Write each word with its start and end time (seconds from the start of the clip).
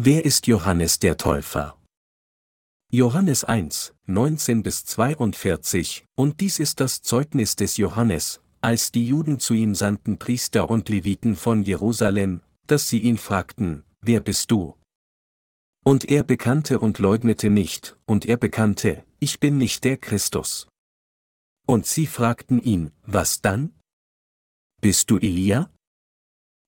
Wer 0.00 0.24
ist 0.24 0.46
Johannes 0.46 1.00
der 1.00 1.16
Täufer? 1.16 1.76
Johannes 2.92 3.42
1, 3.42 3.94
19 4.06 4.62
bis 4.62 4.84
42, 4.84 6.04
und 6.14 6.38
dies 6.38 6.60
ist 6.60 6.78
das 6.78 7.02
Zeugnis 7.02 7.56
des 7.56 7.78
Johannes, 7.78 8.40
als 8.60 8.92
die 8.92 9.08
Juden 9.08 9.40
zu 9.40 9.54
ihm 9.54 9.74
sandten 9.74 10.16
Priester 10.16 10.70
und 10.70 10.88
Leviten 10.88 11.34
von 11.34 11.64
Jerusalem, 11.64 12.42
dass 12.68 12.88
sie 12.88 13.00
ihn 13.00 13.18
fragten, 13.18 13.82
wer 14.00 14.20
bist 14.20 14.52
du? 14.52 14.76
Und 15.84 16.04
er 16.08 16.22
bekannte 16.22 16.78
und 16.78 17.00
leugnete 17.00 17.50
nicht, 17.50 17.98
und 18.06 18.24
er 18.24 18.36
bekannte, 18.36 19.04
ich 19.18 19.40
bin 19.40 19.58
nicht 19.58 19.82
der 19.82 19.96
Christus. 19.96 20.68
Und 21.66 21.86
sie 21.86 22.06
fragten 22.06 22.62
ihn, 22.62 22.92
was 23.02 23.40
dann? 23.40 23.74
Bist 24.80 25.10
du 25.10 25.16
Elia? 25.16 25.72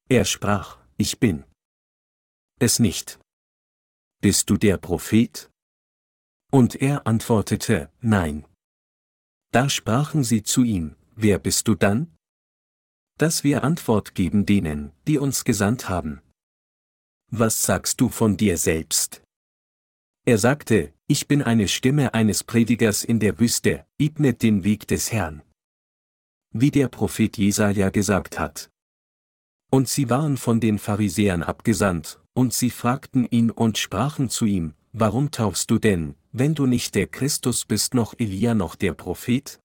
Er 0.08 0.24
sprach, 0.24 0.78
ich 0.96 1.20
bin. 1.20 1.44
Es 2.58 2.80
nicht. 2.80 3.19
Bist 4.22 4.50
du 4.50 4.58
der 4.58 4.76
Prophet? 4.76 5.50
Und 6.52 6.74
er 6.74 7.06
antwortete, 7.06 7.90
nein. 8.02 8.44
Da 9.50 9.70
sprachen 9.70 10.24
sie 10.24 10.42
zu 10.42 10.62
ihm, 10.62 10.94
wer 11.16 11.38
bist 11.38 11.68
du 11.68 11.74
dann? 11.74 12.14
Dass 13.16 13.44
wir 13.44 13.64
Antwort 13.64 14.14
geben 14.14 14.44
denen, 14.44 14.92
die 15.08 15.16
uns 15.16 15.44
gesandt 15.44 15.88
haben. 15.88 16.20
Was 17.30 17.62
sagst 17.62 17.98
du 18.02 18.10
von 18.10 18.36
dir 18.36 18.58
selbst? 18.58 19.22
Er 20.26 20.36
sagte, 20.36 20.92
ich 21.06 21.26
bin 21.26 21.40
eine 21.40 21.66
Stimme 21.66 22.12
eines 22.12 22.44
Predigers 22.44 23.04
in 23.04 23.20
der 23.20 23.40
Wüste, 23.40 23.86
ebnet 23.98 24.42
den 24.42 24.64
Weg 24.64 24.86
des 24.86 25.12
Herrn. 25.12 25.42
Wie 26.52 26.70
der 26.70 26.88
Prophet 26.88 27.38
Jesaja 27.38 27.88
gesagt 27.88 28.38
hat. 28.38 28.70
Und 29.70 29.88
sie 29.88 30.10
waren 30.10 30.36
von 30.36 30.60
den 30.60 30.78
Pharisäern 30.78 31.42
abgesandt, 31.42 32.20
und 32.40 32.54
sie 32.54 32.70
fragten 32.70 33.26
ihn 33.26 33.50
und 33.50 33.76
sprachen 33.76 34.30
zu 34.30 34.46
ihm, 34.46 34.72
Warum 34.94 35.30
taufst 35.30 35.70
du 35.70 35.78
denn, 35.78 36.14
wenn 36.32 36.54
du 36.54 36.64
nicht 36.64 36.94
der 36.94 37.06
Christus 37.06 37.66
bist 37.66 37.92
noch 37.92 38.14
Elia 38.18 38.54
noch 38.54 38.76
der 38.76 38.94
Prophet? 38.94 39.60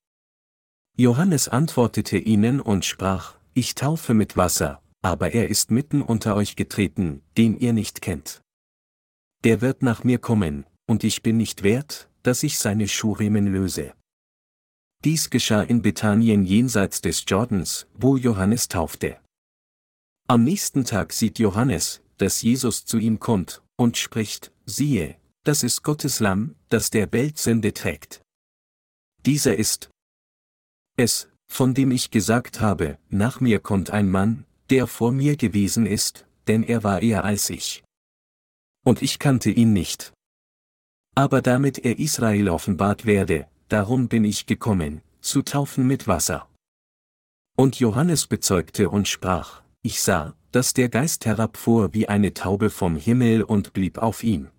Johannes 0.97 1.47
antwortete 1.47 2.17
ihnen 2.17 2.59
und 2.59 2.83
sprach, 2.83 3.37
Ich 3.53 3.75
taufe 3.75 4.13
mit 4.13 4.35
Wasser, 4.35 4.81
aber 5.01 5.33
er 5.33 5.47
ist 5.47 5.71
mitten 5.71 6.01
unter 6.01 6.35
euch 6.35 6.57
getreten, 6.57 7.21
den 7.37 7.57
ihr 7.57 7.71
nicht 7.71 8.01
kennt. 8.01 8.41
Der 9.45 9.61
wird 9.61 9.81
nach 9.81 10.03
mir 10.03 10.17
kommen, 10.17 10.65
und 10.85 11.05
ich 11.05 11.23
bin 11.23 11.37
nicht 11.37 11.63
wert, 11.63 12.09
dass 12.23 12.43
ich 12.43 12.59
seine 12.59 12.89
Schuhriemen 12.89 13.47
löse. 13.47 13.93
Dies 15.05 15.29
geschah 15.29 15.61
in 15.61 15.81
Bethanien 15.81 16.43
jenseits 16.43 16.99
des 16.99 17.23
Jordans, 17.25 17.87
wo 17.93 18.17
Johannes 18.17 18.67
taufte. 18.67 19.17
Am 20.27 20.43
nächsten 20.43 20.83
Tag 20.83 21.13
sieht 21.13 21.39
Johannes, 21.39 22.01
dass 22.17 22.41
Jesus 22.41 22.85
zu 22.85 22.97
ihm 22.97 23.19
kommt, 23.19 23.61
und 23.75 23.97
spricht, 23.97 24.51
siehe, 24.65 25.17
das 25.43 25.63
ist 25.63 25.83
Gottes 25.83 26.19
Lamm, 26.19 26.55
das 26.69 26.89
der 26.89 27.11
Welt 27.11 27.37
Sünde 27.37 27.73
trägt. 27.73 28.21
Dieser 29.25 29.55
ist 29.55 29.89
es, 30.97 31.29
von 31.47 31.73
dem 31.73 31.91
ich 31.91 32.11
gesagt 32.11 32.61
habe, 32.61 32.97
nach 33.09 33.39
mir 33.39 33.59
kommt 33.59 33.89
ein 33.91 34.09
Mann, 34.09 34.45
der 34.69 34.87
vor 34.87 35.11
mir 35.11 35.35
gewesen 35.35 35.85
ist, 35.85 36.25
denn 36.47 36.63
er 36.63 36.83
war 36.83 37.01
eher 37.01 37.23
als 37.23 37.49
ich. 37.49 37.83
Und 38.83 39.01
ich 39.01 39.19
kannte 39.19 39.49
ihn 39.49 39.73
nicht. 39.73 40.13
Aber 41.15 41.41
damit 41.41 41.79
er 41.79 41.97
Israel 41.97 42.49
offenbart 42.49 43.05
werde, 43.05 43.47
darum 43.67 44.07
bin 44.07 44.23
ich 44.23 44.45
gekommen, 44.45 45.01
zu 45.21 45.41
taufen 45.41 45.87
mit 45.87 46.07
Wasser. 46.07 46.47
Und 47.55 47.79
Johannes 47.79 48.27
bezeugte 48.27 48.89
und 48.89 49.07
sprach, 49.07 49.61
ich 49.85 50.01
sah, 50.01 50.35
dass 50.51 50.73
der 50.73 50.89
Geist 50.89 51.27
herabfuhr 51.27 51.93
wie 51.93 52.09
eine 52.09 52.33
Taube 52.33 52.71
vom 52.71 52.95
Himmel 52.95 53.43
und 53.43 53.71
blieb 53.73 53.99
auf 53.99 54.23
ihm. 54.23 54.49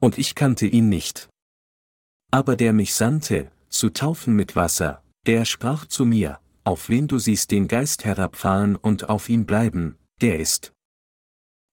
Und 0.00 0.18
ich 0.18 0.34
kannte 0.34 0.66
ihn 0.66 0.88
nicht. 0.88 1.28
Aber 2.32 2.56
der 2.56 2.72
mich 2.72 2.92
sandte, 2.92 3.52
zu 3.68 3.90
taufen 3.90 4.34
mit 4.34 4.56
Wasser, 4.56 5.04
der 5.26 5.44
sprach 5.44 5.86
zu 5.86 6.04
mir, 6.04 6.40
auf 6.64 6.88
wen 6.88 7.06
du 7.06 7.20
siehst 7.20 7.52
den 7.52 7.68
Geist 7.68 8.04
herabfahren 8.04 8.74
und 8.74 9.08
auf 9.08 9.28
ihm 9.28 9.46
bleiben, 9.46 9.96
der 10.20 10.40
ist 10.40 10.72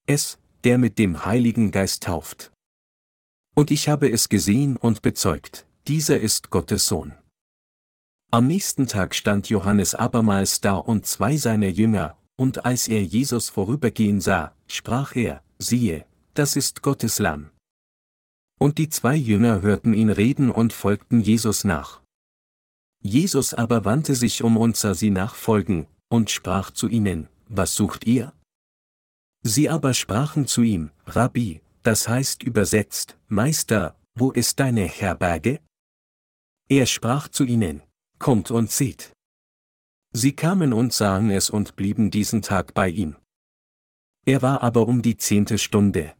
es, 0.05 0.37
der 0.63 0.77
mit 0.77 0.99
dem 0.99 1.25
Heiligen 1.25 1.71
Geist 1.71 2.03
tauft. 2.03 2.51
Und 3.55 3.71
ich 3.71 3.89
habe 3.89 4.11
es 4.11 4.29
gesehen 4.29 4.77
und 4.77 5.01
bezeugt, 5.01 5.65
dieser 5.87 6.19
ist 6.19 6.51
Gottes 6.51 6.85
Sohn. 6.85 7.15
Am 8.29 8.45
nächsten 8.45 8.85
Tag 8.85 9.15
stand 9.15 9.49
Johannes 9.49 9.95
abermals 9.95 10.61
da 10.61 10.75
und 10.75 11.05
zwei 11.07 11.37
seiner 11.37 11.69
Jünger, 11.69 12.17
und 12.35 12.65
als 12.65 12.87
er 12.87 13.03
Jesus 13.03 13.49
vorübergehen 13.49 14.21
sah, 14.21 14.55
sprach 14.67 15.15
er, 15.15 15.43
siehe, 15.59 16.05
das 16.33 16.55
ist 16.55 16.81
Gottes 16.81 17.19
Lamm. 17.19 17.51
Und 18.59 18.77
die 18.77 18.89
zwei 18.89 19.15
Jünger 19.15 19.61
hörten 19.61 19.93
ihn 19.93 20.09
reden 20.09 20.51
und 20.51 20.73
folgten 20.73 21.21
Jesus 21.21 21.63
nach. 21.63 22.01
Jesus 23.01 23.53
aber 23.53 23.85
wandte 23.85 24.15
sich 24.15 24.43
um 24.43 24.57
und 24.57 24.77
sah 24.77 24.93
sie 24.93 25.09
nachfolgen, 25.09 25.87
und 26.09 26.29
sprach 26.29 26.71
zu 26.71 26.87
ihnen, 26.87 27.27
Was 27.47 27.75
sucht 27.75 28.05
ihr? 28.05 28.33
Sie 29.43 29.69
aber 29.69 29.93
sprachen 29.93 30.47
zu 30.47 30.61
ihm, 30.61 30.91
Rabbi, 31.05 31.61
das 31.83 32.07
heißt 32.07 32.43
übersetzt, 32.43 33.17
Meister, 33.27 33.95
wo 34.15 34.31
ist 34.31 34.59
deine 34.59 34.85
Herberge? 34.85 35.59
Er 36.69 36.85
sprach 36.85 37.27
zu 37.27 37.43
ihnen, 37.43 37.81
Kommt 38.19 38.51
und 38.51 38.71
seht. 38.71 39.12
Sie 40.13 40.33
kamen 40.33 40.73
und 40.73 40.93
sahen 40.93 41.31
es 41.31 41.49
und 41.49 41.75
blieben 41.75 42.11
diesen 42.11 42.43
Tag 42.43 42.75
bei 42.75 42.89
ihm. 42.89 43.15
Er 44.25 44.41
war 44.41 44.61
aber 44.61 44.87
um 44.87 45.01
die 45.01 45.17
zehnte 45.17 45.57
Stunde. 45.57 46.13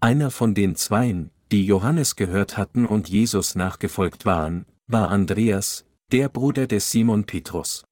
Einer 0.00 0.30
von 0.30 0.54
den 0.54 0.74
Zweien, 0.74 1.30
die 1.52 1.64
Johannes 1.64 2.16
gehört 2.16 2.56
hatten 2.56 2.86
und 2.86 3.08
Jesus 3.08 3.54
nachgefolgt 3.54 4.26
waren, 4.26 4.66
war 4.88 5.08
Andreas, 5.10 5.84
der 6.10 6.28
Bruder 6.28 6.66
des 6.66 6.90
Simon 6.90 7.24
Petrus. 7.24 7.84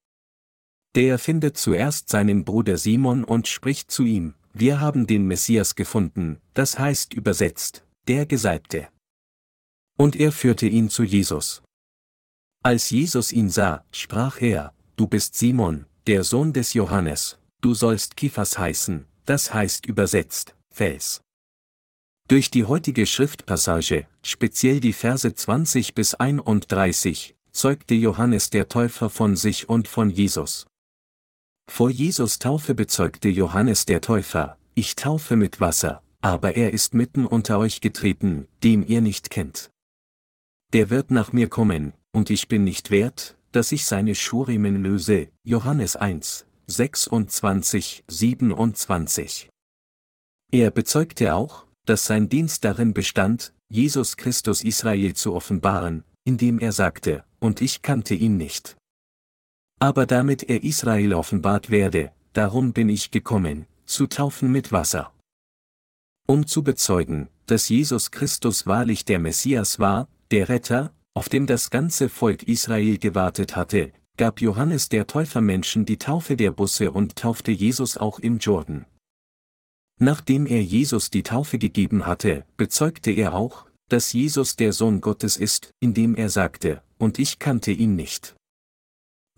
Der 0.97 1.19
findet 1.19 1.57
zuerst 1.57 2.09
seinen 2.09 2.45
Bruder 2.45 2.77
Simon 2.77 3.23
und 3.23 3.47
spricht 3.47 3.91
zu 3.91 4.03
ihm, 4.03 4.35
wir 4.53 4.81
haben 4.81 5.07
den 5.07 5.27
Messias 5.27 5.77
gefunden, 5.77 6.41
das 6.55 6.79
heißt 6.79 7.15
übersetzt, 7.15 7.85
der 8.09 8.27
Gesalbte. 8.27 8.89
Und 9.97 10.17
er 10.17 10.33
führte 10.33 10.67
ihn 10.67 10.91
zu 10.91 11.05
Jesus. 11.05 11.63
Als 12.65 12.91
Jesus 12.91 13.31
ihn 13.31 13.51
sah, 13.51 13.85
sprach 13.93 14.41
er, 14.41 14.75
du 14.99 15.07
bist 15.07 15.37
Simon, 15.37 15.87
der 16.09 16.25
Sohn 16.25 16.53
des 16.53 16.75
Johannes, 16.75 17.39
du 17.61 17.73
sollst 17.73 18.17
Kiphas 18.17 18.59
heißen, 18.59 19.07
das 19.27 19.55
heißt 19.55 19.87
übersetzt, 19.87 20.57
Fels. 20.71 21.23
Durch 22.27 22.51
die 22.51 22.65
heutige 22.65 23.07
Schriftpassage, 23.07 24.09
speziell 24.23 24.81
die 24.81 24.93
Verse 24.93 25.33
20 25.33 25.95
bis 25.95 26.15
31, 26.15 27.37
zeugte 27.53 27.95
Johannes 27.95 28.51
der 28.51 28.69
Täufer 28.69 29.09
von 29.09 29.37
sich 29.37 29.69
und 29.69 29.87
von 29.87 30.11
Jesus. 30.11 30.67
Vor 31.71 31.91
Jesus 31.91 32.41
Taufe 32.41 32.75
bezeugte 32.75 33.29
Johannes 33.29 33.87
der 33.87 34.01
Täufer, 34.01 34.59
ich 34.75 34.97
taufe 34.97 35.37
mit 35.37 35.61
Wasser, 35.61 36.03
aber 36.23 36.57
er 36.57 36.73
ist 36.73 36.93
mitten 36.93 37.25
unter 37.25 37.61
euch 37.61 37.81
getreten, 37.81 38.49
dem 38.65 38.85
ihr 38.85 39.01
nicht 39.01 39.31
kennt. 39.31 39.71
Der 40.73 40.91
wird 40.91 41.13
nach 41.13 41.33
mir 41.33 41.49
kommen, 41.49 41.93
und 42.11 42.31
ich 42.31 42.49
bin 42.49 42.65
nicht 42.65 42.91
wert, 42.91 43.38
dass 43.53 43.73
ich 43.73 43.85
seine 43.85 44.15
Schuriemen 44.15 44.83
löse. 44.83 45.29
Johannes 45.45 45.97
1, 45.97 46.47
26, 46.67 48.05
27. 48.07 49.49
Er 50.51 50.71
bezeugte 50.71 51.35
auch, 51.35 51.67
dass 51.85 52.07
sein 52.07 52.29
Dienst 52.29 52.65
darin 52.65 52.93
bestand, 52.93 53.53
Jesus 53.69 54.17
Christus 54.17 54.63
Israel 54.63 55.15
zu 55.15 55.35
offenbaren, 55.35 56.05
indem 56.25 56.59
er 56.59 56.73
sagte, 56.73 57.25
und 57.39 57.61
ich 57.61 57.83
kannte 57.83 58.15
ihn 58.15 58.37
nicht. 58.37 58.77
Aber 59.79 60.07
damit 60.07 60.43
er 60.43 60.65
Israel 60.65 61.15
offenbart 61.15 61.71
werde, 61.71 62.13
darum 62.33 62.73
bin 62.73 62.89
ich 62.89 63.11
gekommen, 63.11 63.67
zu 63.87 64.07
taufen 64.07 64.51
mit 64.51 64.73
Wasser. 64.73 65.13
Um 66.27 66.47
zu 66.47 66.63
bezeugen, 66.63 67.29
dass 67.47 67.69
Jesus 67.69 68.11
Christus 68.11 68.67
wahrlich 68.67 69.05
der 69.05 69.19
Messias 69.19 69.79
war, 69.79 70.09
der 70.31 70.49
Retter, 70.49 70.93
auf 71.19 71.29
dem 71.29 71.49
das 71.49 71.71
ganze 71.71 72.09
Volk 72.09 72.45
Israel 72.45 72.97
gewartet 72.97 73.57
hatte, 73.57 73.93
gab 74.17 74.41
Johannes 74.41 74.89
der 74.89 75.09
Täufer 75.09 75.41
Menschen 75.41 75.85
die 75.85 75.99
Taufe 75.99 76.37
der 76.37 76.53
Busse 76.53 76.93
und 76.93 77.17
taufte 77.17 77.51
Jesus 77.51 77.97
auch 77.97 78.21
im 78.21 78.39
Jordan. 78.39 78.87
Nachdem 79.99 80.47
er 80.47 80.63
Jesus 80.63 81.11
die 81.11 81.25
Taufe 81.25 81.59
gegeben 81.59 82.07
hatte, 82.07 82.45
bezeugte 82.57 83.11
er 83.11 83.35
auch, 83.35 83.67
dass 83.89 84.13
Jesus 84.13 84.55
der 84.55 84.73
Sohn 84.73 85.01
Gottes 85.01 85.37
ist, 85.37 85.73
indem 85.81 86.15
er 86.15 86.29
sagte, 86.29 86.85
und 86.99 87.19
ich 87.19 87.41
kannte 87.41 87.73
ihn 87.73 87.97
nicht. 87.97 88.37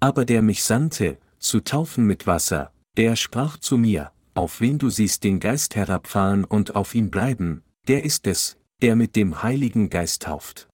Aber 0.01 0.27
der 0.27 0.43
mich 0.43 0.63
sandte, 0.63 1.17
zu 1.39 1.61
taufen 1.61 2.05
mit 2.05 2.27
Wasser, 2.27 2.75
der 2.99 3.17
sprach 3.17 3.57
zu 3.57 3.79
mir, 3.79 4.13
auf 4.35 4.61
wen 4.61 4.77
du 4.77 4.91
siehst 4.91 5.25
den 5.25 5.41
Geist 5.41 5.77
herabfahren 5.77 6.45
und 6.45 6.77
auf 6.77 6.95
ihn 6.95 7.11
bleiben, 7.11 7.63
der 7.89 8.05
ist 8.05 8.27
es, 8.27 8.59
der 8.83 8.97
mit 8.97 9.17
dem 9.17 9.43
Heiligen 9.43 9.89
Geist 9.89 10.25
tauft. 10.25 10.70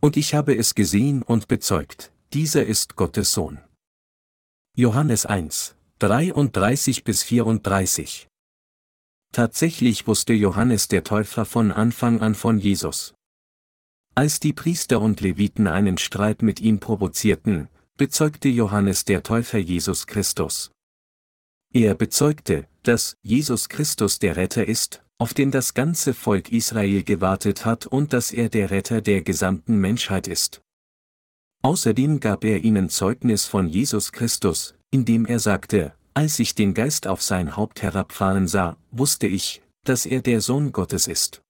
Und 0.00 0.16
ich 0.16 0.34
habe 0.34 0.56
es 0.56 0.74
gesehen 0.74 1.22
und 1.22 1.46
bezeugt, 1.46 2.10
dieser 2.32 2.64
ist 2.64 2.96
Gottes 2.96 3.32
Sohn. 3.32 3.60
Johannes 4.74 5.26
1, 5.26 5.76
33 5.98 7.04
bis 7.04 7.22
34 7.22 8.28
Tatsächlich 9.32 10.06
wusste 10.06 10.32
Johannes 10.32 10.88
der 10.88 11.04
Täufer 11.04 11.44
von 11.44 11.70
Anfang 11.70 12.20
an 12.20 12.34
von 12.34 12.58
Jesus. 12.58 13.14
Als 14.14 14.40
die 14.40 14.52
Priester 14.52 15.00
und 15.00 15.20
Leviten 15.20 15.66
einen 15.66 15.98
Streit 15.98 16.42
mit 16.42 16.60
ihm 16.60 16.80
provozierten, 16.80 17.68
bezeugte 17.96 18.48
Johannes 18.48 19.04
der 19.04 19.22
Täufer 19.22 19.58
Jesus 19.58 20.06
Christus. 20.06 20.72
Er 21.72 21.94
bezeugte, 21.94 22.66
dass 22.82 23.16
Jesus 23.22 23.68
Christus 23.68 24.18
der 24.18 24.36
Retter 24.36 24.66
ist, 24.66 25.04
auf 25.20 25.34
den 25.34 25.50
das 25.50 25.74
ganze 25.74 26.14
Volk 26.14 26.50
Israel 26.50 27.02
gewartet 27.04 27.66
hat 27.66 27.86
und 27.86 28.14
dass 28.14 28.32
er 28.32 28.48
der 28.48 28.70
Retter 28.70 29.02
der 29.02 29.20
gesamten 29.20 29.78
Menschheit 29.78 30.26
ist. 30.26 30.62
Außerdem 31.62 32.20
gab 32.20 32.42
er 32.42 32.64
ihnen 32.64 32.88
Zeugnis 32.88 33.44
von 33.44 33.68
Jesus 33.68 34.12
Christus, 34.12 34.74
indem 34.90 35.26
er 35.26 35.38
sagte, 35.38 35.92
als 36.14 36.38
ich 36.38 36.54
den 36.54 36.72
Geist 36.72 37.06
auf 37.06 37.20
sein 37.20 37.54
Haupt 37.54 37.82
herabfahren 37.82 38.48
sah, 38.48 38.78
wusste 38.92 39.26
ich, 39.26 39.60
dass 39.84 40.06
er 40.06 40.22
der 40.22 40.40
Sohn 40.40 40.72
Gottes 40.72 41.06
ist. 41.06 41.42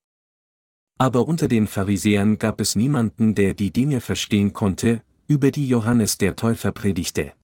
Aber 0.99 1.29
unter 1.29 1.47
den 1.47 1.69
Pharisäern 1.69 2.39
gab 2.39 2.61
es 2.61 2.75
niemanden, 2.75 3.37
der 3.37 3.55
die 3.55 3.71
Dinge 3.71 4.01
verstehen 4.01 4.53
konnte, 4.53 5.01
über 5.29 5.53
die 5.53 5.69
Johannes 5.69 6.19
der 6.19 6.35
Täufer 6.35 6.73
predigte. 6.73 7.35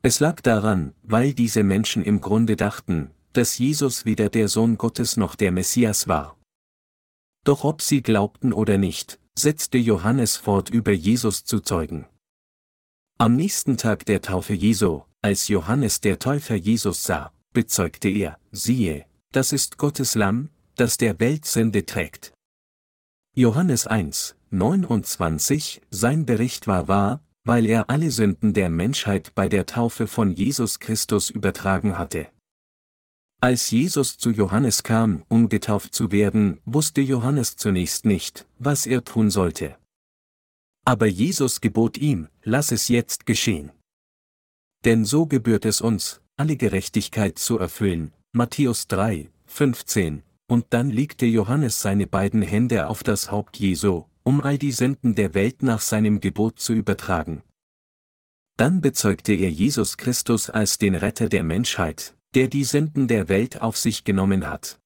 Es 0.00 0.20
lag 0.20 0.40
daran, 0.40 0.94
weil 1.02 1.34
diese 1.34 1.62
Menschen 1.64 2.02
im 2.02 2.22
Grunde 2.22 2.56
dachten, 2.56 3.10
dass 3.38 3.56
Jesus 3.56 4.04
weder 4.04 4.30
der 4.30 4.48
Sohn 4.48 4.78
Gottes 4.78 5.16
noch 5.16 5.36
der 5.36 5.52
Messias 5.52 6.08
war. 6.08 6.36
Doch 7.44 7.62
ob 7.62 7.82
sie 7.82 8.02
glaubten 8.02 8.52
oder 8.52 8.78
nicht, 8.78 9.20
setzte 9.38 9.78
Johannes 9.78 10.36
fort 10.36 10.70
über 10.70 10.90
Jesus 10.90 11.44
zu 11.44 11.60
zeugen. 11.60 12.08
Am 13.16 13.36
nächsten 13.36 13.76
Tag 13.76 14.04
der 14.06 14.22
Taufe 14.22 14.54
Jesu, 14.54 15.02
als 15.22 15.46
Johannes 15.46 16.00
der 16.00 16.18
Täufer 16.18 16.56
Jesus 16.56 17.04
sah, 17.04 17.32
bezeugte 17.52 18.08
er, 18.08 18.40
siehe, 18.50 19.06
das 19.30 19.52
ist 19.52 19.78
Gottes 19.78 20.16
Lamm, 20.16 20.50
das 20.74 20.96
der 20.96 21.20
Welt 21.20 21.44
Sünde 21.44 21.86
trägt. 21.86 22.32
Johannes 23.36 23.86
1, 23.86 24.34
29, 24.50 25.80
sein 25.90 26.26
Bericht 26.26 26.66
war 26.66 26.88
wahr, 26.88 27.22
weil 27.44 27.66
er 27.66 27.88
alle 27.88 28.10
Sünden 28.10 28.52
der 28.52 28.68
Menschheit 28.68 29.32
bei 29.36 29.48
der 29.48 29.64
Taufe 29.64 30.08
von 30.08 30.32
Jesus 30.32 30.80
Christus 30.80 31.30
übertragen 31.30 31.98
hatte. 31.98 32.26
Als 33.40 33.70
Jesus 33.70 34.18
zu 34.18 34.30
Johannes 34.30 34.82
kam, 34.82 35.22
um 35.28 35.48
getauft 35.48 35.94
zu 35.94 36.10
werden, 36.10 36.60
wusste 36.64 37.00
Johannes 37.00 37.54
zunächst 37.54 38.04
nicht, 38.04 38.46
was 38.58 38.84
er 38.84 39.04
tun 39.04 39.30
sollte. 39.30 39.76
Aber 40.84 41.06
Jesus 41.06 41.60
gebot 41.60 41.98
ihm, 41.98 42.26
lass 42.42 42.72
es 42.72 42.88
jetzt 42.88 43.26
geschehen. 43.26 43.70
Denn 44.84 45.04
so 45.04 45.26
gebührt 45.26 45.66
es 45.66 45.80
uns, 45.80 46.20
alle 46.36 46.56
Gerechtigkeit 46.56 47.38
zu 47.38 47.58
erfüllen. 47.58 48.12
Matthäus 48.32 48.88
3, 48.88 49.30
15. 49.46 50.24
Und 50.48 50.66
dann 50.70 50.90
legte 50.90 51.26
Johannes 51.26 51.80
seine 51.80 52.08
beiden 52.08 52.42
Hände 52.42 52.88
auf 52.88 53.04
das 53.04 53.30
Haupt 53.30 53.56
Jesu, 53.58 54.06
um 54.24 54.40
all 54.40 54.58
die 54.58 54.72
Sünden 54.72 55.14
der 55.14 55.34
Welt 55.34 55.62
nach 55.62 55.80
seinem 55.80 56.20
Gebot 56.20 56.58
zu 56.58 56.72
übertragen. 56.72 57.42
Dann 58.56 58.80
bezeugte 58.80 59.32
er 59.34 59.50
Jesus 59.50 59.96
Christus 59.96 60.50
als 60.50 60.78
den 60.78 60.96
Retter 60.96 61.28
der 61.28 61.44
Menschheit, 61.44 62.16
der 62.34 62.48
die 62.48 62.64
Sünden 62.64 63.08
der 63.08 63.28
Welt 63.28 63.60
auf 63.60 63.76
sich 63.76 64.04
genommen 64.04 64.46
hat. 64.46 64.80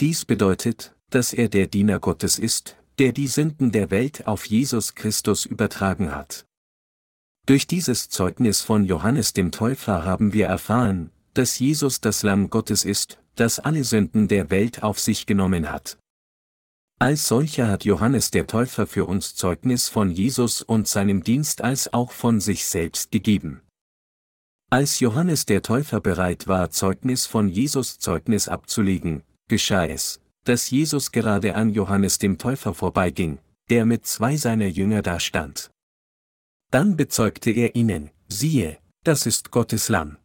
Dies 0.00 0.24
bedeutet, 0.24 0.94
dass 1.10 1.32
er 1.32 1.48
der 1.48 1.66
Diener 1.66 2.00
Gottes 2.00 2.38
ist, 2.38 2.76
der 2.98 3.12
die 3.12 3.26
Sünden 3.26 3.72
der 3.72 3.90
Welt 3.90 4.26
auf 4.26 4.46
Jesus 4.46 4.94
Christus 4.94 5.44
übertragen 5.44 6.14
hat. 6.14 6.46
Durch 7.46 7.66
dieses 7.66 8.08
Zeugnis 8.08 8.60
von 8.60 8.84
Johannes 8.84 9.32
dem 9.32 9.52
Täufer 9.52 10.04
haben 10.04 10.32
wir 10.32 10.46
erfahren, 10.46 11.10
dass 11.34 11.58
Jesus 11.58 12.00
das 12.00 12.22
Lamm 12.22 12.50
Gottes 12.50 12.84
ist, 12.84 13.18
das 13.36 13.58
alle 13.58 13.84
Sünden 13.84 14.28
der 14.28 14.50
Welt 14.50 14.82
auf 14.82 14.98
sich 14.98 15.26
genommen 15.26 15.70
hat. 15.70 15.98
Als 16.98 17.28
solcher 17.28 17.68
hat 17.68 17.84
Johannes 17.84 18.30
der 18.30 18.46
Täufer 18.46 18.86
für 18.86 19.04
uns 19.04 19.34
Zeugnis 19.34 19.90
von 19.90 20.10
Jesus 20.10 20.62
und 20.62 20.88
seinem 20.88 21.22
Dienst 21.22 21.60
als 21.60 21.92
auch 21.92 22.10
von 22.10 22.40
sich 22.40 22.64
selbst 22.64 23.10
gegeben. 23.10 23.60
Als 24.76 25.00
Johannes 25.00 25.46
der 25.46 25.62
Täufer 25.62 26.02
bereit 26.02 26.48
war, 26.48 26.68
Zeugnis 26.68 27.24
von 27.24 27.48
Jesus 27.48 27.98
Zeugnis 27.98 28.46
abzulegen, 28.46 29.22
geschah 29.48 29.86
es, 29.86 30.20
dass 30.44 30.68
Jesus 30.68 31.12
gerade 31.12 31.54
an 31.54 31.70
Johannes 31.70 32.18
dem 32.18 32.36
Täufer 32.36 32.74
vorbeiging, 32.74 33.38
der 33.70 33.86
mit 33.86 34.04
zwei 34.04 34.36
seiner 34.36 34.66
Jünger 34.66 35.00
dastand. 35.00 35.70
Dann 36.70 36.94
bezeugte 36.94 37.50
er 37.52 37.74
ihnen, 37.74 38.10
siehe, 38.28 38.76
das 39.02 39.24
ist 39.24 39.50
Gottes 39.50 39.88
Lamm. 39.88 40.18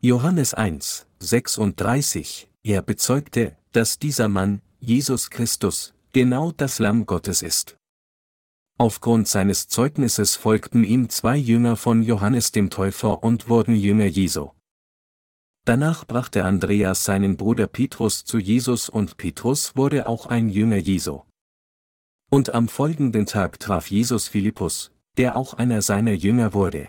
Johannes 0.00 0.54
1, 0.54 1.08
36, 1.18 2.48
er 2.62 2.82
bezeugte, 2.82 3.56
dass 3.72 3.98
dieser 3.98 4.28
Mann, 4.28 4.62
Jesus 4.78 5.28
Christus, 5.28 5.92
genau 6.12 6.52
das 6.52 6.78
Lamm 6.78 7.04
Gottes 7.04 7.42
ist. 7.42 7.79
Aufgrund 8.80 9.28
seines 9.28 9.68
Zeugnisses 9.68 10.36
folgten 10.36 10.84
ihm 10.84 11.10
zwei 11.10 11.36
Jünger 11.36 11.76
von 11.76 12.02
Johannes 12.02 12.50
dem 12.50 12.70
Täufer 12.70 13.22
und 13.22 13.50
wurden 13.50 13.76
Jünger 13.76 14.06
Jesu. 14.06 14.52
Danach 15.66 16.06
brachte 16.06 16.46
Andreas 16.46 17.04
seinen 17.04 17.36
Bruder 17.36 17.66
Petrus 17.66 18.24
zu 18.24 18.38
Jesus 18.38 18.88
und 18.88 19.18
Petrus 19.18 19.76
wurde 19.76 20.08
auch 20.08 20.24
ein 20.24 20.48
Jünger 20.48 20.78
Jesu. 20.78 21.20
Und 22.30 22.54
am 22.54 22.68
folgenden 22.68 23.26
Tag 23.26 23.60
traf 23.60 23.90
Jesus 23.90 24.28
Philippus, 24.28 24.92
der 25.18 25.36
auch 25.36 25.52
einer 25.52 25.82
seiner 25.82 26.14
Jünger 26.14 26.54
wurde. 26.54 26.88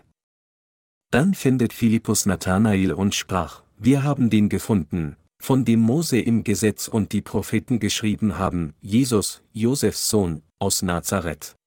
Dann 1.12 1.34
findet 1.34 1.74
Philippus 1.74 2.26
Nathanael 2.26 2.94
und 2.94 3.16
sprach, 3.16 3.64
wir 3.78 4.04
haben 4.04 4.30
den 4.30 4.48
gefunden, 4.48 5.18
von 5.40 5.66
dem 5.66 5.82
Mose 5.82 6.22
im 6.22 6.46
Gesetz 6.46 6.88
und 6.88 7.12
die 7.12 7.22
Propheten 7.22 7.82
geschrieben 7.82 8.38
haben, 8.38 8.76
Jesus, 8.80 9.44
Josefs 9.52 10.10
Sohn, 10.10 10.42
aus 10.58 10.84
Nazareth. 10.84 11.58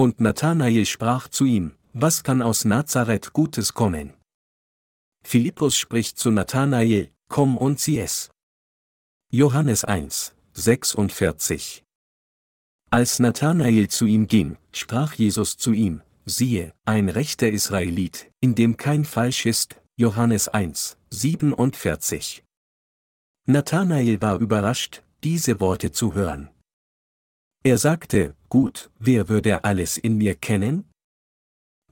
Und 0.00 0.18
Nathanael 0.18 0.86
sprach 0.86 1.28
zu 1.28 1.44
ihm, 1.44 1.72
was 1.92 2.22
kann 2.22 2.40
aus 2.40 2.64
Nazareth 2.64 3.34
Gutes 3.34 3.74
kommen? 3.74 4.14
Philippus 5.22 5.76
spricht 5.76 6.18
zu 6.18 6.30
Nathanael, 6.30 7.10
komm 7.28 7.58
und 7.58 7.80
sieh 7.80 7.98
es. 7.98 8.30
Johannes 9.30 9.84
1, 9.84 10.32
46 10.54 11.84
als 12.90 13.18
Nathanael 13.18 13.88
zu 13.88 14.06
ihm 14.06 14.26
ging, 14.26 14.56
sprach 14.72 15.12
Jesus 15.12 15.58
zu 15.58 15.72
ihm, 15.72 16.00
siehe, 16.24 16.72
ein 16.86 17.10
rechter 17.10 17.50
Israelit, 17.50 18.32
in 18.40 18.54
dem 18.54 18.78
kein 18.78 19.04
Falsch 19.04 19.44
ist, 19.44 19.76
Johannes 19.96 20.48
1, 20.48 20.96
47. 21.10 22.42
Nathanael 23.46 24.22
war 24.22 24.38
überrascht, 24.40 25.02
diese 25.22 25.60
Worte 25.60 25.92
zu 25.92 26.14
hören. 26.14 26.48
Er 27.62 27.76
sagte, 27.76 28.34
gut, 28.48 28.90
wer 28.98 29.28
würde 29.28 29.64
alles 29.64 29.98
in 29.98 30.16
mir 30.16 30.34
kennen? 30.34 30.90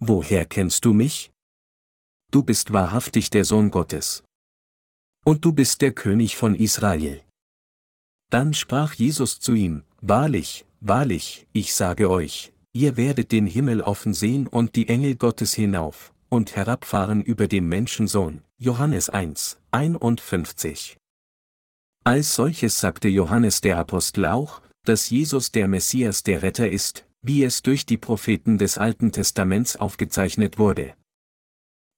Woher 0.01 0.47
kennst 0.47 0.87
du 0.87 0.95
mich? 0.95 1.31
Du 2.31 2.43
bist 2.43 2.73
wahrhaftig 2.73 3.29
der 3.29 3.45
Sohn 3.45 3.71
Gottes. 3.71 4.25
Und 5.27 5.45
du 5.45 5.53
bist 5.53 5.83
der 5.83 5.93
König 5.93 6.37
von 6.37 6.55
Israel. 6.55 7.23
Dann 8.31 8.55
sprach 8.55 8.95
Jesus 8.95 9.41
zu 9.41 9.53
ihm, 9.53 9.85
Wahrlich, 10.01 10.65
Wahrlich, 10.81 11.47
ich 11.53 11.75
sage 11.75 12.09
euch, 12.09 12.53
ihr 12.73 12.97
werdet 12.97 13.33
den 13.33 13.47
Himmel 13.47 13.83
offen 13.83 14.15
sehen 14.15 14.47
und 14.47 14.77
die 14.77 14.89
Engel 14.89 15.17
Gottes 15.17 15.53
hinauf 15.53 16.15
und 16.29 16.57
herabfahren 16.57 17.21
über 17.21 17.49
dem 17.49 17.69
Menschensohn. 17.69 18.43
Johannes 18.59 19.11
1, 19.11 19.59
51. 19.73 20.97
Als 22.05 22.35
solches 22.35 22.81
sagte 22.81 23.09
Johannes 23.09 23.61
der 23.61 23.79
Apostel 23.79 24.25
auch, 24.25 24.63
dass 24.89 25.11
Jesus 25.11 25.53
der 25.53 25.69
Messias 25.69 26.23
der 26.23 26.43
Retter 26.43 26.71
ist, 26.71 27.05
wie 27.21 27.45
es 27.45 27.63
durch 27.63 27.85
die 27.85 27.99
Propheten 27.99 28.57
des 28.57 28.79
Alten 28.79 29.13
Testaments 29.13 29.77
aufgezeichnet 29.77 30.59
wurde. 30.59 30.95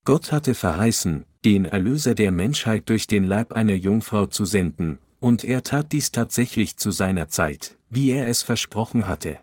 Gott 0.05 0.33
hatte 0.33 0.55
verheißen, 0.55 1.25
den 1.45 1.67
Erlöser 1.67 2.17
der 2.17 2.33
Menschheit 2.33 2.89
durch 2.89 3.07
den 3.07 3.25
Leib 3.25 3.53
einer 3.53 3.75
Jungfrau 3.75 4.27
zu 4.27 4.45
senden, 4.45 4.99
und 5.21 5.45
er 5.45 5.63
tat 5.63 5.93
dies 5.93 6.11
tatsächlich 6.11 6.79
zu 6.79 6.91
seiner 6.91 7.29
Zeit, 7.29 7.77
wie 7.91 8.11
er 8.11 8.27
es 8.27 8.43
versprochen 8.43 9.07
hatte. 9.07 9.39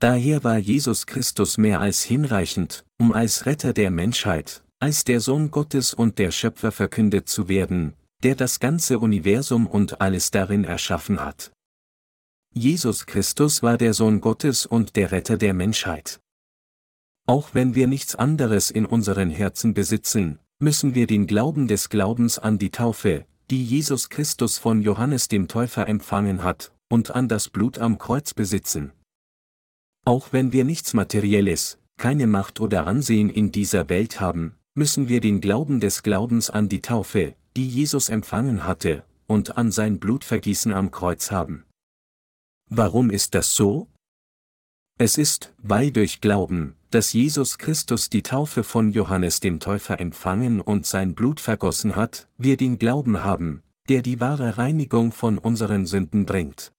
Daher 0.00 0.44
war 0.44 0.58
Jesus 0.58 1.06
Christus 1.06 1.58
mehr 1.58 1.80
als 1.80 2.04
hinreichend, 2.04 2.84
um 3.00 3.12
als 3.12 3.46
Retter 3.46 3.72
der 3.72 3.90
Menschheit, 3.90 4.62
als 4.78 5.02
der 5.02 5.18
Sohn 5.20 5.50
Gottes 5.50 5.92
und 5.92 6.18
der 6.18 6.30
Schöpfer 6.30 6.70
verkündet 6.70 7.28
zu 7.28 7.48
werden, 7.48 7.94
der 8.22 8.36
das 8.36 8.60
ganze 8.60 9.00
Universum 9.00 9.66
und 9.66 10.00
alles 10.00 10.30
darin 10.30 10.62
erschaffen 10.62 11.18
hat. 11.18 11.50
Jesus 12.54 13.06
Christus 13.06 13.62
war 13.62 13.78
der 13.78 13.94
Sohn 13.94 14.20
Gottes 14.20 14.66
und 14.66 14.96
der 14.96 15.12
Retter 15.12 15.36
der 15.36 15.54
Menschheit. 15.54 16.20
Auch 17.26 17.50
wenn 17.52 17.74
wir 17.74 17.86
nichts 17.86 18.14
anderes 18.14 18.70
in 18.70 18.86
unseren 18.86 19.30
Herzen 19.30 19.74
besitzen, 19.74 20.38
müssen 20.58 20.94
wir 20.94 21.06
den 21.06 21.26
Glauben 21.26 21.68
des 21.68 21.88
Glaubens 21.88 22.38
an 22.38 22.58
die 22.58 22.70
Taufe, 22.70 23.26
die 23.50 23.64
Jesus 23.64 24.08
Christus 24.08 24.58
von 24.58 24.82
Johannes 24.82 25.28
dem 25.28 25.46
Täufer 25.46 25.86
empfangen 25.88 26.42
hat, 26.42 26.72
und 26.90 27.10
an 27.12 27.28
das 27.28 27.48
Blut 27.48 27.78
am 27.78 27.98
Kreuz 27.98 28.34
besitzen. 28.34 28.92
Auch 30.04 30.32
wenn 30.32 30.52
wir 30.52 30.64
nichts 30.64 30.94
Materielles, 30.94 31.78
keine 31.98 32.26
Macht 32.26 32.60
oder 32.60 32.86
Ansehen 32.86 33.28
in 33.28 33.52
dieser 33.52 33.88
Welt 33.88 34.20
haben, 34.20 34.54
müssen 34.74 35.08
wir 35.08 35.20
den 35.20 35.40
Glauben 35.40 35.80
des 35.80 36.02
Glaubens 36.02 36.50
an 36.50 36.68
die 36.68 36.80
Taufe, 36.80 37.34
die 37.56 37.68
Jesus 37.68 38.08
empfangen 38.08 38.64
hatte, 38.64 39.04
und 39.26 39.58
an 39.58 39.70
sein 39.70 39.98
Blutvergießen 39.98 40.72
am 40.72 40.90
Kreuz 40.90 41.30
haben. 41.30 41.64
Warum 42.70 43.10
ist 43.10 43.34
das 43.34 43.54
so? 43.54 43.88
Es 44.98 45.16
ist, 45.16 45.54
weil 45.58 45.90
durch 45.90 46.20
Glauben, 46.20 46.74
dass 46.90 47.12
Jesus 47.12 47.56
Christus 47.56 48.10
die 48.10 48.22
Taufe 48.22 48.64
von 48.64 48.90
Johannes 48.90 49.40
dem 49.40 49.60
Täufer 49.60 50.00
empfangen 50.00 50.60
und 50.60 50.84
sein 50.84 51.14
Blut 51.14 51.40
vergossen 51.40 51.96
hat, 51.96 52.28
wir 52.36 52.56
den 52.56 52.78
Glauben 52.78 53.22
haben, 53.24 53.62
der 53.88 54.02
die 54.02 54.20
wahre 54.20 54.58
Reinigung 54.58 55.12
von 55.12 55.38
unseren 55.38 55.86
Sünden 55.86 56.26
bringt. 56.26 56.72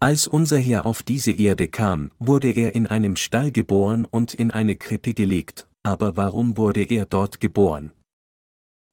Als 0.00 0.26
unser 0.28 0.58
Herr 0.58 0.86
auf 0.86 1.02
diese 1.02 1.32
Erde 1.32 1.68
kam, 1.68 2.12
wurde 2.18 2.52
er 2.52 2.74
in 2.74 2.86
einem 2.86 3.16
Stall 3.16 3.50
geboren 3.50 4.04
und 4.04 4.32
in 4.32 4.52
eine 4.52 4.76
Krippe 4.76 5.12
gelegt, 5.12 5.68
aber 5.82 6.16
warum 6.16 6.56
wurde 6.56 6.84
er 6.84 7.04
dort 7.04 7.40
geboren? 7.40 7.92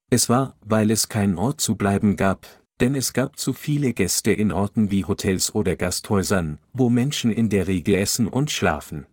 Es 0.10 0.30
war, 0.30 0.58
weil 0.62 0.92
es 0.92 1.08
keinen 1.08 1.38
Ort 1.38 1.62
zu 1.62 1.76
bleiben 1.76 2.16
gab, 2.16 2.48
denn 2.82 2.96
es 2.96 3.14
gab 3.14 3.40
zu 3.40 3.54
viele 3.54 3.94
Gäste 3.94 4.32
in 4.32 4.52
Orten 4.52 4.92
wie 4.92 5.06
Hotels 5.06 5.56
oder 5.56 5.76
Gasthäusern, 5.76 6.60
wo 6.74 6.90
Menschen 6.90 7.32
in 7.32 7.50
der 7.50 7.68
Regel 7.68 7.96
essen 7.96 8.28
und 8.28 8.52
schlafen. 8.52 9.06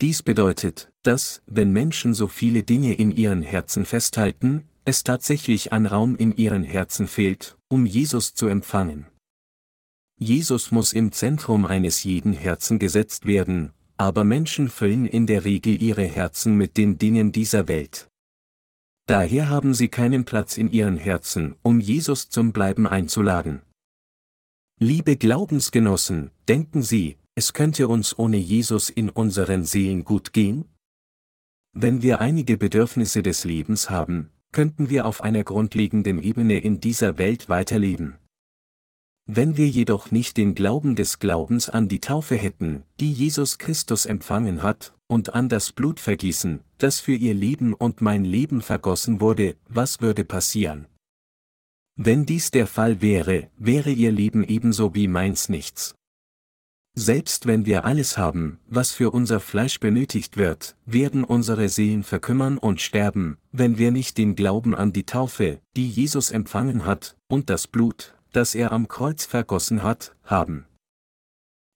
Dies 0.00 0.22
bedeutet, 0.22 0.90
dass, 1.02 1.42
wenn 1.46 1.72
Menschen 1.72 2.12
so 2.12 2.28
viele 2.28 2.62
Dinge 2.62 2.94
in 2.94 3.10
ihren 3.10 3.42
Herzen 3.42 3.84
festhalten, 3.84 4.64
es 4.84 5.04
tatsächlich 5.04 5.72
an 5.72 5.86
Raum 5.86 6.16
in 6.16 6.36
ihren 6.36 6.64
Herzen 6.64 7.08
fehlt, 7.08 7.56
um 7.68 7.86
Jesus 7.86 8.34
zu 8.34 8.46
empfangen. 8.46 9.06
Jesus 10.18 10.70
muss 10.70 10.92
im 10.92 11.12
Zentrum 11.12 11.66
eines 11.66 12.04
jeden 12.04 12.32
Herzen 12.32 12.78
gesetzt 12.78 13.26
werden, 13.26 13.72
aber 13.96 14.24
Menschen 14.24 14.68
füllen 14.68 15.06
in 15.06 15.26
der 15.26 15.44
Regel 15.44 15.82
ihre 15.82 16.04
Herzen 16.04 16.56
mit 16.56 16.76
den 16.76 16.98
Dingen 16.98 17.32
dieser 17.32 17.68
Welt. 17.68 18.08
Daher 19.06 19.48
haben 19.48 19.72
sie 19.72 19.88
keinen 19.88 20.24
Platz 20.24 20.58
in 20.58 20.70
ihren 20.70 20.96
Herzen, 20.96 21.54
um 21.62 21.78
Jesus 21.78 22.28
zum 22.28 22.52
Bleiben 22.52 22.88
einzuladen. 22.88 23.62
Liebe 24.80 25.16
Glaubensgenossen, 25.16 26.32
denken 26.48 26.82
Sie, 26.82 27.16
es 27.36 27.52
könnte 27.52 27.86
uns 27.86 28.18
ohne 28.18 28.36
Jesus 28.36 28.90
in 28.90 29.08
unseren 29.08 29.64
Seelen 29.64 30.04
gut 30.04 30.32
gehen? 30.32 30.64
Wenn 31.72 32.02
wir 32.02 32.20
einige 32.20 32.56
Bedürfnisse 32.56 33.22
des 33.22 33.44
Lebens 33.44 33.90
haben, 33.90 34.30
könnten 34.50 34.90
wir 34.90 35.06
auf 35.06 35.22
einer 35.22 35.44
grundlegenden 35.44 36.20
Ebene 36.22 36.58
in 36.58 36.80
dieser 36.80 37.16
Welt 37.18 37.48
weiterleben. 37.48 38.16
Wenn 39.26 39.56
wir 39.56 39.68
jedoch 39.68 40.10
nicht 40.10 40.36
den 40.36 40.54
Glauben 40.54 40.96
des 40.96 41.18
Glaubens 41.18 41.68
an 41.68 41.88
die 41.88 42.00
Taufe 42.00 42.36
hätten, 42.36 42.84
die 43.00 43.12
Jesus 43.12 43.58
Christus 43.58 44.06
empfangen 44.06 44.62
hat, 44.62 44.95
und 45.08 45.34
an 45.34 45.48
das 45.48 45.72
Blutvergießen, 45.72 46.60
das 46.78 47.00
für 47.00 47.14
ihr 47.14 47.34
Leben 47.34 47.74
und 47.74 48.00
mein 48.00 48.24
Leben 48.24 48.62
vergossen 48.62 49.20
wurde, 49.20 49.56
was 49.68 50.00
würde 50.00 50.24
passieren? 50.24 50.86
Wenn 51.96 52.26
dies 52.26 52.50
der 52.50 52.66
Fall 52.66 53.00
wäre, 53.00 53.48
wäre 53.56 53.90
ihr 53.90 54.12
Leben 54.12 54.44
ebenso 54.44 54.94
wie 54.94 55.08
meins 55.08 55.48
nichts. 55.48 55.94
Selbst 56.98 57.46
wenn 57.46 57.66
wir 57.66 57.84
alles 57.84 58.16
haben, 58.16 58.58
was 58.68 58.92
für 58.92 59.10
unser 59.10 59.38
Fleisch 59.38 59.80
benötigt 59.80 60.38
wird, 60.38 60.76
werden 60.86 61.24
unsere 61.24 61.68
Seelen 61.68 62.02
verkümmern 62.02 62.56
und 62.56 62.80
sterben, 62.80 63.36
wenn 63.52 63.76
wir 63.76 63.90
nicht 63.90 64.16
den 64.16 64.34
Glauben 64.34 64.74
an 64.74 64.94
die 64.94 65.04
Taufe, 65.04 65.60
die 65.76 65.88
Jesus 65.88 66.30
empfangen 66.30 66.86
hat, 66.86 67.16
und 67.28 67.50
das 67.50 67.66
Blut, 67.66 68.14
das 68.32 68.54
er 68.54 68.72
am 68.72 68.88
Kreuz 68.88 69.26
vergossen 69.26 69.82
hat, 69.82 70.16
haben. 70.24 70.66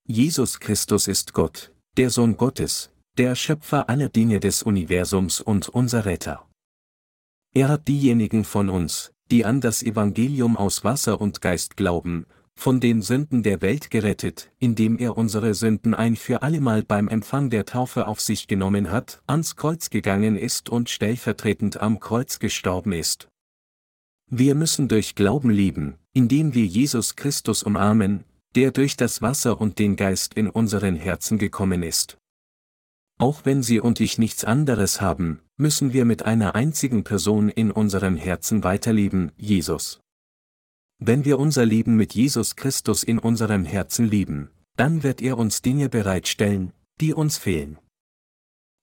Jesus 0.07 0.59
Christus 0.59 1.07
ist 1.07 1.35
Gott, 1.35 1.73
der 1.99 2.09
Sohn 2.09 2.39
Gottes, 2.39 2.91
der 3.21 3.35
Schöpfer 3.35 3.91
aller 3.91 4.09
Dinge 4.09 4.41
des 4.41 4.63
Universums 4.63 5.43
und 5.43 5.69
unser 5.69 6.07
Retter. 6.07 6.49
Er 7.53 7.69
hat 7.69 7.87
diejenigen 7.87 8.45
von 8.45 8.71
uns, 8.71 9.13
die 9.31 9.45
an 9.45 9.61
das 9.61 9.83
Evangelium 9.83 10.57
aus 10.57 10.85
Wasser 10.85 11.21
und 11.21 11.43
Geist 11.43 11.77
glauben, 11.77 12.25
von 12.55 12.81
den 12.81 13.03
Sünden 13.03 13.43
der 13.43 13.61
Welt 13.61 13.91
gerettet, 13.91 14.51
indem 14.59 14.97
er 14.97 15.19
unsere 15.19 15.53
Sünden 15.53 15.93
ein 15.93 16.17
für 16.17 16.41
allemal 16.41 16.83
beim 16.83 17.09
Empfang 17.09 17.51
der 17.51 17.67
Taufe 17.67 18.07
auf 18.07 18.23
sich 18.23 18.47
genommen 18.47 18.91
hat, 18.91 19.21
ans 19.27 19.55
Kreuz 19.55 19.91
gegangen 19.91 20.35
ist 20.35 20.71
und 20.71 20.89
stellvertretend 20.89 21.79
am 21.79 22.01
Kreuz 22.01 22.39
gestorben 22.39 22.93
ist. 22.93 23.29
Wir 24.31 24.55
müssen 24.55 24.89
durch 24.89 25.15
Glauben 25.15 25.51
leben, 25.51 25.99
indem 26.15 26.55
wir 26.55 26.65
Jesus 26.65 27.17
Christus 27.17 27.65
umarmen, 27.65 28.25
der 28.55 28.71
durch 28.71 28.97
das 28.97 29.21
Wasser 29.21 29.61
und 29.61 29.79
den 29.79 29.97
Geist 29.97 30.33
in 30.33 30.49
unseren 30.49 30.97
Herzen 30.97 31.37
gekommen 31.37 31.83
ist. 31.83 32.17
Auch 33.21 33.45
wenn 33.45 33.63
Sie 33.63 33.81
und 33.81 34.01
ich 34.01 34.17
nichts 34.17 34.45
anderes 34.45 35.03
haben, 35.03 35.41
müssen 35.59 35.93
wir 35.93 36.07
mit 36.07 36.25
einer 36.25 36.55
einzigen 36.55 37.05
Person 37.05 37.51
in 37.51 37.71
unserem 37.71 38.17
Herzen 38.17 38.65
weiterleben, 38.65 39.33
Jesus. 39.37 40.01
Wenn 40.99 41.27
wir 41.27 41.39
unser 41.39 41.67
Leben 41.67 41.97
mit 41.97 42.15
Jesus 42.15 42.57
Christus 42.57 43.03
in 43.03 43.19
unserem 43.19 43.67
Herzen 43.67 44.09
lieben, 44.09 44.49
dann 44.77 45.03
wird 45.03 45.21
er 45.21 45.37
uns 45.37 45.61
Dinge 45.61 45.91
bereitstellen, 45.91 46.73
die 46.99 47.13
uns 47.13 47.37
fehlen. 47.37 47.77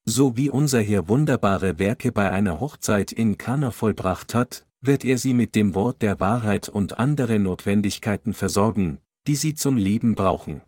So 0.06 0.38
wie 0.38 0.52
unser 0.52 0.82
Herr 0.82 1.10
wunderbare 1.10 1.80
Werke 1.80 2.12
bei 2.12 2.30
einer 2.30 2.60
Hochzeit 2.60 3.12
in 3.12 3.40
Kana 3.40 3.72
vollbracht 3.72 4.36
hat, 4.36 4.68
wird 4.82 5.04
er 5.04 5.18
sie 5.18 5.34
mit 5.34 5.56
dem 5.56 5.74
Wort 5.74 6.04
der 6.04 6.20
Wahrheit 6.20 6.70
und 6.70 7.00
andere 7.00 7.40
Notwendigkeiten 7.40 8.36
versorgen, 8.36 9.00
die 9.26 9.36
sie 9.36 9.56
zum 9.56 9.78
Leben 9.78 10.14
brauchen. 10.14 10.62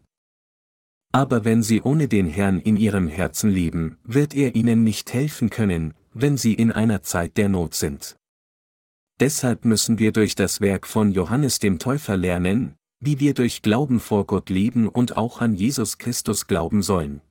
Aber 1.11 1.43
wenn 1.43 1.63
sie 1.63 1.81
ohne 1.81 2.07
den 2.07 2.27
Herrn 2.27 2.59
in 2.59 2.77
ihrem 2.77 3.07
Herzen 3.07 3.49
leben, 3.49 3.97
wird 4.03 4.35
er 4.35 4.55
ihnen 4.55 4.83
nicht 4.83 5.11
helfen 5.13 5.49
können, 5.49 5.93
wenn 6.13 6.37
sie 6.37 6.53
in 6.53 6.71
einer 6.71 7.01
Zeit 7.01 7.37
der 7.37 7.49
Not 7.49 7.73
sind. 7.73 8.15
Deshalb 9.19 9.65
müssen 9.65 9.99
wir 9.99 10.11
durch 10.11 10.35
das 10.35 10.61
Werk 10.61 10.87
von 10.87 11.11
Johannes 11.11 11.59
dem 11.59 11.79
Täufer 11.79 12.15
lernen, 12.15 12.75
wie 12.99 13.19
wir 13.19 13.33
durch 13.33 13.61
Glauben 13.61 13.99
vor 13.99 14.25
Gott 14.25 14.49
leben 14.49 14.87
und 14.87 15.17
auch 15.17 15.41
an 15.41 15.55
Jesus 15.55 15.97
Christus 15.97 16.47
glauben 16.47 16.81
sollen. 16.81 17.21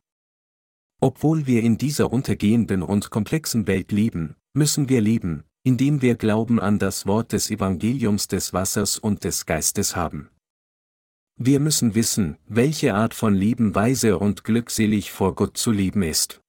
Obwohl 1.00 1.46
wir 1.46 1.62
in 1.62 1.78
dieser 1.78 2.12
untergehenden 2.12 2.82
und 2.82 3.10
komplexen 3.10 3.66
Welt 3.66 3.92
leben, 3.92 4.34
müssen 4.54 4.88
wir 4.88 5.00
leben, 5.00 5.44
indem 5.62 6.02
wir 6.02 6.16
Glauben 6.16 6.58
an 6.58 6.78
das 6.78 7.06
Wort 7.06 7.32
des 7.32 7.50
Evangeliums 7.50 8.26
des 8.26 8.52
Wassers 8.52 8.98
und 8.98 9.22
des 9.22 9.46
Geistes 9.46 9.94
haben. 9.94 10.30
Wir 11.40 11.60
müssen 11.60 11.94
wissen, 11.94 12.36
welche 12.48 12.94
Art 12.94 13.14
von 13.14 13.32
Leben 13.32 13.72
weise 13.76 14.18
und 14.18 14.42
glückselig 14.42 15.12
vor 15.12 15.36
Gott 15.36 15.56
zu 15.56 15.70
leben 15.70 16.02
ist. 16.02 16.40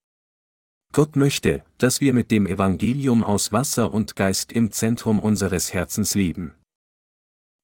Gott 0.92 1.16
möchte, 1.16 1.64
dass 1.78 2.02
wir 2.02 2.12
mit 2.12 2.32
dem 2.32 2.48
Evangelium 2.48 3.24
aus 3.24 3.52
Wasser 3.52 3.94
und 3.94 4.16
Geist 4.16 4.52
im 4.52 4.72
Zentrum 4.72 5.20
unseres 5.20 5.74
Herzens 5.74 6.16
leben. 6.16 6.56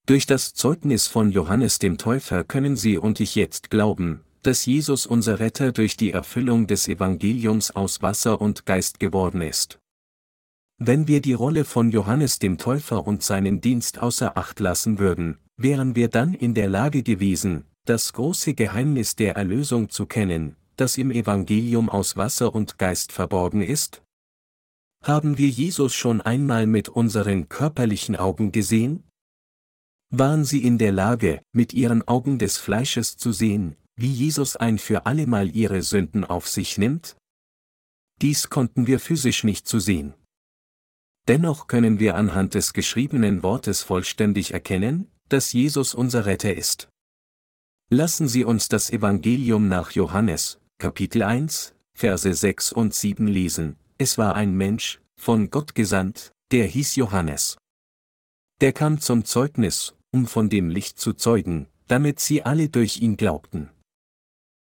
Durch 0.05 0.27
das 0.27 0.53
Zeugnis 0.53 1.07
von 1.07 1.31
Johannes 1.31 1.79
dem 1.79 1.97
Täufer 1.97 2.43
können 2.43 2.75
Sie 2.75 2.99
und 2.99 3.19
ich 3.19 3.33
jetzt 3.33 3.71
glauben, 3.71 4.21
dass 4.43 4.67
Jesus 4.67 5.07
unser 5.07 5.39
Retter 5.39 5.71
durch 5.71 5.97
die 5.97 6.11
Erfüllung 6.11 6.67
des 6.67 6.87
Evangeliums 6.87 7.71
aus 7.71 8.03
Wasser 8.03 8.39
und 8.39 8.67
Geist 8.67 8.99
geworden 8.99 9.41
ist. 9.41 9.79
Wenn 10.77 11.07
wir 11.07 11.21
die 11.21 11.33
Rolle 11.33 11.63
von 11.63 11.89
Johannes 11.89 12.37
dem 12.39 12.57
Täufer 12.57 13.07
und 13.07 13.23
seinen 13.23 13.61
Dienst 13.61 13.99
außer 13.99 14.37
Acht 14.37 14.59
lassen 14.59 14.99
würden, 14.99 15.37
wären 15.55 15.95
wir 15.95 16.09
dann 16.09 16.33
in 16.33 16.53
der 16.53 16.67
Lage 16.67 17.01
gewesen, 17.01 17.63
das 17.85 18.11
große 18.11 18.55
Geheimnis 18.55 19.15
der 19.15 19.37
Erlösung 19.37 19.89
zu 19.89 20.05
kennen, 20.05 20.57
das 20.75 20.97
im 20.97 21.11
Evangelium 21.11 21.89
aus 21.89 22.17
Wasser 22.17 22.53
und 22.53 22.77
Geist 22.77 23.13
verborgen 23.13 23.61
ist? 23.61 24.03
Haben 25.01 25.37
wir 25.37 25.47
Jesus 25.47 25.93
schon 25.93 26.19
einmal 26.19 26.67
mit 26.67 26.89
unseren 26.89 27.47
körperlichen 27.47 28.17
Augen 28.17 28.51
gesehen? 28.51 29.03
Waren 30.09 30.43
sie 30.43 30.61
in 30.61 30.77
der 30.77 30.91
Lage, 30.91 31.41
mit 31.53 31.73
ihren 31.73 32.05
Augen 32.05 32.37
des 32.37 32.57
Fleisches 32.57 33.15
zu 33.15 33.31
sehen, 33.31 33.77
wie 33.95 34.11
Jesus 34.11 34.57
ein 34.57 34.77
für 34.77 35.05
allemal 35.05 35.55
ihre 35.55 35.81
Sünden 35.83 36.25
auf 36.25 36.49
sich 36.49 36.77
nimmt? 36.77 37.15
Dies 38.21 38.49
konnten 38.49 38.87
wir 38.87 38.99
physisch 38.99 39.45
nicht 39.45 39.67
zu 39.67 39.79
sehen. 39.79 40.15
Dennoch 41.27 41.67
können 41.67 41.99
wir 41.99 42.15
anhand 42.15 42.53
des 42.53 42.73
geschriebenen 42.73 43.41
Wortes 43.41 43.81
vollständig 43.81 44.53
erkennen, 44.53 45.09
dass 45.27 45.53
Jesus 45.53 45.95
unser 45.95 46.25
Retter 46.25 46.53
ist. 46.53 46.89
Lassen 47.89 48.27
Sie 48.27 48.43
uns 48.43 48.67
das 48.67 48.89
Evangelium 48.89 49.67
nach 49.67 49.91
Johannes, 49.91 50.59
Kapitel 50.77 51.23
1, 51.23 51.73
Verse 51.93 52.33
6 52.33 52.73
und 52.73 52.93
7 52.93 53.27
lesen. 53.27 53.77
Es 53.97 54.17
war 54.17 54.35
ein 54.35 54.55
Mensch, 54.55 55.01
von 55.15 55.49
Gott 55.49 55.75
gesandt, 55.75 56.33
der 56.51 56.67
hieß 56.67 56.95
Johannes. 56.95 57.57
Der 58.61 58.73
kam 58.73 58.99
zum 58.99 59.25
Zeugnis, 59.25 59.95
um 60.11 60.27
von 60.27 60.49
dem 60.49 60.69
Licht 60.69 60.99
zu 60.99 61.13
zeugen, 61.13 61.67
damit 61.87 62.19
sie 62.19 62.43
alle 62.43 62.69
durch 62.69 63.01
ihn 63.01 63.17
glaubten. 63.17 63.69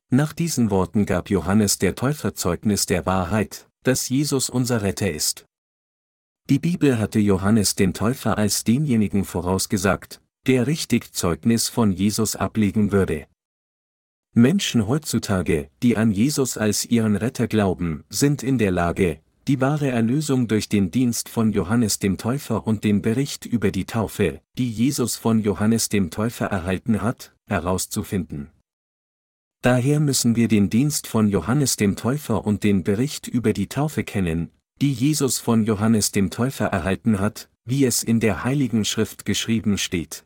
Nach 0.10 0.32
diesen 0.32 0.70
Worten 0.70 1.06
gab 1.06 1.30
Johannes 1.30 1.80
der 1.80 1.96
Täufer 1.96 2.34
Zeugnis 2.36 2.86
der 2.86 3.06
Wahrheit, 3.06 3.68
dass 3.84 4.10
Jesus 4.10 4.50
unser 4.50 4.82
Retter 4.82 5.12
ist. 5.12 5.47
Die 6.50 6.60
Bibel 6.60 6.98
hatte 6.98 7.20
Johannes 7.20 7.75
den 7.75 7.94
Täufer 7.94 8.38
als 8.38 8.63
denjenigen 8.63 9.25
vorausgesagt, 9.25 10.22
der 10.48 10.66
richtig 10.66 11.13
Zeugnis 11.13 11.68
von 11.68 11.92
Jesus 11.92 12.38
ablegen 12.38 12.94
würde. 12.94 13.27
Menschen 14.34 14.88
heutzutage, 14.88 15.70
die 15.84 15.98
an 15.98 16.10
Jesus 16.10 16.58
als 16.58 16.86
ihren 16.86 17.18
Retter 17.18 17.48
glauben, 17.48 18.06
sind 18.10 18.44
in 18.44 18.58
der 18.58 18.72
Lage, 18.72 19.20
die 19.50 19.60
wahre 19.60 19.89
Erlösung 19.89 20.48
durch 20.48 20.70
den 20.70 20.89
Dienst 20.89 21.27
von 21.27 21.51
Johannes 21.51 22.00
dem 22.00 22.18
Täufer 22.18 22.66
und 22.66 22.86
den 22.86 23.01
Bericht 23.01 23.46
über 23.46 23.70
die 23.72 23.86
Taufe, 23.86 24.39
die 24.58 24.72
Jesus 24.72 25.18
von 25.18 25.42
Johannes 25.42 25.89
dem 25.89 26.12
Täufer 26.12 26.46
erhalten 26.46 27.01
hat, 27.01 27.36
herauszufinden. 27.48 28.51
Daher 29.63 30.00
müssen 30.00 30.38
wir 30.38 30.48
den 30.48 30.70
Dienst 30.70 31.08
von 31.08 31.27
Johannes 31.27 31.75
dem 31.75 31.98
Täufer 31.98 32.46
und 32.46 32.63
den 32.63 32.84
Bericht 32.84 33.27
über 33.27 33.51
die 33.51 33.68
Taufe 33.68 34.06
kennen, 34.06 34.51
die 34.81 34.93
Jesus 34.93 35.39
von 35.39 35.63
Johannes 35.63 36.12
dem 36.12 36.29
Täufer 36.29 36.67
erhalten 36.67 37.19
hat, 37.19 37.50
wie 37.65 37.86
es 37.86 38.03
in 38.03 38.19
der 38.19 38.43
Heiligen 38.43 38.86
Schrift 38.86 39.25
geschrieben 39.25 39.77
steht. 39.77 40.25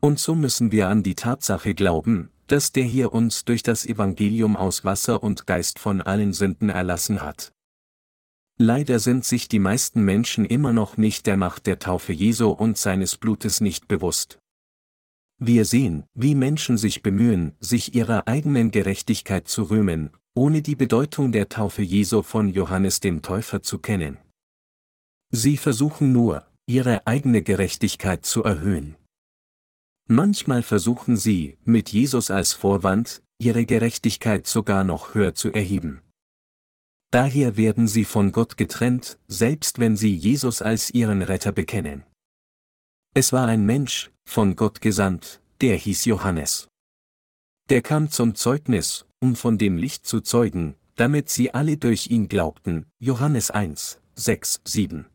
Und 0.00 0.18
so 0.18 0.34
müssen 0.34 0.72
wir 0.72 0.88
an 0.88 1.02
die 1.02 1.14
Tatsache 1.14 1.74
glauben, 1.74 2.30
dass 2.46 2.72
der 2.72 2.84
hier 2.84 3.12
uns 3.12 3.44
durch 3.44 3.62
das 3.62 3.86
Evangelium 3.86 4.56
aus 4.56 4.84
Wasser 4.84 5.22
und 5.22 5.46
Geist 5.46 5.78
von 5.78 6.00
allen 6.00 6.32
Sünden 6.32 6.70
erlassen 6.70 7.22
hat. 7.22 7.52
Leider 8.58 8.98
sind 8.98 9.24
sich 9.24 9.48
die 9.48 9.58
meisten 9.58 10.04
Menschen 10.04 10.44
immer 10.44 10.72
noch 10.72 10.96
nicht 10.96 11.26
der 11.26 11.36
Macht 11.36 11.66
der 11.66 11.78
Taufe 11.78 12.12
Jesu 12.12 12.50
und 12.50 12.76
seines 12.76 13.16
Blutes 13.16 13.60
nicht 13.60 13.88
bewusst. 13.88 14.38
Wir 15.38 15.64
sehen, 15.64 16.04
wie 16.14 16.34
Menschen 16.34 16.76
sich 16.76 17.02
bemühen, 17.02 17.56
sich 17.58 17.94
ihrer 17.94 18.28
eigenen 18.28 18.70
Gerechtigkeit 18.70 19.48
zu 19.48 19.64
rühmen, 19.64 20.10
ohne 20.34 20.62
die 20.62 20.76
Bedeutung 20.76 21.32
der 21.32 21.48
Taufe 21.48 21.82
Jesu 21.82 22.22
von 22.22 22.48
Johannes 22.48 23.00
dem 23.00 23.22
Täufer 23.22 23.62
zu 23.62 23.78
kennen. 23.78 24.18
Sie 25.30 25.56
versuchen 25.56 26.12
nur, 26.12 26.46
ihre 26.66 27.06
eigene 27.06 27.42
Gerechtigkeit 27.42 28.24
zu 28.24 28.42
erhöhen. 28.42 28.96
Manchmal 30.08 30.62
versuchen 30.62 31.16
sie, 31.16 31.58
mit 31.64 31.90
Jesus 31.90 32.30
als 32.30 32.52
Vorwand, 32.52 33.22
ihre 33.38 33.66
Gerechtigkeit 33.66 34.46
sogar 34.46 34.84
noch 34.84 35.14
höher 35.14 35.34
zu 35.34 35.52
erheben. 35.52 36.02
Daher 37.10 37.56
werden 37.56 37.88
sie 37.88 38.04
von 38.04 38.32
Gott 38.32 38.56
getrennt, 38.56 39.18
selbst 39.28 39.78
wenn 39.78 39.96
sie 39.96 40.14
Jesus 40.14 40.62
als 40.62 40.90
ihren 40.90 41.22
Retter 41.22 41.52
bekennen. 41.52 42.04
Es 43.14 43.32
war 43.32 43.46
ein 43.48 43.66
Mensch, 43.66 44.10
von 44.24 44.56
Gott 44.56 44.80
gesandt, 44.80 45.42
der 45.60 45.76
hieß 45.76 46.06
Johannes. 46.06 46.68
Der 47.68 47.82
kam 47.82 48.10
zum 48.10 48.34
Zeugnis, 48.34 49.06
um 49.22 49.36
von 49.36 49.56
dem 49.56 49.76
Licht 49.76 50.04
zu 50.04 50.20
zeugen, 50.20 50.74
damit 50.96 51.30
sie 51.30 51.54
alle 51.54 51.76
durch 51.76 52.10
ihn 52.10 52.28
glaubten. 52.28 52.86
Johannes 52.98 53.50
1, 53.52 54.00
6, 54.16 54.60
7. 54.64 55.06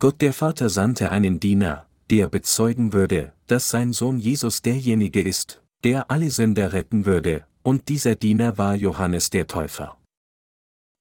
Gott 0.00 0.20
der 0.22 0.32
Vater 0.32 0.70
sandte 0.70 1.10
einen 1.10 1.38
Diener, 1.38 1.86
der 2.10 2.28
bezeugen 2.28 2.92
würde, 2.92 3.32
dass 3.46 3.68
sein 3.68 3.92
Sohn 3.92 4.18
Jesus 4.18 4.62
derjenige 4.62 5.20
ist, 5.20 5.62
der 5.84 6.10
alle 6.10 6.30
Sünder 6.30 6.72
retten 6.72 7.04
würde, 7.04 7.46
und 7.62 7.88
dieser 7.88 8.14
Diener 8.14 8.58
war 8.58 8.74
Johannes 8.74 9.30
der 9.30 9.46
Täufer. 9.46 9.98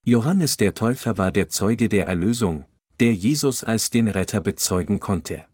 Johannes 0.05 0.57
der 0.57 0.73
Täufer 0.73 1.17
war 1.17 1.31
der 1.31 1.49
Zeuge 1.49 1.89
der 1.89 2.07
Erlösung, 2.07 2.65
der 2.99 3.13
Jesus 3.13 3.63
als 3.63 3.89
den 3.89 4.07
Retter 4.07 4.41
bezeugen 4.41 4.99
konnte. 4.99 5.45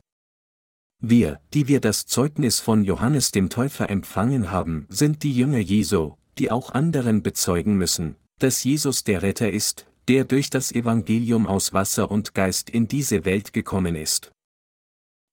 Wir, 1.00 1.40
die 1.54 1.68
wir 1.68 1.82
das 1.82 2.06
Zeugnis 2.06 2.60
von 2.60 2.84
Johannes 2.84 3.32
dem 3.32 3.50
Täufer 3.50 3.90
empfangen 3.90 4.52
haben, 4.52 4.86
sind 4.90 5.24
die 5.24 5.34
Jünger 5.34 5.58
Jesu, 5.58 6.16
die 6.38 6.52
auch 6.52 6.72
anderen 6.72 7.24
bezeugen 7.24 7.76
müssen, 7.78 8.16
dass 8.40 8.64
Jesus 8.64 9.04
der 9.04 9.22
Retter 9.22 9.52
ist, 9.52 9.88
der 10.08 10.24
durch 10.26 10.50
das 10.50 10.72
Evangelium 10.72 11.48
aus 11.48 11.74
Wasser 11.74 12.10
und 12.10 12.34
Geist 12.34 12.70
in 12.70 12.88
diese 12.88 13.26
Welt 13.26 13.54
gekommen 13.54 13.96
ist. 13.96 14.32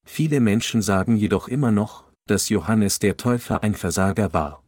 Viele 0.06 0.40
Menschen 0.40 0.82
sagen 0.82 1.16
jedoch 1.16 1.48
immer 1.48 1.70
noch, 1.70 2.04
dass 2.26 2.48
Johannes 2.48 2.98
der 2.98 3.16
Täufer 3.16 3.62
ein 3.62 3.74
Versager 3.74 4.32
war. 4.32 4.62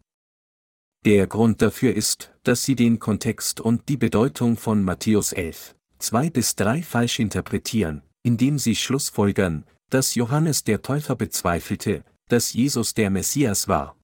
Der 1.04 1.26
Grund 1.26 1.62
dafür 1.62 1.94
ist, 1.94 2.32
dass 2.42 2.62
sie 2.62 2.74
den 2.74 2.98
Kontext 2.98 3.60
und 3.60 3.88
die 3.88 3.96
Bedeutung 3.96 4.56
von 4.56 4.82
Matthäus 4.82 5.32
11, 5.32 5.74
2 5.98 6.30
bis 6.30 6.56
3 6.56 6.82
falsch 6.82 7.18
interpretieren, 7.18 8.02
indem 8.22 8.58
sie 8.58 8.76
schlussfolgern, 8.76 9.64
dass 9.88 10.14
Johannes 10.14 10.64
der 10.64 10.82
Täufer 10.82 11.16
bezweifelte, 11.16 12.04
dass 12.28 12.52
Jesus 12.52 12.94
der 12.94 13.10
Messias 13.10 13.66
war. 13.66 13.96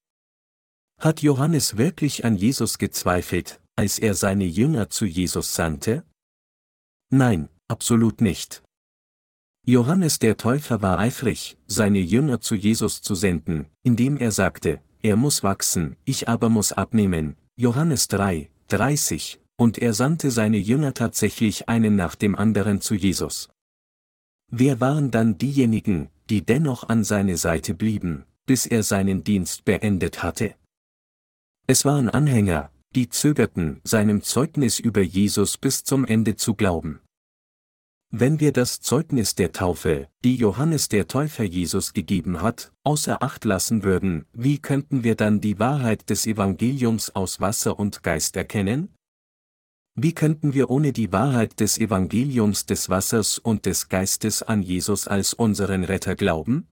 Hat 0.99 1.23
Johannes 1.23 1.77
wirklich 1.77 2.25
an 2.25 2.37
Jesus 2.37 2.79
gezweifelt, 2.79 3.61
als 3.77 3.99
er 3.99 4.15
seine 4.15 4.45
Jünger 4.47 4.89
zu 4.89 5.05
Jesus 5.05 5.55
sandte? 5.55 6.05
Nein, 7.11 7.49
absolut 7.69 8.21
nicht. 8.21 8.63
Johannes 9.67 10.19
der 10.19 10.37
Täufer 10.37 10.81
war 10.81 10.99
eifrig, 10.99 11.59
seine 11.67 11.99
Jünger 11.99 12.41
zu 12.41 12.55
Jesus 12.55 13.03
zu 13.03 13.15
senden, 13.15 13.67
indem 13.83 14.17
er 14.17 14.33
sagte, 14.33 14.81
er 15.03 15.17
muss 15.17 15.43
wachsen, 15.43 15.97
ich 16.05 16.29
aber 16.29 16.49
muss 16.49 16.73
abnehmen. 16.73 17.37
Johannes 17.57 18.09
3, 18.09 18.51
30, 18.69 19.41
und 19.57 19.79
er 19.79 19.93
sandte 19.93 20.31
seine 20.31 20.59
Jünger 20.59 20.95
tatsächlich 20.95 21.69
einen 21.69 21.97
nach 21.97 22.15
dem 22.15 22.35
anderen 22.35 22.81
zu 22.81 22.95
Jesus. 22.95 23.51
Wer 24.51 24.81
waren 24.81 25.11
dann 25.11 25.37
diejenigen, 25.37 26.09
die 26.31 26.43
dennoch 26.43 26.89
an 26.89 27.05
seine 27.05 27.37
Seite 27.37 27.75
blieben, 27.75 28.25
bis 28.47 28.67
er 28.67 28.83
seinen 28.83 29.25
Dienst 29.25 29.65
beendet 29.65 30.23
hatte? 30.23 30.55
Es 31.69 31.85
waren 31.85 32.09
Anhänger, 32.09 32.71
die 32.95 33.09
zögerten, 33.09 33.81
seinem 33.83 34.23
Zeugnis 34.23 34.79
über 34.79 35.03
Jesus 35.03 35.59
bis 35.59 35.83
zum 35.83 36.05
Ende 36.05 36.37
zu 36.37 36.55
glauben. 36.55 37.01
Wenn 38.13 38.39
wir 38.39 38.53
das 38.53 38.81
Zeugnis 38.81 39.35
der 39.35 39.51
Taufe, 39.51 40.09
die 40.23 40.37
Johannes 40.37 40.89
der 40.89 41.09
Täufer 41.09 41.43
Jesus 41.43 41.93
gegeben 41.93 42.41
hat, 42.41 42.73
außer 42.85 43.21
Acht 43.21 43.45
lassen 43.45 43.83
würden, 43.83 44.27
wie 44.33 44.59
könnten 44.59 45.03
wir 45.03 45.17
dann 45.17 45.41
die 45.41 45.59
Wahrheit 45.59 46.09
des 46.09 46.25
Evangeliums 46.25 47.17
aus 47.17 47.41
Wasser 47.41 47.77
und 47.81 48.05
Geist 48.05 48.37
erkennen? 48.37 48.95
Wie 49.97 50.15
könnten 50.15 50.55
wir 50.55 50.71
ohne 50.71 50.93
die 50.93 51.11
Wahrheit 51.11 51.59
des 51.59 51.79
Evangeliums 51.79 52.67
des 52.67 52.89
Wassers 52.89 53.39
und 53.39 53.67
des 53.67 53.89
Geistes 53.89 54.45
an 54.45 54.63
Jesus 54.63 55.09
als 55.09 55.35
unseren 55.35 55.83
Retter 55.83 56.15
glauben? 56.15 56.69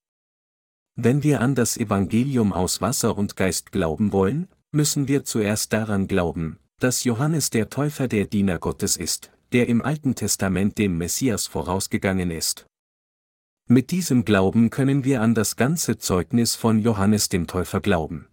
Wenn 0.95 1.25
wir 1.25 1.41
an 1.41 1.57
das 1.57 1.77
Evangelium 1.77 2.53
aus 2.53 2.81
Wasser 2.81 3.19
und 3.19 3.35
Geist 3.35 3.73
glauben 3.73 4.13
wollen, 4.13 4.47
müssen 4.75 5.09
wir 5.09 5.25
zuerst 5.25 5.73
daran 5.73 6.09
glauben, 6.09 6.59
dass 6.81 7.05
Johannes 7.05 7.51
der 7.51 7.71
Täufer 7.71 8.09
der 8.09 8.27
Diener 8.27 8.59
Gottes 8.59 8.97
ist, 8.97 9.31
der 9.53 9.69
im 9.69 9.81
Alten 9.83 10.15
Testament 10.15 10.79
dem 10.79 10.99
Messias 10.99 11.47
vorausgegangen 11.47 12.31
ist. 12.31 12.67
Mit 13.67 13.93
diesem 13.93 14.25
Glauben 14.25 14.69
können 14.69 15.05
wir 15.05 15.23
an 15.23 15.35
das 15.35 15.57
ganze 15.57 15.97
Zeugnis 15.97 16.55
von 16.55 16.81
Johannes 16.81 17.31
dem 17.31 17.47
Täufer 17.47 17.81
glauben. 17.81 18.27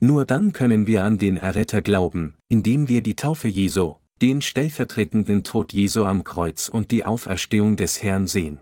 Nur 0.00 0.24
dann 0.24 0.52
können 0.52 0.86
wir 0.86 1.04
an 1.04 1.18
den 1.18 1.36
Erretter 1.36 1.82
glauben, 1.82 2.36
indem 2.48 2.88
wir 2.88 3.02
die 3.02 3.16
Taufe 3.16 3.48
Jesu, 3.48 3.96
den 4.22 4.42
stellvertretenden 4.42 5.42
Tod 5.42 5.72
Jesu 5.72 6.04
am 6.04 6.24
Kreuz 6.24 6.68
und 6.68 6.90
die 6.90 7.04
Auferstehung 7.04 7.76
des 7.76 8.02
Herrn 8.02 8.26
sehen. 8.26 8.60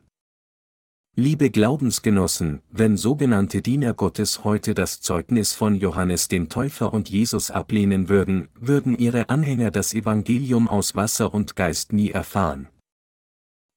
Liebe 1.20 1.50
Glaubensgenossen, 1.50 2.62
wenn 2.70 2.96
sogenannte 2.96 3.60
Diener 3.60 3.92
Gottes 3.92 4.44
heute 4.44 4.72
das 4.72 5.00
Zeugnis 5.00 5.52
von 5.52 5.74
Johannes 5.74 6.28
dem 6.28 6.48
Täufer 6.48 6.94
und 6.94 7.10
Jesus 7.10 7.50
ablehnen 7.50 8.08
würden, 8.08 8.46
würden 8.54 8.96
ihre 8.96 9.28
Anhänger 9.28 9.72
das 9.72 9.94
Evangelium 9.94 10.68
aus 10.68 10.94
Wasser 10.94 11.34
und 11.34 11.56
Geist 11.56 11.92
nie 11.92 12.12
erfahren. 12.12 12.68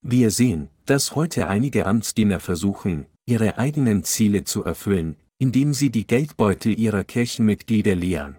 Wir 0.04 0.30
sehen, 0.30 0.70
dass 0.86 1.16
heute 1.16 1.48
einige 1.48 1.88
Amtsdiener 1.88 2.40
versuchen, 2.40 3.08
ihre 3.26 3.58
eigenen 3.58 4.04
Ziele 4.04 4.44
zu 4.44 4.64
erfüllen, 4.64 5.16
indem 5.40 5.74
sie 5.74 5.90
die 5.90 6.06
Geldbeutel 6.06 6.80
ihrer 6.80 7.04
Kirchenmitglieder 7.04 7.96
leeren. 7.96 8.36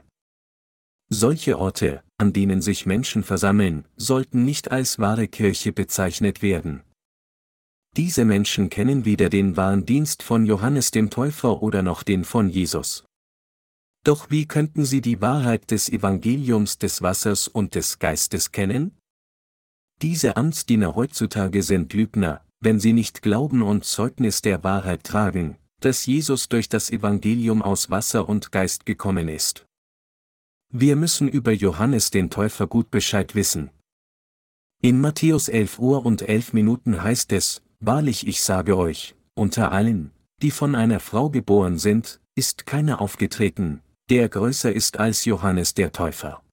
Solche 1.08 1.58
Orte, 1.58 2.04
an 2.18 2.32
denen 2.32 2.62
sich 2.62 2.86
Menschen 2.86 3.24
versammeln, 3.24 3.84
sollten 3.96 4.44
nicht 4.44 4.70
als 4.70 5.00
wahre 5.00 5.26
Kirche 5.26 5.72
bezeichnet 5.72 6.40
werden. 6.40 6.84
Diese 7.96 8.24
Menschen 8.24 8.70
kennen 8.70 9.04
weder 9.04 9.28
den 9.28 9.56
wahren 9.58 9.84
Dienst 9.84 10.22
von 10.22 10.46
Johannes 10.46 10.92
dem 10.92 11.10
Täufer 11.10 11.62
oder 11.62 11.82
noch 11.82 12.02
den 12.02 12.24
von 12.24 12.48
Jesus. 12.48 13.04
Doch 14.04 14.30
wie 14.30 14.46
könnten 14.46 14.84
sie 14.86 15.02
die 15.02 15.20
Wahrheit 15.20 15.70
des 15.70 15.90
Evangeliums 15.90 16.78
des 16.78 17.02
Wassers 17.02 17.48
und 17.48 17.74
des 17.74 17.98
Geistes 17.98 18.50
kennen? 18.50 18.96
Diese 20.00 20.36
Amtsdiener 20.36 20.94
heutzutage 20.94 21.62
sind 21.62 21.92
Lügner, 21.92 22.44
wenn 22.60 22.80
sie 22.80 22.94
nicht 22.94 23.20
glauben 23.20 23.62
und 23.62 23.84
Zeugnis 23.84 24.40
der 24.40 24.64
Wahrheit 24.64 25.04
tragen, 25.04 25.58
dass 25.80 26.06
Jesus 26.06 26.48
durch 26.48 26.68
das 26.68 26.90
Evangelium 26.90 27.60
aus 27.60 27.90
Wasser 27.90 28.28
und 28.28 28.52
Geist 28.52 28.86
gekommen 28.86 29.28
ist. 29.28 29.66
Wir 30.72 30.96
müssen 30.96 31.28
über 31.28 31.52
Johannes 31.52 32.10
den 32.10 32.30
Täufer 32.30 32.66
gut 32.66 32.90
Bescheid 32.90 33.34
wissen. 33.34 33.70
In 34.80 35.00
Matthäus 35.00 35.48
11 35.48 35.78
Uhr 35.78 36.06
und 36.06 36.22
11 36.22 36.54
Minuten 36.54 37.02
heißt 37.02 37.32
es, 37.32 37.62
Wahrlich 37.84 38.28
ich 38.28 38.40
sage 38.42 38.78
euch, 38.78 39.16
unter 39.34 39.72
allen, 39.72 40.12
die 40.40 40.52
von 40.52 40.76
einer 40.76 41.00
Frau 41.00 41.30
geboren 41.30 41.78
sind, 41.78 42.20
ist 42.36 42.64
keiner 42.64 43.00
aufgetreten, 43.00 43.82
der 44.08 44.28
größer 44.28 44.72
ist 44.72 45.00
als 45.00 45.24
Johannes 45.24 45.74
der 45.74 45.90
Täufer. 45.90 46.44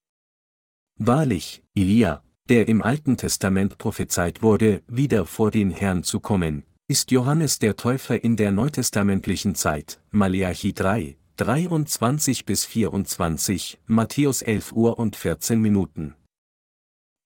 Wahrlich, 0.98 1.62
Elia, 1.76 2.24
der 2.50 2.68
im 2.68 2.82
Alten 2.82 3.16
Testament 3.16 3.78
prophezeit 3.78 4.42
wurde, 4.42 4.82
wieder 4.88 5.28
vor 5.28 5.52
den 5.52 5.70
Herrn 5.70 6.02
zu 6.04 6.20
kommen, 6.20 6.64
ist 6.88 7.12
Johannes 7.12 7.60
der 7.60 7.76
Täufer 7.76 8.24
in 8.24 8.36
der 8.36 8.52
neutestamentlichen 8.52 9.54
Zeit, 9.54 10.02
Malachi 10.10 10.74
3, 10.74 11.16
23 11.38 12.44
bis 12.46 12.66
24, 12.66 13.78
Matthäus 13.86 14.42
11 14.42 14.72
Uhr 14.72 14.98
und 14.98 15.16
14 15.16 15.62
Minuten. 15.62 16.16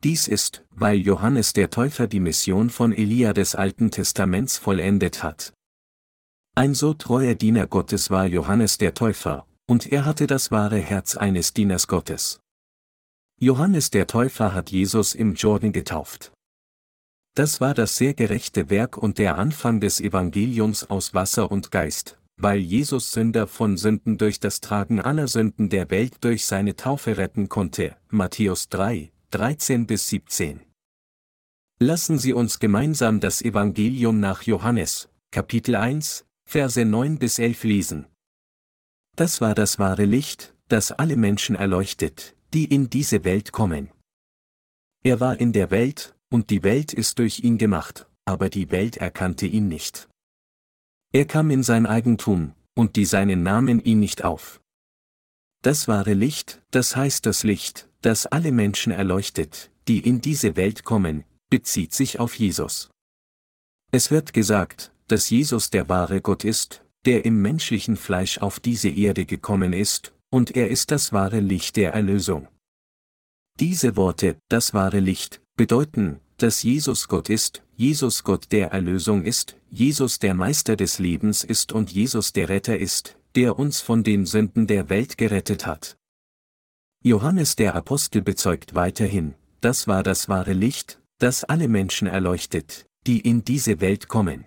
Dies 0.04 0.28
ist, 0.28 0.66
weil 0.72 0.98
Johannes 0.98 1.54
der 1.54 1.70
Täufer 1.70 2.08
die 2.08 2.20
Mission 2.20 2.70
von 2.70 2.92
Elia 2.92 3.32
des 3.32 3.56
Alten 3.56 3.90
Testaments 3.90 4.58
vollendet 4.58 5.24
hat. 5.24 5.54
Ein 6.56 6.74
so 6.74 6.94
treuer 6.94 7.36
Diener 7.36 7.68
Gottes 7.68 8.10
war 8.10 8.26
Johannes 8.26 8.78
der 8.78 8.94
Täufer, 8.94 9.48
und 9.66 9.92
er 9.92 10.04
hatte 10.04 10.28
das 10.28 10.52
wahre 10.52 10.78
Herz 10.78 11.16
eines 11.16 11.54
Dieners 11.54 11.88
Gottes. 11.88 12.42
Johannes 13.40 13.92
der 13.92 14.06
Täufer 14.06 14.54
hat 14.54 14.72
Jesus 14.72 15.16
im 15.16 15.36
Jordan 15.36 15.72
getauft. 15.72 16.34
Das 17.36 17.62
war 17.62 17.74
das 17.74 17.96
sehr 17.96 18.14
gerechte 18.14 18.70
Werk 18.70 18.98
und 18.98 19.18
der 19.18 19.38
Anfang 19.38 19.80
des 19.80 20.02
Evangeliums 20.02 20.90
aus 20.90 21.14
Wasser 21.14 21.50
und 21.50 21.72
Geist, 21.72 22.20
weil 22.36 22.60
Jesus 22.60 23.14
Sünder 23.14 23.48
von 23.48 23.78
Sünden 23.78 24.18
durch 24.18 24.42
das 24.42 24.60
Tragen 24.60 25.00
aller 25.00 25.30
Sünden 25.30 25.70
der 25.70 25.90
Welt 25.90 26.18
durch 26.22 26.46
seine 26.46 26.76
Taufe 26.76 27.18
retten 27.18 27.48
konnte. 27.48 27.96
Matthäus 28.10 28.68
3, 28.68 29.13
13 29.34 29.88
bis 29.88 30.10
17. 30.10 30.62
Lassen 31.80 32.20
Sie 32.20 32.34
uns 32.34 32.60
gemeinsam 32.60 33.20
das 33.20 33.42
Evangelium 33.42 34.20
nach 34.20 34.44
Johannes, 34.44 35.10
Kapitel 35.32 35.76
1, 35.76 36.28
Verse 36.48 36.86
9 36.86 37.18
bis 37.18 37.40
11 37.40 37.64
lesen. 37.64 38.06
Das 39.16 39.42
war 39.42 39.56
das 39.56 39.80
wahre 39.80 40.06
Licht, 40.06 40.54
das 40.68 40.92
alle 40.92 41.16
Menschen 41.16 41.56
erleuchtet, 41.56 42.36
die 42.54 42.66
in 42.66 42.92
diese 42.92 43.24
Welt 43.24 43.52
kommen. 43.52 43.90
Er 45.04 45.20
war 45.20 45.40
in 45.40 45.52
der 45.52 45.72
Welt, 45.72 46.16
und 46.30 46.52
die 46.52 46.62
Welt 46.62 46.94
ist 46.94 47.18
durch 47.18 47.40
ihn 47.40 47.58
gemacht, 47.58 48.08
aber 48.26 48.52
die 48.52 48.70
Welt 48.70 48.98
erkannte 48.98 49.48
ihn 49.48 49.68
nicht. 49.68 50.10
Er 51.12 51.26
kam 51.26 51.50
in 51.50 51.64
sein 51.64 51.88
Eigentum, 51.88 52.54
und 52.76 52.98
die 52.98 53.06
Seinen 53.06 53.42
nahmen 53.42 53.84
ihn 53.84 54.00
nicht 54.00 54.24
auf. 54.24 54.62
Das 55.64 55.88
wahre 55.88 56.14
Licht, 56.14 56.62
das 56.70 56.96
heißt 56.96 57.26
das 57.26 57.42
Licht, 57.42 57.90
das 58.04 58.26
alle 58.26 58.52
Menschen 58.52 58.92
erleuchtet, 58.92 59.72
die 59.88 60.00
in 60.00 60.22
diese 60.22 60.56
Welt 60.56 60.84
kommen, 60.84 61.24
bezieht 61.50 61.94
sich 61.94 62.20
auf 62.20 62.36
Jesus. 62.36 62.90
Es 63.92 64.12
wird 64.12 64.34
gesagt, 64.34 64.92
dass 65.08 65.30
Jesus 65.30 65.70
der 65.70 65.90
wahre 65.90 66.22
Gott 66.22 66.44
ist, 66.44 66.84
der 67.06 67.26
im 67.26 67.42
menschlichen 67.42 67.96
Fleisch 67.96 68.38
auf 68.38 68.60
diese 68.60 68.90
Erde 68.90 69.26
gekommen 69.26 69.74
ist, 69.74 70.14
und 70.30 70.56
er 70.56 70.70
ist 70.70 70.92
das 70.92 71.14
wahre 71.14 71.40
Licht 71.40 71.76
der 71.76 71.94
Erlösung. 71.94 72.48
Diese 73.60 73.96
Worte, 73.96 74.38
das 74.50 74.74
wahre 74.74 75.00
Licht, 75.00 75.42
bedeuten, 75.56 76.20
dass 76.38 76.64
Jesus 76.64 77.08
Gott 77.08 77.30
ist, 77.30 77.62
Jesus 77.76 78.24
Gott 78.24 78.52
der 78.52 78.72
Erlösung 78.72 79.24
ist, 79.24 79.56
Jesus 79.70 80.20
der 80.20 80.34
Meister 80.34 80.76
des 80.76 81.00
Lebens 81.00 81.44
ist 81.44 81.72
und 81.72 81.92
Jesus 81.92 82.34
der 82.34 82.50
Retter 82.50 82.78
ist, 82.78 83.18
der 83.36 83.60
uns 83.60 83.80
von 83.80 84.04
den 84.04 84.26
Sünden 84.26 84.68
der 84.68 84.90
Welt 84.90 85.18
gerettet 85.18 85.66
hat. 85.66 85.98
Johannes 87.06 87.58
der 87.58 87.76
Apostel 87.76 88.22
bezeugt 88.22 88.76
weiterhin, 88.76 89.36
das 89.60 89.90
war 89.90 90.04
das 90.04 90.30
wahre 90.30 90.54
Licht, 90.54 91.02
das 91.18 91.44
alle 91.44 91.68
Menschen 91.68 92.08
erleuchtet, 92.08 92.88
die 93.06 93.20
in 93.20 93.44
diese 93.44 93.82
Welt 93.82 94.08
kommen. 94.08 94.46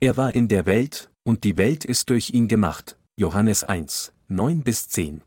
Er 0.00 0.16
war 0.16 0.34
in 0.34 0.48
der 0.48 0.64
Welt, 0.64 1.10
und 1.22 1.44
die 1.44 1.58
Welt 1.58 1.84
ist 1.84 2.08
durch 2.08 2.30
ihn 2.30 2.48
gemacht. 2.48 2.98
Johannes 3.16 3.62
1, 3.62 4.14
9 4.28 4.62
bis 4.62 4.88
10. 4.88 5.20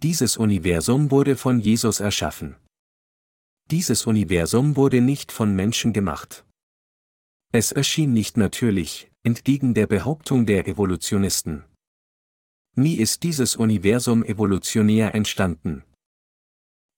Dieses 0.00 0.36
Universum 0.36 1.10
wurde 1.10 1.34
von 1.34 1.58
Jesus 1.58 1.98
erschaffen. 1.98 2.54
Dieses 3.68 4.06
Universum 4.06 4.76
wurde 4.76 5.00
nicht 5.00 5.32
von 5.32 5.56
Menschen 5.56 5.92
gemacht. 5.92 6.44
Es 7.52 7.72
erschien 7.72 8.12
nicht 8.12 8.36
natürlich, 8.36 9.10
entgegen 9.24 9.74
der 9.74 9.88
Behauptung 9.88 10.46
der 10.46 10.68
Evolutionisten. 10.68 11.64
Nie 12.80 12.94
ist 12.94 13.24
dieses 13.24 13.56
Universum 13.56 14.24
evolutionär 14.24 15.14
entstanden. 15.14 15.84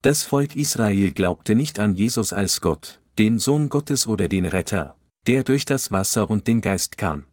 Das 0.00 0.22
Volk 0.22 0.54
Israel 0.54 1.10
glaubte 1.10 1.56
nicht 1.56 1.80
an 1.80 1.96
Jesus 1.96 2.32
als 2.32 2.60
Gott, 2.60 3.00
den 3.18 3.40
Sohn 3.40 3.68
Gottes 3.68 4.06
oder 4.06 4.28
den 4.28 4.44
Retter, 4.44 4.96
der 5.26 5.42
durch 5.42 5.64
das 5.64 5.90
Wasser 5.90 6.30
und 6.30 6.46
den 6.46 6.60
Geist 6.60 6.98
kam. 6.98 7.24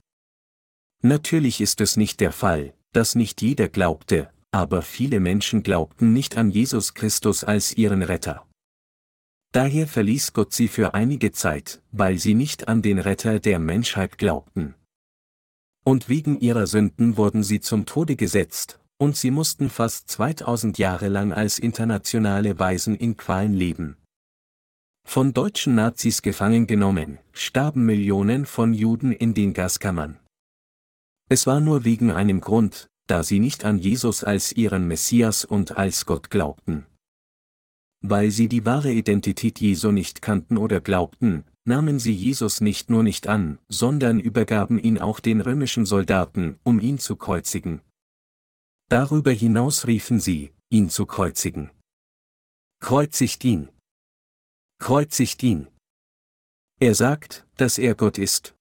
Natürlich 1.03 1.61
ist 1.61 1.79
es 1.79 1.95
nicht 1.95 2.21
der 2.21 2.31
Fall, 2.31 2.73
dass 2.91 3.13
nicht 3.13 3.43
jeder 3.43 3.69
glaubte, 3.69 4.31
aber 4.49 4.81
viele 4.81 5.19
Menschen 5.19 5.61
glaubten 5.61 6.11
nicht 6.11 6.35
an 6.35 6.49
Jesus 6.49 6.95
Christus 6.95 7.43
als 7.43 7.77
ihren 7.77 8.01
Retter. 8.01 8.47
Daher 9.51 9.85
verließ 9.87 10.33
Gott 10.33 10.53
sie 10.53 10.69
für 10.69 10.95
einige 10.95 11.31
Zeit, 11.31 11.83
weil 11.91 12.17
sie 12.17 12.33
nicht 12.33 12.67
an 12.67 12.81
den 12.81 12.97
Retter 12.97 13.39
der 13.39 13.59
Menschheit 13.59 14.17
glaubten. 14.17 14.73
Und 15.89 16.07
wegen 16.07 16.39
ihrer 16.39 16.67
Sünden 16.67 17.17
wurden 17.17 17.41
sie 17.41 17.61
zum 17.61 17.87
Tode 17.87 18.15
gesetzt, 18.15 18.79
und 18.99 19.17
sie 19.17 19.31
mussten 19.31 19.71
fast 19.71 20.07
2000 20.11 20.77
Jahre 20.77 21.07
lang 21.07 21.33
als 21.33 21.57
internationale 21.57 22.59
Waisen 22.59 22.95
in 22.95 23.17
Qualen 23.17 23.55
leben. 23.55 23.97
Von 25.07 25.33
deutschen 25.33 25.73
Nazis 25.73 26.21
gefangen 26.21 26.67
genommen, 26.67 27.17
starben 27.31 27.87
Millionen 27.87 28.45
von 28.45 28.75
Juden 28.75 29.11
in 29.11 29.33
den 29.33 29.55
Gaskammern. 29.55 30.19
Es 31.27 31.47
war 31.47 31.59
nur 31.59 31.85
wegen 31.85 32.11
einem 32.11 32.39
Grund, 32.39 32.87
da 33.07 33.23
sie 33.23 33.39
nicht 33.39 33.65
an 33.65 33.79
Jesus 33.79 34.23
als 34.23 34.51
ihren 34.51 34.87
Messias 34.87 35.43
und 35.43 35.75
als 35.75 36.05
Gott 36.05 36.29
glaubten. 36.29 36.85
Weil 38.01 38.29
sie 38.29 38.47
die 38.47 38.63
wahre 38.63 38.91
Identität 38.91 39.59
Jesu 39.59 39.91
nicht 39.91 40.21
kannten 40.21 40.59
oder 40.59 40.81
glaubten, 40.81 41.45
nahmen 41.65 41.99
sie 41.99 42.13
Jesus 42.13 42.61
nicht 42.61 42.89
nur 42.89 43.03
nicht 43.03 43.27
an, 43.27 43.59
sondern 43.67 44.19
übergaben 44.19 44.79
ihn 44.79 44.97
auch 44.97 45.19
den 45.19 45.41
römischen 45.41 45.85
Soldaten, 45.85 46.59
um 46.63 46.79
ihn 46.79 46.99
zu 46.99 47.15
kreuzigen. 47.15 47.81
Darüber 48.89 49.31
hinaus 49.31 49.85
riefen 49.85 50.19
sie, 50.19 50.51
ihn 50.69 50.89
zu 50.89 51.05
kreuzigen. 51.05 51.71
Kreuzigt 52.79 53.43
ihn! 53.43 53.69
Kreuzigt 54.79 55.43
ihn! 55.43 55.67
Er 56.79 56.95
sagt, 56.95 57.45
dass 57.57 57.77
er 57.77 57.93
Gott 57.93 58.17
ist. 58.17 58.55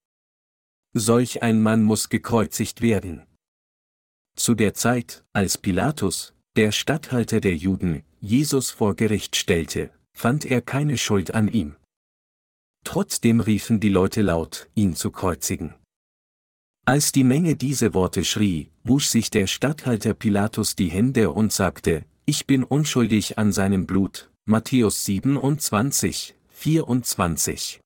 Solch 0.93 1.43
ein 1.43 1.63
Mann 1.63 1.83
muss 1.85 2.09
gekreuzigt 2.09 2.83
werden. 2.83 3.23
Zu 4.37 4.55
der 4.55 4.75
Zeit, 4.75 5.25
als 5.33 5.57
Pilatus, 5.57 6.35
der 6.57 6.73
Statthalter 6.73 7.41
der 7.41 7.57
Juden, 7.57 8.03
Jesus 8.21 8.71
vor 8.71 8.97
Gericht 8.97 9.37
stellte, 9.37 9.93
fand 10.13 10.45
er 10.45 10.61
keine 10.61 10.99
Schuld 10.99 11.33
an 11.33 11.49
ihm. 11.49 11.77
Trotzdem 12.89 13.41
riefen 13.41 13.81
die 13.81 13.91
Leute 13.91 14.23
laut, 14.23 14.71
ihn 14.75 14.97
zu 14.97 15.11
kreuzigen. 15.11 15.75
Als 16.87 17.13
die 17.13 17.23
Menge 17.23 17.55
diese 17.55 17.93
Worte 17.93 18.25
schrie, 18.25 18.71
wusch 18.83 19.09
sich 19.09 19.29
der 19.29 19.47
Statthalter 19.47 20.15
Pilatus 20.15 20.75
die 20.75 20.89
Hände 20.89 21.31
und 21.31 21.53
sagte, 21.53 22.07
ich 22.25 22.47
bin 22.47 22.65
unschuldig 22.65 23.37
an 23.37 23.53
seinem 23.53 23.85
Blut. 23.87 24.31
Matthäus 24.47 25.05
27, 25.05 26.35
24. 26.49 27.83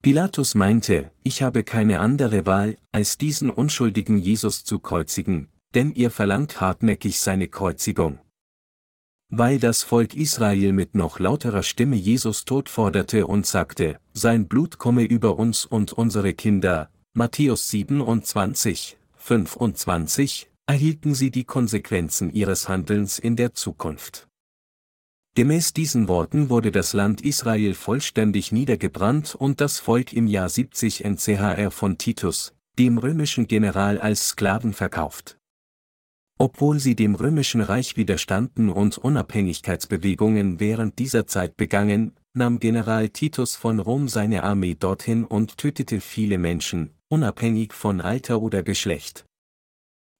Pilatus 0.00 0.54
meinte, 0.54 1.10
ich 1.22 1.42
habe 1.42 1.62
keine 1.62 2.00
andere 2.00 2.46
Wahl, 2.46 2.78
als 2.92 3.18
diesen 3.18 3.50
unschuldigen 3.50 4.16
Jesus 4.16 4.64
zu 4.64 4.78
kreuzigen, 4.78 5.48
denn 5.74 5.92
ihr 5.92 6.10
verlangt 6.10 6.62
hartnäckig 6.62 7.20
seine 7.20 7.48
Kreuzigung. 7.48 8.20
Weil 9.30 9.58
das 9.58 9.82
Volk 9.82 10.14
Israel 10.14 10.72
mit 10.72 10.94
noch 10.94 11.18
lauterer 11.18 11.62
Stimme 11.62 11.96
Jesus 11.96 12.46
Tod 12.46 12.70
forderte 12.70 13.26
und 13.26 13.46
sagte, 13.46 13.98
sein 14.14 14.48
Blut 14.48 14.78
komme 14.78 15.04
über 15.04 15.38
uns 15.38 15.66
und 15.66 15.92
unsere 15.92 16.32
Kinder, 16.32 16.88
Matthäus 17.12 17.68
27, 17.68 18.96
25, 19.16 20.50
erhielten 20.66 21.14
sie 21.14 21.30
die 21.30 21.44
Konsequenzen 21.44 22.32
ihres 22.32 22.70
Handelns 22.70 23.18
in 23.18 23.36
der 23.36 23.52
Zukunft. 23.52 24.28
Gemäß 25.34 25.74
diesen 25.74 26.08
Worten 26.08 26.48
wurde 26.48 26.72
das 26.72 26.94
Land 26.94 27.20
Israel 27.20 27.74
vollständig 27.74 28.50
niedergebrannt 28.50 29.34
und 29.34 29.60
das 29.60 29.78
Volk 29.78 30.14
im 30.14 30.26
Jahr 30.26 30.48
70 30.48 31.04
NCHR 31.04 31.70
von 31.70 31.98
Titus, 31.98 32.54
dem 32.78 32.96
römischen 32.96 33.46
General 33.46 34.00
als 34.00 34.30
Sklaven 34.30 34.72
verkauft. 34.72 35.37
Obwohl 36.40 36.78
sie 36.78 36.94
dem 36.94 37.16
römischen 37.16 37.60
Reich 37.60 37.96
widerstanden 37.96 38.70
und 38.70 38.96
Unabhängigkeitsbewegungen 38.96 40.60
während 40.60 41.00
dieser 41.00 41.26
Zeit 41.26 41.56
begangen, 41.56 42.12
nahm 42.32 42.60
General 42.60 43.08
Titus 43.08 43.56
von 43.56 43.80
Rom 43.80 44.08
seine 44.08 44.44
Armee 44.44 44.76
dorthin 44.76 45.24
und 45.24 45.58
tötete 45.58 46.00
viele 46.00 46.38
Menschen, 46.38 46.90
unabhängig 47.08 47.72
von 47.72 48.00
Alter 48.00 48.40
oder 48.40 48.62
Geschlecht. 48.62 49.24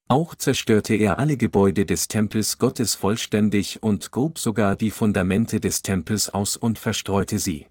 Auch 0.08 0.34
zerstörte 0.34 0.94
er 0.94 1.20
alle 1.20 1.36
Gebäude 1.36 1.86
des 1.86 2.08
Tempels 2.08 2.58
Gottes 2.58 2.96
vollständig 2.96 3.82
und 3.82 4.10
grub 4.10 4.38
sogar 4.38 4.74
die 4.74 4.90
Fundamente 4.90 5.60
des 5.60 5.82
Tempels 5.82 6.30
aus 6.30 6.56
und 6.56 6.78
verstreute 6.78 7.38
sie. 7.38 7.66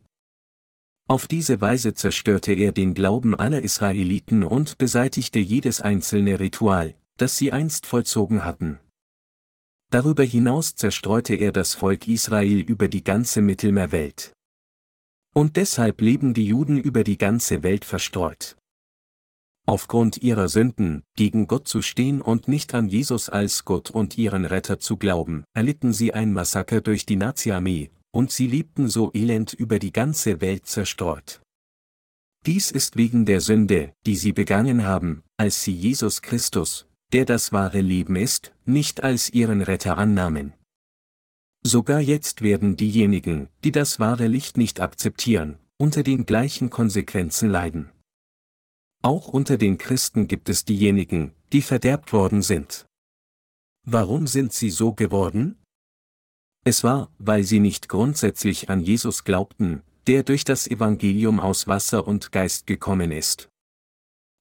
Auf 1.09 1.27
diese 1.27 1.59
Weise 1.61 1.95
zerstörte 1.95 2.53
er 2.53 2.71
den 2.71 2.93
Glauben 2.93 3.33
aller 3.33 3.61
Israeliten 3.61 4.43
und 4.43 4.77
beseitigte 4.77 5.39
jedes 5.39 5.81
einzelne 5.81 6.39
Ritual, 6.39 6.93
das 7.17 7.37
sie 7.37 7.51
einst 7.51 7.85
vollzogen 7.85 8.45
hatten. 8.45 8.79
Darüber 9.89 10.23
hinaus 10.23 10.75
zerstreute 10.75 11.35
er 11.35 11.51
das 11.51 11.73
Volk 11.73 12.07
Israel 12.07 12.59
über 12.59 12.87
die 12.87 13.03
ganze 13.03 13.41
Mittelmeerwelt. 13.41 14.33
Und 15.33 15.55
deshalb 15.55 16.01
leben 16.01 16.33
die 16.33 16.47
Juden 16.47 16.77
über 16.77 17.03
die 17.03 17.17
ganze 17.17 17.63
Welt 17.63 17.85
verstreut. 17.85 18.57
Aufgrund 19.65 20.17
ihrer 20.17 20.47
Sünden, 20.47 21.03
gegen 21.15 21.47
Gott 21.47 21.67
zu 21.67 21.81
stehen 21.81 22.21
und 22.21 22.47
nicht 22.47 22.73
an 22.73 22.87
Jesus 22.87 23.29
als 23.29 23.65
Gott 23.65 23.91
und 23.91 24.17
ihren 24.17 24.45
Retter 24.45 24.79
zu 24.79 24.95
glauben, 24.95 25.43
erlitten 25.53 25.91
sie 25.93 26.13
ein 26.13 26.31
Massaker 26.31 26.79
durch 26.79 27.05
die 27.05 27.17
Nazi-Armee, 27.17 27.91
und 28.11 28.31
sie 28.31 28.47
lebten 28.47 28.87
so 28.87 29.11
elend 29.13 29.53
über 29.53 29.77
die 29.77 29.91
ganze 29.91 30.39
Welt 30.41 30.65
zerstreut. 30.67 31.41
Dies 32.45 32.71
ist 32.71 32.95
wegen 32.95 33.25
der 33.25 33.41
Sünde, 33.41 33.93
die 34.05 34.15
sie 34.15 34.31
begangen 34.31 34.85
haben, 34.85 35.23
als 35.37 35.63
sie 35.63 35.73
Jesus 35.73 36.21
Christus, 36.21 36.86
der 37.13 37.25
das 37.25 37.51
wahre 37.51 37.81
Leben 37.81 38.15
ist, 38.15 38.53
nicht 38.65 39.03
als 39.03 39.29
ihren 39.29 39.61
Retter 39.61 39.97
annahmen. 39.97 40.53
Sogar 41.63 41.99
jetzt 41.99 42.41
werden 42.41 42.77
diejenigen, 42.77 43.49
die 43.63 43.71
das 43.71 43.99
wahre 43.99 44.27
Licht 44.27 44.57
nicht 44.57 44.79
akzeptieren, 44.79 45.57
unter 45.77 46.03
den 46.03 46.25
gleichen 46.25 46.69
Konsequenzen 46.69 47.49
leiden. 47.49 47.91
Auch 49.03 49.27
unter 49.27 49.57
den 49.57 49.77
Christen 49.77 50.27
gibt 50.27 50.49
es 50.49 50.65
diejenigen, 50.65 51.33
die 51.53 51.61
verderbt 51.61 52.13
worden 52.13 52.41
sind. 52.41 52.85
Warum 53.85 54.27
sind 54.27 54.53
sie 54.53 54.69
so 54.69 54.93
geworden? 54.93 55.57
Es 56.65 56.83
war, 56.83 57.09
weil 57.17 57.43
sie 57.43 57.59
nicht 57.59 57.87
grundsätzlich 57.87 58.69
an 58.69 58.81
Jesus 58.81 59.23
glaubten, 59.23 59.81
der 60.07 60.23
durch 60.23 60.43
das 60.43 60.67
Evangelium 60.67 61.39
aus 61.39 61.67
Wasser 61.67 62.07
und 62.07 62.31
Geist 62.31 62.67
gekommen 62.67 63.11
ist. 63.11 63.49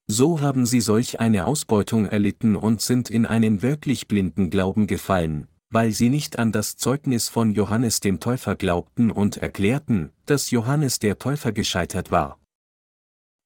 So 0.09 0.41
haben 0.41 0.67
sie 0.67 0.81
solch 0.81 1.19
eine 1.19 1.47
Ausbeutung 1.47 2.07
erlitten 2.07 2.55
und 2.55 2.81
sind 2.81 3.11
in 3.11 3.27
einen 3.27 3.63
wirklich 3.63 4.07
blinden 4.07 4.51
Glauben 4.51 4.87
gefallen, 4.87 5.49
weil 5.71 5.91
sie 5.91 6.11
nicht 6.11 6.39
an 6.39 6.53
das 6.53 6.77
Zeugnis 6.77 7.29
von 7.29 7.53
Johannes 7.53 7.99
dem 8.01 8.21
Täufer 8.21 8.55
glaubten 8.55 9.11
und 9.11 9.37
erklärten, 9.39 10.13
dass 10.25 10.53
Johannes 10.53 11.01
der 11.01 11.19
Täufer 11.19 11.51
gescheitert 11.51 12.13
war. 12.13 12.39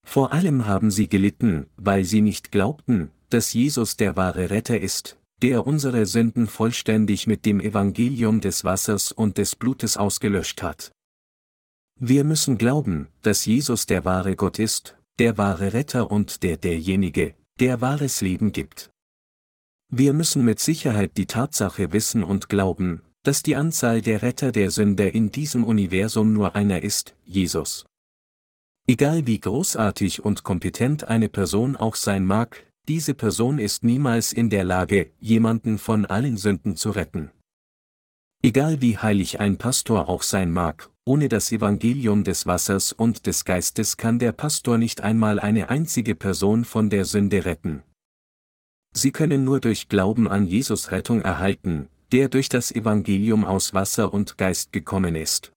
Vor 0.07 0.33
allem 0.33 0.66
haben 0.66 0.90
sie 0.90 1.09
gelitten, 1.09 1.66
weil 1.77 2.05
sie 2.05 2.20
nicht 2.20 2.53
glaubten, 2.53 3.11
dass 3.31 3.55
Jesus 3.55 3.96
der 3.96 4.16
wahre 4.16 4.51
Retter 4.51 4.79
ist, 4.79 5.18
der 5.40 5.66
unsere 5.66 6.05
Sünden 6.05 6.46
vollständig 6.46 7.27
mit 7.27 7.46
dem 7.46 7.61
Evangelium 7.61 8.40
des 8.40 8.64
Wassers 8.64 9.12
und 9.12 9.38
des 9.38 9.57
Blutes 9.57 9.96
ausgelöscht 9.96 10.62
hat. 10.62 10.92
Wir 11.99 12.25
müssen 12.25 12.59
glauben, 12.59 13.09
dass 13.23 13.46
Jesus 13.46 13.87
der 13.87 14.05
wahre 14.05 14.37
Gott 14.37 14.59
ist, 14.59 14.96
der 15.20 15.37
wahre 15.37 15.74
Retter 15.74 16.11
und 16.11 16.42
der 16.42 16.56
derjenige, 16.56 17.35
der 17.61 17.83
wahres 17.83 18.22
Leben 18.22 18.52
gibt. 18.52 18.90
Wir 19.92 20.14
müssen 20.14 20.46
mit 20.46 20.61
Sicherheit 20.61 21.18
die 21.18 21.26
Tatsache 21.26 21.92
wissen 21.92 22.24
und 22.24 22.48
glauben, 22.48 23.02
dass 23.22 23.42
die 23.42 23.54
Anzahl 23.54 24.00
der 24.00 24.22
Retter 24.22 24.50
der 24.50 24.70
Sünder 24.70 25.12
in 25.12 25.30
diesem 25.30 25.64
Universum 25.64 26.33
nur 26.33 26.56
einer 26.56 26.83
ist, 26.83 27.14
Jesus. 27.22 27.85
Egal 28.88 29.26
wie 29.26 29.38
großartig 29.38 30.24
und 30.24 30.42
kompetent 30.42 31.04
eine 31.04 31.28
Person 31.28 31.76
auch 31.76 31.96
sein 31.96 32.24
mag, 32.24 32.66
diese 32.88 33.12
Person 33.12 33.59
ist 33.59 33.85
niemals 33.85 34.33
in 34.33 34.48
der 34.48 34.64
Lage, 34.64 35.11
jemanden 35.20 35.76
von 35.76 36.06
allen 36.06 36.38
Sünden 36.38 36.76
zu 36.76 36.92
retten. 36.92 37.30
Egal 38.42 38.81
wie 38.81 38.96
heilig 38.96 39.38
ein 39.38 39.59
Pastor 39.59 40.09
auch 40.09 40.22
sein 40.22 40.50
mag, 40.50 40.88
ohne 41.05 41.29
das 41.29 41.53
Evangelium 41.53 42.24
des 42.24 42.46
Wassers 42.46 42.92
und 42.92 43.26
des 43.26 43.44
Geistes 43.44 43.98
kann 43.98 44.18
der 44.18 44.33
Pastor 44.33 44.79
nicht 44.79 45.03
einmal 45.03 45.38
eine 45.38 45.68
einzige 45.68 46.14
Person 46.14 46.64
von 46.64 46.88
der 46.88 47.05
Sünde 47.05 47.44
retten. 47.44 47.83
Sie 48.94 49.12
können 49.12 49.44
nur 49.44 49.61
durch 49.61 49.88
Glauben 49.88 50.26
an 50.26 50.46
Jesus 50.46 50.90
Rettung 50.90 51.20
erhalten, 51.20 51.90
der 52.12 52.31
durch 52.31 52.48
das 52.48 52.72
Evangelium 52.72 53.44
aus 53.44 53.74
Wasser 53.74 54.12
und 54.14 54.38
Geist 54.38 54.72
gekommen 54.72 55.16
ist. 55.16 55.53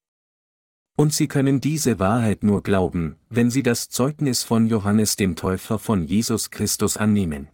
Und 0.98 1.14
sie 1.14 1.28
können 1.28 1.62
diese 1.62 2.00
Wahrheit 2.00 2.44
nur 2.44 2.62
glauben, 2.64 3.16
wenn 3.30 3.50
sie 3.50 3.64
das 3.64 3.90
Zeugnis 3.90 4.44
von 4.44 4.68
Johannes 4.68 5.16
dem 5.16 5.36
Täufer 5.36 5.80
von 5.80 6.04
Jesus 6.06 6.52
Christus 6.52 6.98
annehmen. 6.98 7.48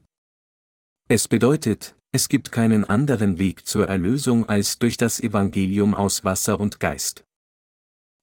Es 1.07 1.27
bedeutet, 1.27 1.95
es 2.11 2.27
gibt 2.27 2.51
keinen 2.51 2.85
anderen 2.85 3.37
Weg 3.37 3.67
zur 3.67 3.87
Erlösung 3.87 4.49
als 4.49 4.79
durch 4.79 4.97
das 4.97 5.19
Evangelium 5.19 5.93
aus 5.93 6.23
Wasser 6.23 6.59
und 6.59 6.79
Geist. 6.79 7.23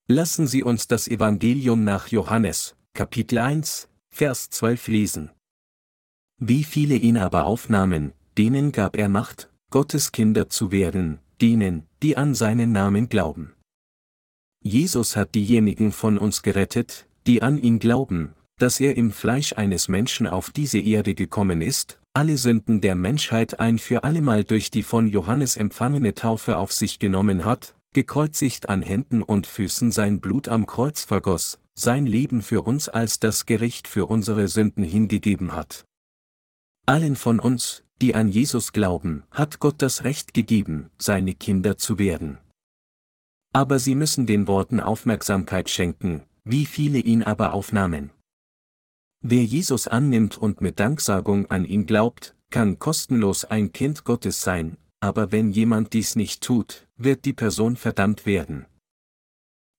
Lassen 0.09 0.47
Sie 0.47 0.63
uns 0.63 0.89
das 0.89 1.07
Evangelium 1.07 1.85
nach 1.85 2.09
Johannes, 2.09 2.77
Kapitel 2.95 3.39
1, 3.39 3.89
Vers 4.11 4.51
12 4.51 4.89
lesen. 4.89 5.31
Wie 6.39 6.65
viele 6.65 6.97
ihn 6.97 7.17
aber 7.17 7.47
aufnahmen, 7.47 8.13
denen 8.37 8.73
gab 8.73 8.97
er 8.97 9.09
Macht, 9.09 9.51
Gottes 9.71 10.11
Kinder 10.11 10.49
zu 10.49 10.73
werden, 10.73 11.21
denen, 11.41 11.87
die 12.03 12.17
an 12.17 12.35
seinen 12.35 12.73
Namen 12.73 13.09
glauben. 13.09 13.55
Jesus 14.63 15.15
hat 15.15 15.35
diejenigen 15.35 15.93
von 15.93 16.19
uns 16.19 16.43
gerettet, 16.43 17.07
die 17.27 17.41
an 17.41 17.57
ihn 17.59 17.79
glauben, 17.79 18.35
dass 18.59 18.81
er 18.81 18.97
im 18.97 19.13
Fleisch 19.13 19.53
eines 19.53 19.89
Menschen 19.89 20.27
auf 20.27 20.51
diese 20.51 20.79
Erde 20.79 21.15
gekommen 21.15 21.63
ist, 21.63 22.01
alle 22.17 22.39
Sünden 22.39 22.81
der 22.81 22.95
Menschheit 22.95 23.61
ein 23.61 23.79
für 23.79 24.03
allemal 24.03 24.43
durch 24.43 24.71
die 24.71 24.83
von 24.83 25.07
Johannes 25.07 25.59
empfangene 25.59 26.15
Taufe 26.15 26.57
auf 26.57 26.73
sich 26.73 26.99
genommen 26.99 27.45
hat, 27.45 27.75
gekreuzigt 27.93 28.71
an 28.71 28.81
Händen 28.81 29.23
und 29.23 29.47
Füßen 29.47 29.93
sein 29.93 30.23
Blut 30.23 30.49
am 30.49 30.65
Kreuz 30.65 31.05
vergoss, 31.05 31.59
sein 31.75 32.07
Leben 32.07 32.41
für 32.41 32.63
uns 32.63 32.89
als 32.89 33.21
das 33.21 33.45
Gericht 33.45 33.87
für 33.87 34.07
unsere 34.07 34.49
Sünden 34.49 34.83
hingegeben 34.83 35.53
hat. 35.53 35.85
Allen 36.87 37.17
von 37.17 37.39
uns, 37.39 37.85
die 38.01 38.15
an 38.15 38.31
Jesus 38.31 38.73
glauben, 38.73 39.25
hat 39.31 39.61
Gott 39.61 39.83
das 39.83 40.05
Recht 40.05 40.33
gegeben, 40.33 40.89
seine 40.97 41.35
Kinder 41.35 41.77
zu 41.77 41.99
werden. 41.99 42.39
Aber 43.53 43.79
sie 43.79 43.95
müssen 43.95 44.25
den 44.25 44.49
Worten 44.49 44.81
Aufmerksamkeit 44.81 45.69
schenken, 45.69 46.23
wie 46.45 46.65
viele 46.65 46.99
ihn 46.99 47.23
aber 47.23 47.53
aufnahmen. 47.53 48.11
Wer 49.29 49.43
Jesus 49.43 49.89
annimmt 49.89 50.39
und 50.39 50.61
mit 50.61 50.79
Danksagung 50.79 51.51
an 51.51 51.65
ihn 51.65 51.85
glaubt, 51.85 52.37
kann 52.51 52.79
kostenlos 52.79 53.45
ein 53.45 53.73
Kind 53.73 54.05
Gottes 54.05 54.41
sein, 54.41 54.77
aber 55.01 55.33
wenn 55.33 55.51
jemand 55.51 55.95
dies 55.95 56.15
nicht 56.15 56.45
tut, 56.45 56.87
wird 56.97 57.25
die 57.25 57.33
Person 57.33 57.75
verdammt 57.75 58.25
werden. 58.25 58.67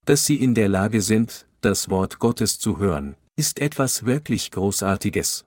Dass 0.03 0.25
sie 0.25 0.35
in 0.35 0.53
der 0.53 0.67
Lage 0.67 1.01
sind, 1.01 1.47
das 1.61 1.89
Wort 1.89 2.19
Gottes 2.19 2.59
zu 2.59 2.77
hören, 2.77 3.15
ist 3.37 3.59
etwas 3.59 4.05
wirklich 4.05 4.51
Großartiges. 4.51 5.45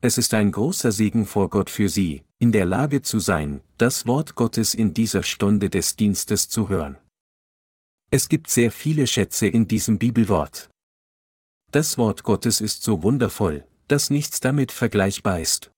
Es 0.00 0.16
ist 0.16 0.32
ein 0.32 0.52
großer 0.52 0.92
Segen 0.92 1.26
vor 1.26 1.50
Gott 1.50 1.70
für 1.70 1.88
sie, 1.88 2.22
in 2.38 2.52
der 2.52 2.66
Lage 2.66 3.02
zu 3.02 3.18
sein, 3.18 3.62
das 3.78 4.06
Wort 4.06 4.36
Gottes 4.36 4.74
in 4.74 4.94
dieser 4.94 5.24
Stunde 5.24 5.70
des 5.70 5.96
Dienstes 5.96 6.48
zu 6.48 6.68
hören. 6.68 6.98
Es 8.12 8.28
gibt 8.28 8.48
sehr 8.48 8.70
viele 8.70 9.08
Schätze 9.08 9.48
in 9.48 9.66
diesem 9.66 9.98
Bibelwort. 9.98 10.71
Das 11.72 11.96
Wort 11.96 12.22
Gottes 12.22 12.60
ist 12.60 12.82
so 12.82 13.02
wundervoll, 13.02 13.64
dass 13.88 14.10
nichts 14.10 14.40
damit 14.40 14.72
vergleichbar 14.72 15.40
ist. 15.40 15.72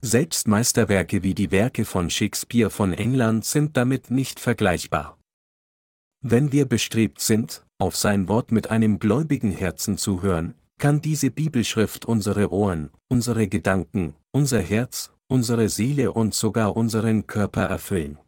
Selbst 0.00 0.46
Meisterwerke 0.46 1.24
wie 1.24 1.34
die 1.34 1.50
Werke 1.50 1.84
von 1.84 2.08
Shakespeare 2.08 2.70
von 2.70 2.92
England 2.92 3.44
sind 3.44 3.76
damit 3.76 4.12
nicht 4.12 4.38
vergleichbar. 4.38 5.18
Wenn 6.24 6.52
wir 6.52 6.66
bestrebt 6.66 7.20
sind, 7.20 7.66
auf 7.78 7.96
sein 7.96 8.28
Wort 8.28 8.52
mit 8.52 8.70
einem 8.70 9.00
gläubigen 9.00 9.50
Herzen 9.50 9.98
zu 9.98 10.22
hören, 10.22 10.54
kann 10.78 11.00
diese 11.00 11.32
Bibelschrift 11.32 12.04
unsere 12.04 12.52
Ohren, 12.52 12.90
unsere 13.08 13.48
Gedanken, 13.48 14.14
unser 14.30 14.60
Herz, 14.60 15.10
unsere 15.26 15.68
Seele 15.68 16.12
und 16.12 16.32
sogar 16.32 16.76
unseren 16.76 17.26
Körper 17.26 17.64
erfüllen. 17.64 18.18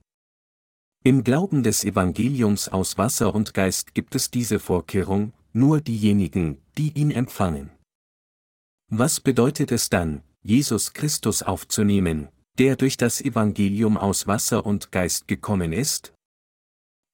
Im 1.04 1.22
Glauben 1.22 1.62
des 1.62 1.84
Evangeliums 1.84 2.68
aus 2.68 2.98
Wasser 2.98 3.32
und 3.32 3.54
Geist 3.54 3.94
gibt 3.94 4.16
es 4.16 4.32
diese 4.32 4.58
Vorkehrung, 4.58 5.32
nur 5.54 5.80
diejenigen, 5.80 6.60
die 6.76 6.92
ihn 6.98 7.10
empfangen. 7.10 7.70
Was 8.90 9.20
bedeutet 9.20 9.72
es 9.72 9.88
dann, 9.88 10.22
Jesus 10.42 10.92
Christus 10.92 11.42
aufzunehmen, 11.42 12.28
der 12.58 12.76
durch 12.76 12.96
das 12.96 13.20
Evangelium 13.20 13.96
aus 13.96 14.26
Wasser 14.26 14.66
und 14.66 14.92
Geist 14.92 15.26
gekommen 15.26 15.72
ist? 15.72 16.12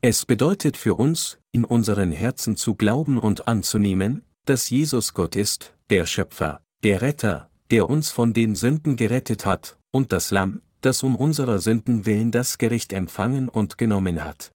Es 0.02 0.24
bedeutet 0.24 0.76
für 0.76 0.94
uns, 0.94 1.38
in 1.52 1.64
unseren 1.64 2.10
Herzen 2.10 2.56
zu 2.56 2.74
glauben 2.74 3.18
und 3.18 3.46
anzunehmen, 3.46 4.24
dass 4.46 4.70
Jesus 4.70 5.14
Gott 5.14 5.36
ist, 5.36 5.74
der 5.90 6.06
Schöpfer, 6.06 6.62
der 6.82 7.02
Retter, 7.02 7.50
der 7.70 7.88
uns 7.88 8.10
von 8.10 8.32
den 8.32 8.54
Sünden 8.54 8.96
gerettet 8.96 9.44
hat, 9.46 9.78
und 9.90 10.12
das 10.12 10.30
Lamm, 10.30 10.62
das 10.80 11.02
um 11.02 11.14
unserer 11.16 11.58
Sünden 11.58 12.06
willen 12.06 12.30
das 12.30 12.58
Gericht 12.58 12.92
empfangen 12.92 13.48
und 13.48 13.76
genommen 13.76 14.24
hat. 14.24 14.52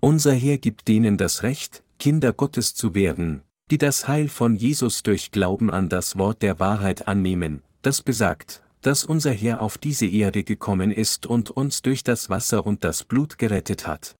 Unser 0.00 0.32
Herr 0.32 0.58
gibt 0.58 0.88
denen 0.88 1.16
das 1.16 1.42
Recht, 1.42 1.82
Kinder 1.98 2.32
Gottes 2.32 2.74
zu 2.74 2.94
werden, 2.94 3.42
die 3.70 3.78
das 3.78 4.06
Heil 4.06 4.28
von 4.28 4.54
Jesus 4.54 5.02
durch 5.02 5.32
Glauben 5.32 5.70
an 5.70 5.88
das 5.88 6.16
Wort 6.16 6.42
der 6.42 6.60
Wahrheit 6.60 7.08
annehmen, 7.08 7.62
das 7.82 8.02
besagt, 8.02 8.62
dass 8.82 9.04
unser 9.04 9.32
Herr 9.32 9.60
auf 9.60 9.78
diese 9.78 10.06
Erde 10.06 10.44
gekommen 10.44 10.92
ist 10.92 11.26
und 11.26 11.50
uns 11.50 11.82
durch 11.82 12.04
das 12.04 12.30
Wasser 12.30 12.64
und 12.66 12.84
das 12.84 13.04
Blut 13.04 13.38
gerettet 13.38 13.86
hat. 13.86 14.14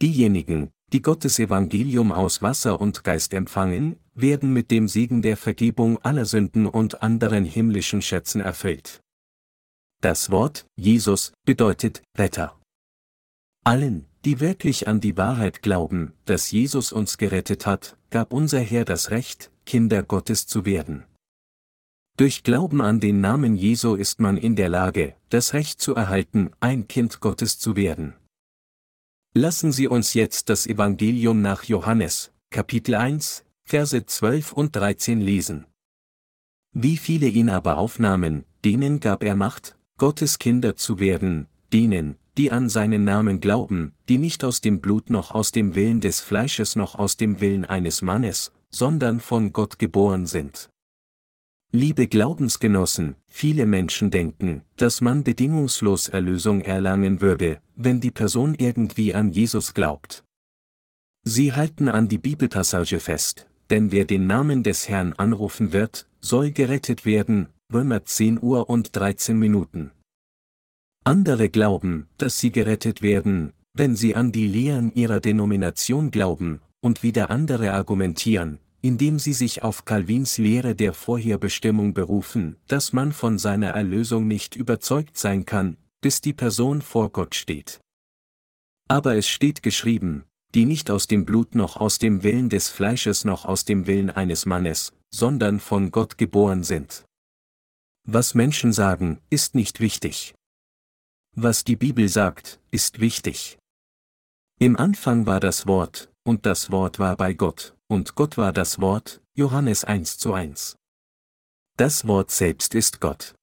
Diejenigen, 0.00 0.70
die 0.92 1.02
Gottes 1.02 1.38
Evangelium 1.38 2.10
aus 2.10 2.40
Wasser 2.40 2.80
und 2.80 3.04
Geist 3.04 3.34
empfangen, 3.34 3.96
werden 4.14 4.52
mit 4.52 4.70
dem 4.70 4.88
Segen 4.88 5.22
der 5.22 5.36
Vergebung 5.36 5.98
aller 5.98 6.24
Sünden 6.24 6.66
und 6.66 7.02
anderen 7.02 7.44
himmlischen 7.44 8.02
Schätzen 8.02 8.40
erfüllt. 8.40 9.00
Das 10.00 10.30
Wort 10.30 10.66
Jesus 10.76 11.32
bedeutet 11.44 12.02
Retter. 12.16 12.58
Allen, 13.64 14.06
die 14.24 14.40
wirklich 14.40 14.88
an 14.88 15.00
die 15.00 15.16
Wahrheit 15.16 15.62
glauben, 15.62 16.12
dass 16.24 16.50
Jesus 16.50 16.92
uns 16.92 17.18
gerettet 17.18 17.66
hat, 17.66 17.96
gab 18.10 18.32
unser 18.32 18.60
Herr 18.60 18.84
das 18.84 19.10
Recht, 19.10 19.50
Kinder 19.64 20.02
Gottes 20.02 20.46
zu 20.46 20.64
werden. 20.64 21.04
Durch 22.16 22.42
Glauben 22.42 22.82
an 22.82 23.00
den 23.00 23.20
Namen 23.20 23.56
Jesu 23.56 23.94
ist 23.94 24.20
man 24.20 24.36
in 24.36 24.56
der 24.56 24.68
Lage, 24.68 25.16
das 25.30 25.54
Recht 25.54 25.80
zu 25.80 25.94
erhalten, 25.94 26.50
ein 26.60 26.86
Kind 26.86 27.20
Gottes 27.20 27.58
zu 27.58 27.76
werden. 27.76 28.14
Lassen 29.32 29.72
Sie 29.72 29.86
uns 29.86 30.12
jetzt 30.12 30.50
das 30.50 30.66
Evangelium 30.66 31.40
nach 31.40 31.64
Johannes, 31.64 32.32
Kapitel 32.50 32.96
1, 32.96 33.44
Verse 33.64 34.04
12 34.04 34.52
und 34.52 34.76
13 34.76 35.20
lesen. 35.20 35.66
Wie 36.72 36.96
viele 36.96 37.28
ihn 37.28 37.48
aber 37.48 37.78
aufnahmen, 37.78 38.44
denen 38.64 39.00
gab 39.00 39.22
er 39.22 39.36
Macht, 39.36 39.78
Gottes 39.96 40.38
Kinder 40.38 40.76
zu 40.76 40.98
werden, 40.98 41.46
denen, 41.72 42.16
die 42.40 42.50
an 42.50 42.70
seinen 42.70 43.04
Namen 43.04 43.40
glauben, 43.40 43.92
die 44.08 44.16
nicht 44.16 44.44
aus 44.44 44.62
dem 44.62 44.80
Blut 44.80 45.10
noch 45.10 45.30
aus 45.32 45.52
dem 45.52 45.74
Willen 45.74 46.00
des 46.00 46.20
Fleisches 46.20 46.74
noch 46.74 46.94
aus 46.94 47.18
dem 47.18 47.42
Willen 47.42 47.66
eines 47.66 48.00
Mannes, 48.00 48.50
sondern 48.70 49.20
von 49.20 49.52
Gott 49.52 49.78
geboren 49.78 50.24
sind. 50.24 50.70
Liebe 51.70 52.06
Glaubensgenossen, 52.06 53.16
viele 53.26 53.66
Menschen 53.66 54.10
denken, 54.10 54.62
dass 54.76 55.02
man 55.02 55.22
bedingungslos 55.22 56.08
Erlösung 56.08 56.62
erlangen 56.62 57.20
würde, 57.20 57.60
wenn 57.76 58.00
die 58.00 58.10
Person 58.10 58.54
irgendwie 58.54 59.14
an 59.14 59.32
Jesus 59.32 59.74
glaubt. 59.74 60.24
Sie 61.22 61.52
halten 61.52 61.90
an 61.90 62.08
die 62.08 62.16
Bibelpassage 62.16 63.00
fest, 63.00 63.48
denn 63.68 63.92
wer 63.92 64.06
den 64.06 64.26
Namen 64.26 64.62
des 64.62 64.88
Herrn 64.88 65.12
anrufen 65.12 65.74
wird, 65.74 66.08
soll 66.22 66.52
gerettet 66.52 67.04
werden, 67.04 67.48
Römer 67.70 68.06
10 68.06 68.42
Uhr 68.42 68.70
und 68.70 68.96
13 68.96 69.38
Minuten. 69.38 69.90
Andere 71.04 71.48
glauben, 71.48 72.08
dass 72.18 72.38
sie 72.38 72.52
gerettet 72.52 73.00
werden, 73.00 73.52
wenn 73.72 73.96
sie 73.96 74.14
an 74.14 74.32
die 74.32 74.46
Lehren 74.46 74.92
ihrer 74.94 75.20
Denomination 75.20 76.10
glauben, 76.10 76.60
und 76.80 77.02
wieder 77.02 77.30
andere 77.30 77.72
argumentieren, 77.72 78.58
indem 78.82 79.18
sie 79.18 79.32
sich 79.32 79.62
auf 79.62 79.84
Calvins 79.84 80.38
Lehre 80.38 80.74
der 80.74 80.92
Vorherbestimmung 80.92 81.94
berufen, 81.94 82.56
dass 82.68 82.92
man 82.92 83.12
von 83.12 83.38
seiner 83.38 83.70
Erlösung 83.70 84.26
nicht 84.26 84.56
überzeugt 84.56 85.16
sein 85.16 85.44
kann, 85.44 85.76
bis 86.00 86.20
die 86.20 86.32
Person 86.32 86.82
vor 86.82 87.10
Gott 87.10 87.34
steht. 87.34 87.80
Aber 88.88 89.16
es 89.16 89.28
steht 89.28 89.62
geschrieben, 89.62 90.24
die 90.54 90.64
nicht 90.64 90.90
aus 90.90 91.06
dem 91.06 91.24
Blut 91.24 91.54
noch 91.54 91.76
aus 91.76 91.98
dem 91.98 92.22
Willen 92.22 92.48
des 92.48 92.68
Fleisches 92.68 93.24
noch 93.24 93.44
aus 93.44 93.64
dem 93.64 93.86
Willen 93.86 94.10
eines 94.10 94.46
Mannes, 94.46 94.92
sondern 95.10 95.60
von 95.60 95.90
Gott 95.90 96.18
geboren 96.18 96.64
sind. 96.64 97.04
Was 98.06 98.34
Menschen 98.34 98.72
sagen, 98.72 99.20
ist 99.28 99.54
nicht 99.54 99.80
wichtig. 99.80 100.34
Was 101.36 101.62
die 101.62 101.76
Bibel 101.76 102.08
sagt, 102.08 102.60
ist 102.72 102.98
wichtig. 102.98 103.56
Im 104.58 104.76
Anfang 104.76 105.26
war 105.26 105.38
das 105.38 105.66
Wort, 105.66 106.12
und 106.24 106.44
das 106.44 106.70
Wort 106.72 106.98
war 106.98 107.16
bei 107.16 107.34
Gott, 107.34 107.76
und 107.86 108.16
Gott 108.16 108.36
war 108.36 108.52
das 108.52 108.80
Wort, 108.80 109.22
Johannes 109.34 109.84
1 109.84 110.18
zu 110.18 110.34
1. 110.34 110.76
Das 111.76 112.06
Wort 112.06 112.32
selbst 112.32 112.74
ist 112.74 113.00
Gott. 113.00 113.36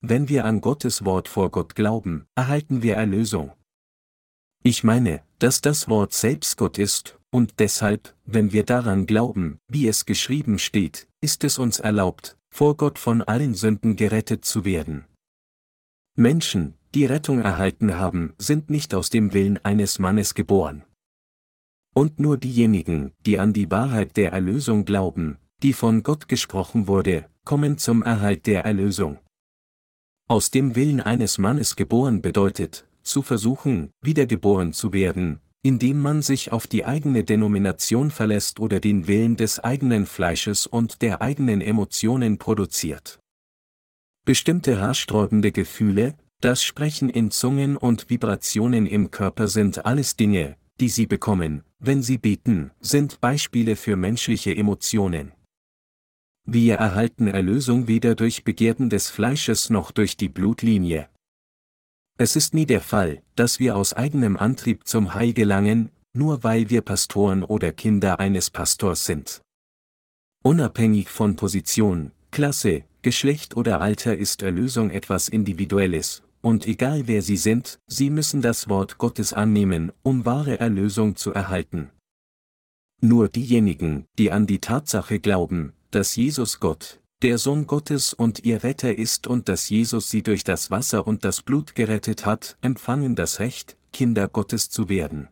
Wenn 0.00 0.28
wir 0.28 0.46
an 0.46 0.62
Gottes 0.62 1.04
Wort 1.04 1.28
vor 1.28 1.50
Gott 1.50 1.74
glauben, 1.74 2.26
erhalten 2.34 2.82
wir 2.82 2.96
Erlösung. 2.96 3.52
Ich 4.64 4.82
meine, 4.82 5.22
dass 5.38 5.60
das 5.60 5.88
Wort 5.88 6.14
selbst 6.14 6.56
Gott 6.56 6.78
ist, 6.78 7.18
und 7.30 7.60
deshalb, 7.60 8.16
wenn 8.24 8.52
wir 8.52 8.64
daran 8.64 9.06
glauben, 9.06 9.58
wie 9.68 9.86
es 9.86 10.06
geschrieben 10.06 10.58
steht, 10.58 11.08
ist 11.20 11.44
es 11.44 11.58
uns 11.58 11.78
erlaubt, 11.78 12.38
vor 12.50 12.76
Gott 12.76 12.98
von 12.98 13.20
allen 13.20 13.54
Sünden 13.54 13.96
gerettet 13.96 14.46
zu 14.46 14.64
werden. 14.64 15.04
Menschen, 16.18 16.78
die 16.96 17.04
Rettung 17.04 17.42
erhalten 17.42 17.98
haben, 17.98 18.32
sind 18.38 18.70
nicht 18.70 18.94
aus 18.94 19.10
dem 19.10 19.34
Willen 19.34 19.62
eines 19.62 19.98
Mannes 19.98 20.34
geboren. 20.34 20.82
Und 21.94 22.18
nur 22.18 22.38
diejenigen, 22.38 23.12
die 23.26 23.38
an 23.38 23.52
die 23.52 23.70
Wahrheit 23.70 24.16
der 24.16 24.32
Erlösung 24.32 24.86
glauben, 24.86 25.36
die 25.62 25.74
von 25.74 26.02
Gott 26.02 26.26
gesprochen 26.26 26.88
wurde, 26.88 27.26
kommen 27.44 27.76
zum 27.76 28.02
Erhalt 28.02 28.46
der 28.46 28.64
Erlösung. 28.64 29.18
Aus 30.26 30.50
dem 30.50 30.74
Willen 30.74 31.02
eines 31.02 31.36
Mannes 31.36 31.76
geboren 31.76 32.22
bedeutet, 32.22 32.88
zu 33.02 33.20
versuchen, 33.20 33.90
wiedergeboren 34.00 34.72
zu 34.72 34.94
werden, 34.94 35.40
indem 35.62 36.00
man 36.00 36.22
sich 36.22 36.50
auf 36.50 36.66
die 36.66 36.86
eigene 36.86 37.24
Denomination 37.24 38.10
verlässt 38.10 38.58
oder 38.58 38.80
den 38.80 39.06
Willen 39.06 39.36
des 39.36 39.60
eigenen 39.60 40.06
Fleisches 40.06 40.66
und 40.66 41.02
der 41.02 41.20
eigenen 41.20 41.60
Emotionen 41.60 42.38
produziert. 42.38 43.20
Bestimmte 44.24 44.80
haarsträubende 44.80 45.52
Gefühle, 45.52 46.14
das 46.40 46.62
Sprechen 46.62 47.08
in 47.08 47.30
Zungen 47.30 47.76
und 47.76 48.10
Vibrationen 48.10 48.86
im 48.86 49.10
Körper 49.10 49.48
sind 49.48 49.86
alles 49.86 50.16
Dinge, 50.16 50.56
die 50.80 50.88
Sie 50.88 51.06
bekommen, 51.06 51.64
wenn 51.78 52.02
Sie 52.02 52.18
beten, 52.18 52.70
sind 52.80 53.20
Beispiele 53.20 53.76
für 53.76 53.96
menschliche 53.96 54.54
Emotionen. 54.54 55.32
Wir 56.44 56.76
erhalten 56.76 57.26
Erlösung 57.26 57.88
weder 57.88 58.14
durch 58.14 58.44
Begierden 58.44 58.90
des 58.90 59.08
Fleisches 59.08 59.70
noch 59.70 59.90
durch 59.90 60.16
die 60.16 60.28
Blutlinie. 60.28 61.08
Es 62.18 62.36
ist 62.36 62.54
nie 62.54 62.66
der 62.66 62.80
Fall, 62.80 63.22
dass 63.34 63.58
wir 63.58 63.76
aus 63.76 63.94
eigenem 63.94 64.36
Antrieb 64.36 64.86
zum 64.86 65.14
Heil 65.14 65.32
gelangen, 65.32 65.90
nur 66.14 66.44
weil 66.44 66.70
wir 66.70 66.82
Pastoren 66.82 67.42
oder 67.42 67.72
Kinder 67.72 68.20
eines 68.20 68.50
Pastors 68.50 69.04
sind. 69.04 69.42
Unabhängig 70.44 71.08
von 71.08 71.36
Position, 71.36 72.12
Klasse, 72.30 72.84
Geschlecht 73.02 73.56
oder 73.56 73.80
Alter 73.80 74.16
ist 74.16 74.42
Erlösung 74.42 74.90
etwas 74.90 75.28
Individuelles, 75.28 76.22
und 76.40 76.66
egal 76.66 77.06
wer 77.06 77.22
sie 77.22 77.36
sind, 77.36 77.78
sie 77.86 78.10
müssen 78.10 78.42
das 78.42 78.68
Wort 78.68 78.98
Gottes 78.98 79.32
annehmen, 79.32 79.92
um 80.02 80.24
wahre 80.24 80.60
Erlösung 80.60 81.16
zu 81.16 81.32
erhalten. 81.32 81.90
Nur 83.00 83.28
diejenigen, 83.28 84.06
die 84.18 84.30
an 84.32 84.46
die 84.46 84.60
Tatsache 84.60 85.20
glauben, 85.20 85.72
dass 85.90 86.16
Jesus 86.16 86.60
Gott, 86.60 87.00
der 87.22 87.38
Sohn 87.38 87.66
Gottes 87.66 88.12
und 88.12 88.44
ihr 88.44 88.62
Retter 88.62 88.96
ist 88.96 89.26
und 89.26 89.48
dass 89.48 89.68
Jesus 89.68 90.10
sie 90.10 90.22
durch 90.22 90.44
das 90.44 90.70
Wasser 90.70 91.06
und 91.06 91.24
das 91.24 91.42
Blut 91.42 91.74
gerettet 91.74 92.26
hat, 92.26 92.56
empfangen 92.60 93.16
das 93.16 93.40
Recht, 93.40 93.76
Kinder 93.92 94.28
Gottes 94.28 94.68
zu 94.70 94.88
werden. 94.88 95.28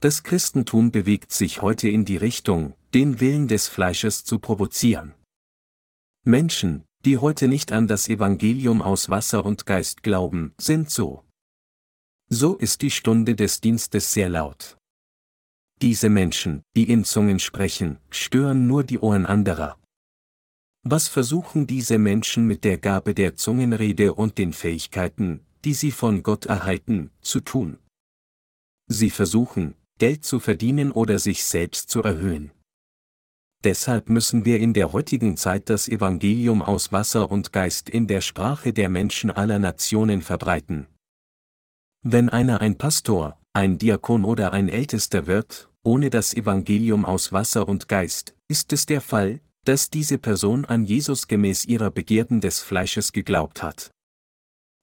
Das 0.00 0.22
Christentum 0.22 0.92
bewegt 0.92 1.32
sich 1.32 1.60
heute 1.60 1.88
in 1.88 2.04
die 2.04 2.16
Richtung, 2.16 2.74
den 2.94 3.20
Willen 3.20 3.48
des 3.48 3.68
Fleisches 3.68 4.24
zu 4.24 4.38
provozieren. 4.38 5.14
Menschen, 6.24 6.84
die 7.04 7.18
heute 7.18 7.48
nicht 7.48 7.72
an 7.72 7.86
das 7.86 8.08
Evangelium 8.08 8.82
aus 8.82 9.08
Wasser 9.08 9.44
und 9.44 9.66
Geist 9.66 10.02
glauben, 10.02 10.52
sind 10.58 10.90
so. 10.90 11.24
So 12.28 12.56
ist 12.56 12.82
die 12.82 12.90
Stunde 12.90 13.34
des 13.34 13.60
Dienstes 13.60 14.12
sehr 14.12 14.28
laut. 14.28 14.76
Diese 15.82 16.10
Menschen, 16.10 16.62
die 16.76 16.90
in 16.90 17.04
Zungen 17.04 17.38
sprechen, 17.38 17.98
stören 18.10 18.66
nur 18.66 18.84
die 18.84 18.98
Ohren 18.98 19.24
anderer. 19.24 19.78
Was 20.82 21.08
versuchen 21.08 21.66
diese 21.66 21.98
Menschen 21.98 22.46
mit 22.46 22.64
der 22.64 22.78
Gabe 22.78 23.14
der 23.14 23.36
Zungenrede 23.36 24.14
und 24.14 24.38
den 24.38 24.52
Fähigkeiten, 24.52 25.44
die 25.64 25.74
sie 25.74 25.90
von 25.90 26.22
Gott 26.22 26.46
erhalten, 26.46 27.10
zu 27.20 27.40
tun? 27.40 27.78
Sie 28.86 29.10
versuchen, 29.10 29.74
Geld 29.98 30.24
zu 30.24 30.40
verdienen 30.40 30.92
oder 30.92 31.18
sich 31.18 31.44
selbst 31.44 31.90
zu 31.90 32.02
erhöhen. 32.02 32.50
Deshalb 33.62 34.08
müssen 34.08 34.46
wir 34.46 34.58
in 34.58 34.72
der 34.72 34.92
heutigen 34.92 35.36
Zeit 35.36 35.68
das 35.68 35.86
Evangelium 35.86 36.62
aus 36.62 36.92
Wasser 36.92 37.30
und 37.30 37.52
Geist 37.52 37.90
in 37.90 38.06
der 38.06 38.22
Sprache 38.22 38.72
der 38.72 38.88
Menschen 38.88 39.30
aller 39.30 39.58
Nationen 39.58 40.22
verbreiten. 40.22 40.86
Wenn 42.02 42.30
einer 42.30 42.62
ein 42.62 42.78
Pastor, 42.78 43.38
ein 43.52 43.76
Diakon 43.76 44.24
oder 44.24 44.54
ein 44.54 44.70
Ältester 44.70 45.26
wird, 45.26 45.68
ohne 45.82 46.08
das 46.08 46.32
Evangelium 46.32 47.04
aus 47.04 47.32
Wasser 47.32 47.68
und 47.68 47.88
Geist, 47.88 48.34
ist 48.48 48.72
es 48.72 48.86
der 48.86 49.02
Fall, 49.02 49.40
dass 49.66 49.90
diese 49.90 50.16
Person 50.16 50.64
an 50.64 50.84
Jesus 50.84 51.28
gemäß 51.28 51.66
ihrer 51.66 51.90
Begierden 51.90 52.40
des 52.40 52.60
Fleisches 52.60 53.12
geglaubt 53.12 53.62
hat. 53.62 53.90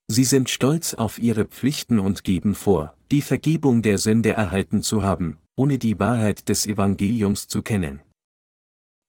Sie 0.07 0.23
sind 0.23 0.49
stolz 0.49 0.93
auf 0.93 1.17
ihre 1.17 1.45
Pflichten 1.45 1.97
und 1.97 2.23
geben 2.23 2.53
vor, 2.53 2.95
die 3.11 3.21
Vergebung 3.21 3.81
der 3.81 3.97
Sünde 3.97 4.33
erhalten 4.33 4.83
zu 4.83 5.01
haben, 5.01 5.39
ohne 5.55 5.79
die 5.79 5.99
Wahrheit 5.99 6.47
des 6.47 6.67
Evangeliums 6.67 7.47
zu 7.47 7.63
kennen. 7.63 8.01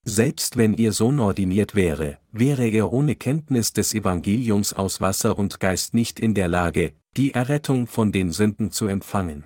Selbst 0.05 0.57
wenn 0.57 0.73
ihr 0.73 0.91
Sohn 0.93 1.19
ordiniert 1.19 1.75
wäre, 1.75 2.19
wäre 2.31 2.67
er 2.67 2.93
ohne 2.93 3.15
Kenntnis 3.15 3.73
des 3.73 3.93
Evangeliums 3.93 4.73
aus 4.73 5.01
Wasser 5.01 5.37
und 5.37 5.59
Geist 5.59 5.93
nicht 5.93 6.19
in 6.19 6.33
der 6.33 6.47
Lage, 6.47 6.93
die 7.17 7.33
Errettung 7.33 7.85
von 7.87 8.11
den 8.11 8.31
Sünden 8.31 8.71
zu 8.71 8.87
empfangen. 8.87 9.45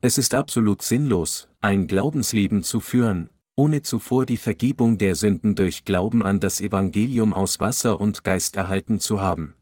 Es 0.00 0.18
ist 0.18 0.34
absolut 0.34 0.82
sinnlos, 0.82 1.48
ein 1.60 1.86
Glaubensleben 1.86 2.62
zu 2.62 2.80
führen, 2.80 3.30
ohne 3.54 3.82
zuvor 3.82 4.26
die 4.26 4.36
Vergebung 4.36 4.98
der 4.98 5.14
Sünden 5.14 5.54
durch 5.54 5.84
Glauben 5.84 6.22
an 6.22 6.40
das 6.40 6.60
Evangelium 6.60 7.34
aus 7.34 7.60
Wasser 7.60 8.00
und 8.00 8.24
Geist 8.24 8.56
erhalten 8.56 9.00
zu 9.00 9.20
haben. 9.20 9.54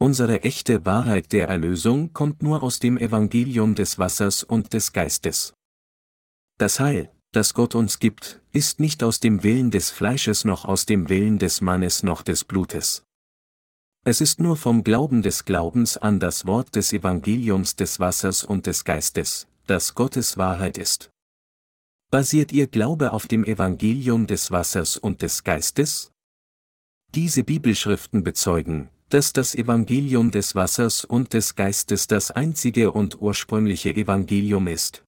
Unsere 0.00 0.42
echte 0.42 0.86
Wahrheit 0.86 1.32
der 1.32 1.48
Erlösung 1.48 2.12
kommt 2.12 2.42
nur 2.42 2.62
aus 2.62 2.78
dem 2.78 2.96
Evangelium 2.96 3.74
des 3.74 3.98
Wassers 3.98 4.44
und 4.44 4.72
des 4.72 4.92
Geistes. 4.92 5.54
Das 6.56 6.80
Heil, 6.80 7.12
das 7.32 7.54
Gott 7.54 7.74
uns 7.74 7.98
gibt, 7.98 8.40
ist 8.52 8.80
nicht 8.80 9.02
aus 9.02 9.20
dem 9.20 9.42
Willen 9.42 9.70
des 9.70 9.90
Fleisches 9.90 10.44
noch 10.44 10.64
aus 10.64 10.86
dem 10.86 11.08
Willen 11.08 11.38
des 11.38 11.60
Mannes 11.60 12.02
noch 12.02 12.22
des 12.22 12.44
Blutes. 12.44 13.04
Es 14.04 14.20
ist 14.20 14.40
nur 14.40 14.56
vom 14.56 14.84
Glauben 14.84 15.22
des 15.22 15.44
Glaubens 15.44 15.96
an 15.96 16.18
das 16.20 16.46
Wort 16.46 16.74
des 16.74 16.92
Evangeliums 16.92 17.76
des 17.76 18.00
Wassers 18.00 18.44
und 18.44 18.66
des 18.66 18.84
Geistes, 18.84 19.46
das 19.66 19.94
Gottes 19.94 20.38
Wahrheit 20.38 20.78
ist. 20.78 21.10
Basiert 22.10 22.52
Ihr 22.52 22.68
Glaube 22.68 23.12
auf 23.12 23.26
dem 23.26 23.44
Evangelium 23.44 24.26
des 24.26 24.50
Wassers 24.50 24.96
und 24.96 25.20
des 25.20 25.44
Geistes? 25.44 26.10
Diese 27.14 27.44
Bibelschriften 27.44 28.24
bezeugen, 28.24 28.88
dass 29.10 29.34
das 29.34 29.54
Evangelium 29.54 30.30
des 30.30 30.54
Wassers 30.54 31.04
und 31.04 31.34
des 31.34 31.54
Geistes 31.54 32.06
das 32.06 32.30
einzige 32.30 32.92
und 32.92 33.20
ursprüngliche 33.20 33.94
Evangelium 33.94 34.68
ist. 34.68 35.04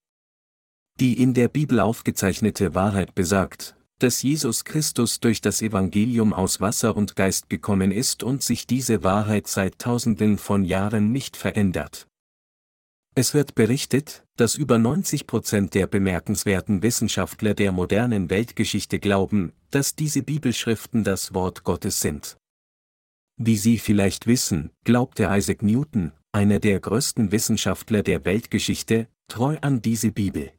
Die 1.01 1.14
in 1.14 1.32
der 1.32 1.48
Bibel 1.48 1.80
aufgezeichnete 1.80 2.74
Wahrheit 2.74 3.14
besagt, 3.14 3.74
dass 4.01 4.20
Jesus 4.20 4.64
Christus 4.64 5.18
durch 5.18 5.40
das 5.40 5.62
Evangelium 5.62 6.34
aus 6.34 6.61
Wasser 6.61 6.94
und 6.94 7.16
Geist 7.16 7.48
gekommen 7.48 7.90
ist 7.90 8.22
und 8.22 8.42
sich 8.42 8.66
diese 8.66 9.03
Wahrheit 9.03 9.46
seit 9.46 9.78
tausenden 9.78 10.36
von 10.36 10.62
Jahren 10.62 11.11
nicht 11.11 11.38
verändert. 11.38 12.07
Es 13.14 13.32
wird 13.32 13.55
berichtet, 13.55 14.24
dass 14.36 14.57
über 14.57 14.76
90 14.76 15.26
Prozent 15.26 15.72
der 15.72 15.86
bemerkenswerten 15.86 16.82
Wissenschaftler 16.82 17.55
der 17.55 17.72
modernen 17.72 18.28
Weltgeschichte 18.28 18.98
glauben, 18.98 19.55
dass 19.70 19.96
diese 19.96 20.22
Bibelschriften 20.22 21.03
das 21.03 21.32
Wort 21.32 21.64
Gottes 21.64 22.03
sind. 22.03 22.36
Wie 23.38 23.57
Sie 23.57 23.78
vielleicht 23.78 24.26
wissen, 24.26 24.70
glaubte 24.84 25.30
Isaac 25.30 25.62
Newton, 25.62 26.12
einer 26.30 26.61
der 26.61 26.78
größten 26.78 27.32
Wissenschaftler 27.32 28.03
der 28.03 28.26
Weltgeschichte, 28.26 29.09
treu 29.28 29.57
an 29.62 29.80
diese 29.80 30.12
Bibel. 30.12 30.53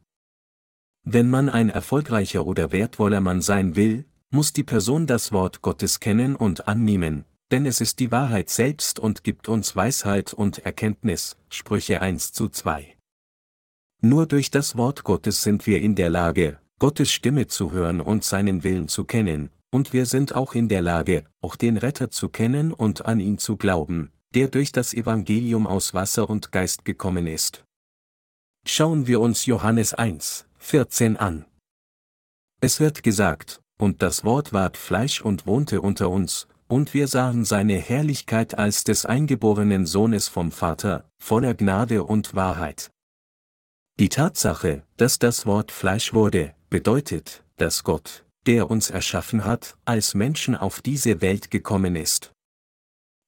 Wenn 1.03 1.29
man 1.29 1.49
ein 1.49 1.69
erfolgreicher 1.69 2.45
oder 2.45 2.71
wertvoller 2.71 3.21
Mann 3.21 3.41
sein 3.41 3.75
will, 3.75 4.05
muss 4.29 4.53
die 4.53 4.63
Person 4.63 5.07
das 5.07 5.31
Wort 5.31 5.61
Gottes 5.61 5.99
kennen 5.99 6.35
und 6.35 6.67
annehmen, 6.67 7.25
denn 7.49 7.65
es 7.65 7.81
ist 7.81 7.99
die 7.99 8.11
Wahrheit 8.11 8.49
selbst 8.49 8.99
und 8.99 9.23
gibt 9.23 9.49
uns 9.49 9.75
Weisheit 9.75 10.31
und 10.33 10.59
Erkenntnis, 10.59 11.37
Sprüche 11.49 12.01
1 12.01 12.33
zu 12.33 12.49
2. 12.49 12.95
Nur 14.01 14.25
durch 14.27 14.51
das 14.51 14.77
Wort 14.77 15.03
Gottes 15.03 15.41
sind 15.41 15.65
wir 15.65 15.81
in 15.81 15.95
der 15.95 16.09
Lage, 16.09 16.59
Gottes 16.79 17.11
Stimme 17.11 17.47
zu 17.47 17.71
hören 17.71 17.99
und 17.99 18.23
seinen 18.23 18.63
Willen 18.63 18.87
zu 18.87 19.03
kennen, 19.03 19.49
und 19.71 19.93
wir 19.93 20.05
sind 20.05 20.35
auch 20.35 20.53
in 20.53 20.69
der 20.69 20.81
Lage, 20.81 21.25
auch 21.41 21.55
den 21.55 21.77
Retter 21.77 22.11
zu 22.11 22.29
kennen 22.29 22.73
und 22.73 23.05
an 23.05 23.19
ihn 23.19 23.37
zu 23.37 23.57
glauben, 23.57 24.11
der 24.35 24.49
durch 24.49 24.71
das 24.71 24.93
Evangelium 24.93 25.65
aus 25.65 25.93
Wasser 25.93 26.29
und 26.29 26.51
Geist 26.51 26.85
gekommen 26.85 27.25
ist. 27.27 27.63
Schauen 28.65 29.07
wir 29.07 29.19
uns 29.19 29.45
Johannes 29.45 29.93
1, 29.93 30.45
14 30.63 31.17
an. 31.17 31.45
Es 32.61 32.79
wird 32.79 33.03
gesagt, 33.03 33.61
und 33.77 34.01
das 34.01 34.23
Wort 34.23 34.53
ward 34.53 34.77
Fleisch 34.77 35.19
und 35.19 35.45
wohnte 35.45 35.81
unter 35.81 36.09
uns, 36.09 36.47
und 36.69 36.93
wir 36.93 37.09
sahen 37.09 37.43
seine 37.43 37.77
Herrlichkeit 37.77 38.57
als 38.57 38.85
des 38.85 39.05
eingeborenen 39.05 39.85
Sohnes 39.85 40.29
vom 40.29 40.51
Vater, 40.51 41.09
voller 41.21 41.55
Gnade 41.55 42.05
und 42.05 42.35
Wahrheit. 42.35 42.89
Die 43.99 44.07
Tatsache, 44.07 44.83
dass 44.95 45.19
das 45.19 45.45
Wort 45.45 45.71
Fleisch 45.71 46.13
wurde, 46.13 46.55
bedeutet, 46.69 47.43
dass 47.57 47.83
Gott, 47.83 48.23
der 48.45 48.71
uns 48.71 48.91
erschaffen 48.91 49.43
hat, 49.43 49.75
als 49.83 50.13
Menschen 50.13 50.55
auf 50.55 50.81
diese 50.81 51.19
Welt 51.21 51.51
gekommen 51.51 51.97
ist. 51.97 52.31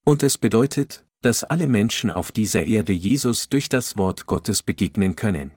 Und 0.05 0.23
es 0.23 0.37
bedeutet, 0.37 1.03
dass 1.21 1.43
alle 1.43 1.67
Menschen 1.67 2.09
auf 2.09 2.31
dieser 2.31 2.63
Erde 2.63 2.93
Jesus 2.93 3.49
durch 3.49 3.67
das 3.67 3.97
Wort 3.97 4.27
Gottes 4.27 4.63
begegnen 4.63 5.17
können. 5.17 5.51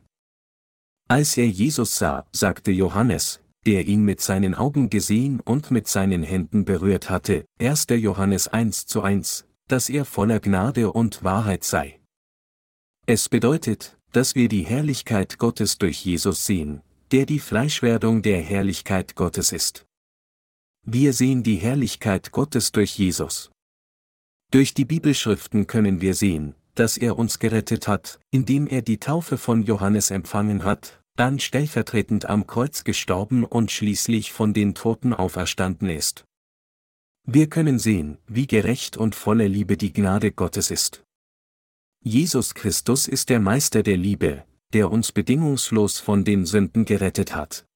Als 1.08 1.36
er 1.36 1.46
Jesus 1.46 1.96
sah, 1.96 2.26
sagte 2.32 2.72
Johannes, 2.72 3.40
der 3.64 3.86
ihn 3.86 4.04
mit 4.04 4.20
seinen 4.20 4.56
Augen 4.56 4.90
gesehen 4.90 5.38
und 5.38 5.70
mit 5.70 5.86
seinen 5.86 6.24
Händen 6.24 6.64
berührt 6.64 7.10
hatte, 7.10 7.44
1. 7.60 7.86
Johannes 7.90 8.48
1 8.48 8.86
zu 8.86 9.02
1, 9.02 9.46
dass 9.68 9.88
er 9.88 10.04
voller 10.04 10.40
Gnade 10.40 10.90
und 10.90 11.22
Wahrheit 11.22 11.62
sei. 11.62 12.00
Es 13.06 13.28
bedeutet, 13.28 13.96
dass 14.10 14.34
wir 14.34 14.48
die 14.48 14.62
Herrlichkeit 14.64 15.38
Gottes 15.38 15.78
durch 15.78 16.04
Jesus 16.04 16.44
sehen, 16.44 16.82
der 17.12 17.24
die 17.24 17.38
Fleischwerdung 17.38 18.22
der 18.22 18.42
Herrlichkeit 18.42 19.14
Gottes 19.14 19.52
ist. 19.52 19.86
Wir 20.82 21.12
sehen 21.12 21.44
die 21.44 21.56
Herrlichkeit 21.56 22.32
Gottes 22.32 22.72
durch 22.72 22.98
Jesus. 22.98 23.52
Durch 24.50 24.74
die 24.74 24.84
Bibelschriften 24.84 25.68
können 25.68 26.00
wir 26.00 26.14
sehen, 26.14 26.56
dass 26.78 26.96
er 26.96 27.18
uns 27.18 27.38
gerettet 27.38 27.88
hat, 27.88 28.20
indem 28.30 28.66
er 28.66 28.82
die 28.82 28.98
Taufe 28.98 29.38
von 29.38 29.62
Johannes 29.62 30.10
empfangen 30.10 30.64
hat, 30.64 31.02
dann 31.16 31.40
stellvertretend 31.40 32.26
am 32.26 32.46
Kreuz 32.46 32.84
gestorben 32.84 33.44
und 33.44 33.70
schließlich 33.72 34.32
von 34.32 34.54
den 34.54 34.74
Toten 34.74 35.12
auferstanden 35.12 35.88
ist. 35.88 36.24
Wir 37.24 37.48
können 37.48 37.78
sehen, 37.78 38.18
wie 38.28 38.46
gerecht 38.46 38.96
und 38.96 39.14
voller 39.14 39.48
Liebe 39.48 39.76
die 39.76 39.92
Gnade 39.92 40.30
Gottes 40.30 40.70
ist. 40.70 41.02
Jesus 42.04 42.54
Christus 42.54 43.08
ist 43.08 43.30
der 43.30 43.40
Meister 43.40 43.82
der 43.82 43.96
Liebe, 43.96 44.44
der 44.72 44.92
uns 44.92 45.10
bedingungslos 45.10 45.98
von 45.98 46.24
den 46.24 46.46
Sünden 46.46 46.84
gerettet 46.84 47.34
hat. 47.34 47.66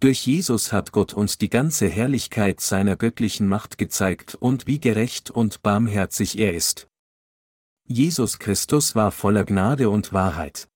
Durch 0.00 0.26
Jesus 0.26 0.72
hat 0.72 0.92
Gott 0.92 1.14
uns 1.14 1.38
die 1.38 1.48
ganze 1.48 1.88
Herrlichkeit 1.88 2.60
seiner 2.60 2.96
göttlichen 2.96 3.48
Macht 3.48 3.78
gezeigt 3.78 4.34
und 4.34 4.66
wie 4.66 4.78
gerecht 4.78 5.30
und 5.30 5.62
barmherzig 5.62 6.38
er 6.38 6.54
ist. 6.54 6.88
Jesus 7.86 8.38
Christus 8.38 8.94
war 8.94 9.12
voller 9.12 9.44
Gnade 9.44 9.90
und 9.90 10.14
Wahrheit. 10.14 10.68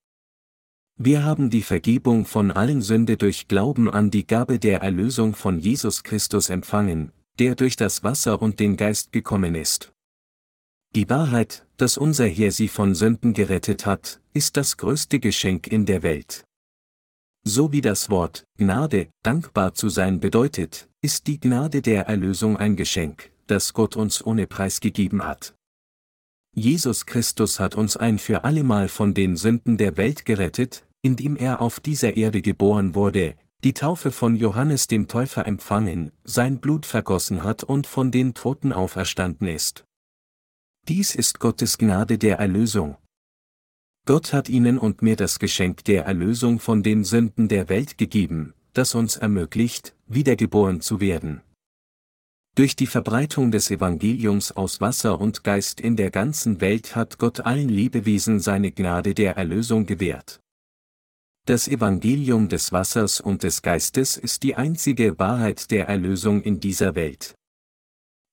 Wir 0.96 1.24
haben 1.24 1.48
die 1.48 1.62
Vergebung 1.62 2.26
von 2.26 2.50
allen 2.50 2.82
Sünde 2.82 3.16
durch 3.16 3.48
Glauben 3.48 3.88
an 3.88 4.11
die 4.11 4.26
Gabe 4.26 4.59
der 4.59 4.82
Erlösung 4.82 5.34
von 5.34 5.59
Jesus 5.59 6.02
Christus 6.02 6.50
empfangen, 6.50 7.12
der 7.38 7.54
durch 7.54 7.76
das 7.76 8.04
Wasser 8.04 8.42
und 8.42 8.61
den 8.61 8.76
Geist 8.76 9.11
gekommen 9.11 9.54
ist. 9.54 9.94
Die 10.94 11.09
Wahrheit, 11.09 11.66
dass 11.78 11.96
unser 11.96 12.26
Herr 12.26 12.52
sie 12.52 12.68
von 12.68 12.94
Sünden 12.94 13.32
gerettet 13.32 13.86
hat, 13.86 14.20
ist 14.34 14.59
das 14.59 14.76
größte 14.76 15.18
Geschenk 15.18 15.66
in 15.66 15.86
der 15.86 16.02
Welt. 16.02 16.44
So 17.42 17.72
wie 17.72 17.80
das 17.80 18.11
Wort 18.11 18.44
Gnade 18.59 19.09
dankbar 19.22 19.72
zu 19.72 19.88
sein 19.88 20.20
bedeutet, 20.20 20.90
ist 21.00 21.26
die 21.26 21.40
Gnade 21.40 21.80
der 21.80 22.06
Erlösung 22.06 22.59
ein 22.59 22.76
Geschenk, 22.76 23.30
das 23.46 23.72
Gott 23.72 23.96
uns 23.96 24.22
ohne 24.26 24.46
Preis 24.46 24.80
gegeben 24.80 25.24
hat. 25.24 25.54
Jesus 26.59 27.06
Christus 27.06 27.61
hat 27.61 27.76
uns 27.76 27.96
ein 27.96 28.18
für 28.18 28.42
allemal 28.42 28.88
von 28.88 29.14
den 29.14 29.36
Sünden 29.36 29.78
der 29.78 29.96
Welt 29.96 30.24
gerettet, 30.24 30.84
indem 31.02 31.36
er 31.36 31.62
auf 31.62 31.78
dieser 31.78 32.16
Erde 32.16 32.42
geboren 32.42 32.96
wurde, 32.96 33.36
die 33.62 33.74
Taufe 33.74 34.11
von 34.11 34.34
Johannes 34.34 34.88
dem 34.88 35.06
Täufer 35.06 35.46
empfangen, 35.46 36.11
sein 36.24 36.59
Blut 36.59 36.84
vergossen 36.84 37.44
hat 37.44 37.62
und 37.62 37.86
von 37.86 38.11
den 38.11 38.34
Toten 38.34 38.72
auferstanden 38.72 39.46
ist. 39.46 39.84
Dies 40.88 41.14
ist 41.14 41.38
Gottes 41.38 41.78
Gnade 41.78 42.18
der 42.18 42.38
Erlösung. 42.38 42.96
Gott 44.04 44.32
hat 44.32 44.48
ihnen 44.48 44.78
und 44.78 45.00
mir 45.00 45.14
das 45.14 45.38
Geschenk 45.38 45.84
der 45.84 46.06
Erlösung 46.06 46.59
von 46.59 46.82
den 46.82 47.04
Sünden 47.04 47.46
der 47.48 47.68
Welt 47.68 47.98
gegeben, 47.98 48.54
das 48.72 48.96
uns 48.96 49.16
ermöglicht, 49.16 49.94
wiedergeboren 50.06 50.80
zu 50.80 51.00
werden. 51.00 51.40
Durch 52.59 52.74
die 52.74 52.88
Verbreitung 52.88 53.52
des 53.52 53.70
Evangeliums 53.70 54.50
aus 54.50 54.80
Wasser 54.80 55.20
und 55.20 55.44
Geist 55.44 55.80
in 55.80 55.94
der 55.94 56.11
ganzen 56.11 56.61
Welt 56.61 56.96
hat 56.96 57.18
Gott 57.18 57.38
allen 57.38 57.68
Lebewesen 57.68 58.40
seine 58.40 58.72
Gnade 58.72 59.14
der 59.14 59.36
Erlösung 59.36 59.86
gewährt. 59.86 60.40
Das 61.46 61.68
Evangelium 61.68 62.48
des 62.48 62.72
Wassers 62.72 63.20
und 63.20 63.44
des 63.44 63.62
Geistes 63.62 64.16
ist 64.16 64.42
die 64.42 64.56
einzige 64.56 65.20
Wahrheit 65.20 65.70
der 65.70 65.86
Erlösung 65.86 66.42
in 66.42 66.59
dieser 66.59 66.96
Welt. 66.96 67.36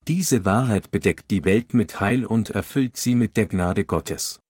Diese 0.08 0.44
Wahrheit 0.44 0.90
bedeckt 0.90 1.30
die 1.30 1.44
Welt 1.44 1.72
mit 1.72 2.00
Heil 2.00 2.26
und 2.26 2.50
erfüllt 2.50 2.96
sie 2.96 3.14
mit 3.14 3.36
der 3.36 3.46
Gnade 3.46 3.84
Gottes. 3.84 4.40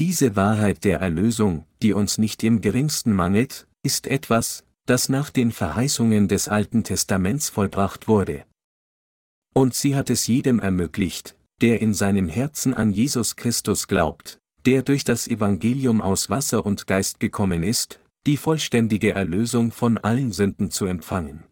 Diese 0.00 0.34
Wahrheit 0.34 0.82
der 0.82 0.98
Erlösung, 0.98 1.68
die 1.82 1.92
uns 1.92 2.18
nicht 2.18 2.42
im 2.42 2.60
geringsten 2.60 3.12
mangelt, 3.12 3.68
ist 3.84 4.08
etwas, 4.08 4.64
das 4.86 5.08
nach 5.08 5.30
den 5.30 5.52
Verheißungen 5.52 6.26
des 6.26 6.48
Alten 6.48 6.82
Testaments 6.82 7.48
vollbracht 7.48 8.08
wurde. 8.08 8.44
Und 9.52 9.74
sie 9.74 9.94
hat 9.94 10.10
es 10.10 10.26
jedem 10.26 10.60
ermöglicht, 10.60 11.36
der 11.60 11.80
in 11.80 11.94
seinem 11.94 12.28
Herzen 12.28 12.74
an 12.74 12.90
Jesus 12.90 13.36
Christus 13.36 13.86
glaubt, 13.86 14.38
der 14.66 14.82
durch 14.82 15.04
das 15.04 15.28
Evangelium 15.28 16.00
aus 16.00 16.30
Wasser 16.30 16.64
und 16.64 16.86
Geist 16.86 17.20
gekommen 17.20 17.62
ist, 17.62 18.00
die 18.26 18.36
vollständige 18.36 19.12
Erlösung 19.12 19.72
von 19.72 19.98
allen 19.98 20.32
Sünden 20.32 20.70
zu 20.70 20.86
empfangen. 20.86 21.44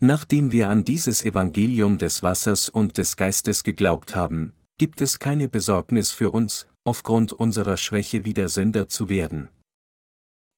Nachdem 0.00 0.52
wir 0.52 0.68
an 0.68 0.84
dieses 0.84 1.24
Evangelium 1.24 1.98
des 1.98 2.22
Wassers 2.22 2.68
und 2.68 2.98
des 2.98 3.16
Geistes 3.16 3.64
geglaubt 3.64 4.14
haben, 4.14 4.52
gibt 4.78 5.00
es 5.00 5.18
keine 5.18 5.48
Besorgnis 5.48 6.10
für 6.10 6.30
uns, 6.30 6.66
aufgrund 6.84 7.32
unserer 7.32 7.76
Schwäche 7.76 8.24
wieder 8.24 8.48
Sünder 8.48 8.88
zu 8.88 9.08
werden. 9.08 9.48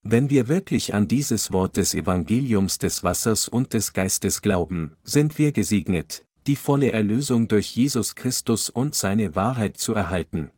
Wenn 0.03 0.31
wir 0.31 0.49
wirklich 0.49 0.95
an 0.95 1.09
dieses 1.09 1.53
Wort 1.53 1.77
des 1.77 1.95
Evangeliums 1.95 2.79
des 2.79 3.03
Wassers 3.03 3.49
und 3.49 3.75
des 3.75 3.93
Geistes 3.93 4.43
glauben, 4.43 4.97
sind 5.05 5.39
wir 5.39 5.53
gesegnet, 5.53 6.25
die 6.49 6.57
volle 6.57 6.91
Erlösung 6.93 7.47
durch 7.47 7.77
Jesus 7.77 8.15
Christus 8.15 8.71
und 8.71 8.95
seine 8.95 9.37
Wahrheit 9.37 9.77
zu 9.77 9.95
erhalten. 9.95 10.51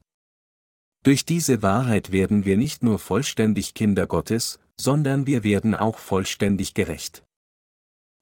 Durch 1.02 1.24
diese 1.24 1.62
Wahrheit 1.62 2.12
werden 2.12 2.44
wir 2.44 2.56
nicht 2.56 2.82
nur 2.82 2.98
vollständig 2.98 3.74
Kinder 3.74 4.06
Gottes, 4.06 4.60
sondern 4.80 5.26
wir 5.26 5.44
werden 5.44 5.74
auch 5.74 5.98
vollständig 5.98 6.74
gerecht. 6.74 7.24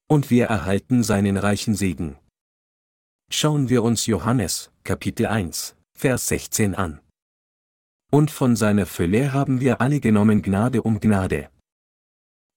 Und 0.08 0.30
wir 0.30 0.46
erhalten 0.46 1.02
seinen 1.02 1.36
reichen 1.36 1.74
Segen. 1.74 2.16
Schauen 3.30 3.68
wir 3.68 3.82
uns 3.82 4.06
Johannes, 4.06 4.70
Kapitel 4.84 5.26
1, 5.26 5.76
Vers 5.94 6.28
16 6.28 6.74
an. 6.74 7.00
Und 8.10 8.30
von 8.30 8.56
seiner 8.56 8.86
Fülle 8.86 9.34
haben 9.34 9.60
wir 9.60 9.82
alle 9.82 10.00
genommen 10.00 10.40
Gnade 10.40 10.80
um 10.82 10.98
Gnade. 10.98 11.50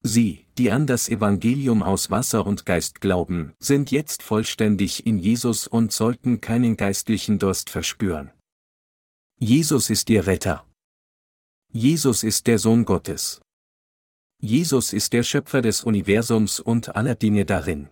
Sie, 0.01 0.40
die 0.57 0.71
an 0.71 0.87
das 0.87 1.09
Evangelium 1.09 1.83
aus 1.83 2.11
Wasser 2.11 2.45
und 2.45 2.65
Geist 2.65 3.01
glauben, 3.01 3.53
sind 3.59 3.91
jetzt 3.91 4.23
vollständig 4.23 5.05
in 5.05 5.17
Jesus 5.17 5.67
und 5.67 5.91
sollten 5.91 6.41
keinen 6.41 6.77
geistlichen 6.77 7.39
Durst 7.39 7.69
verspüren. 7.69 8.31
Jesus 9.39 9.89
ist 9.89 10.09
ihr 10.09 10.27
Retter. 10.27 10.65
Jesus 11.73 12.23
ist 12.23 12.47
der 12.47 12.59
Sohn 12.59 12.85
Gottes. 12.85 13.41
Jesus 14.39 14.91
ist 14.91 15.13
der 15.13 15.23
Schöpfer 15.23 15.61
des 15.61 15.83
Universums 15.83 16.59
und 16.59 16.95
aller 16.95 17.15
Dinge 17.15 17.45
darin. 17.45 17.89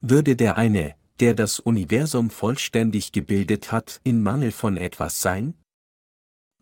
Würde 0.00 0.36
der 0.36 0.56
eine, 0.56 0.94
der 1.20 1.34
das 1.34 1.60
Universum 1.60 2.30
vollständig 2.30 3.12
gebildet 3.12 3.72
hat, 3.72 4.00
in 4.04 4.22
Mangel 4.22 4.52
von 4.52 4.76
etwas 4.76 5.20
sein? 5.20 5.54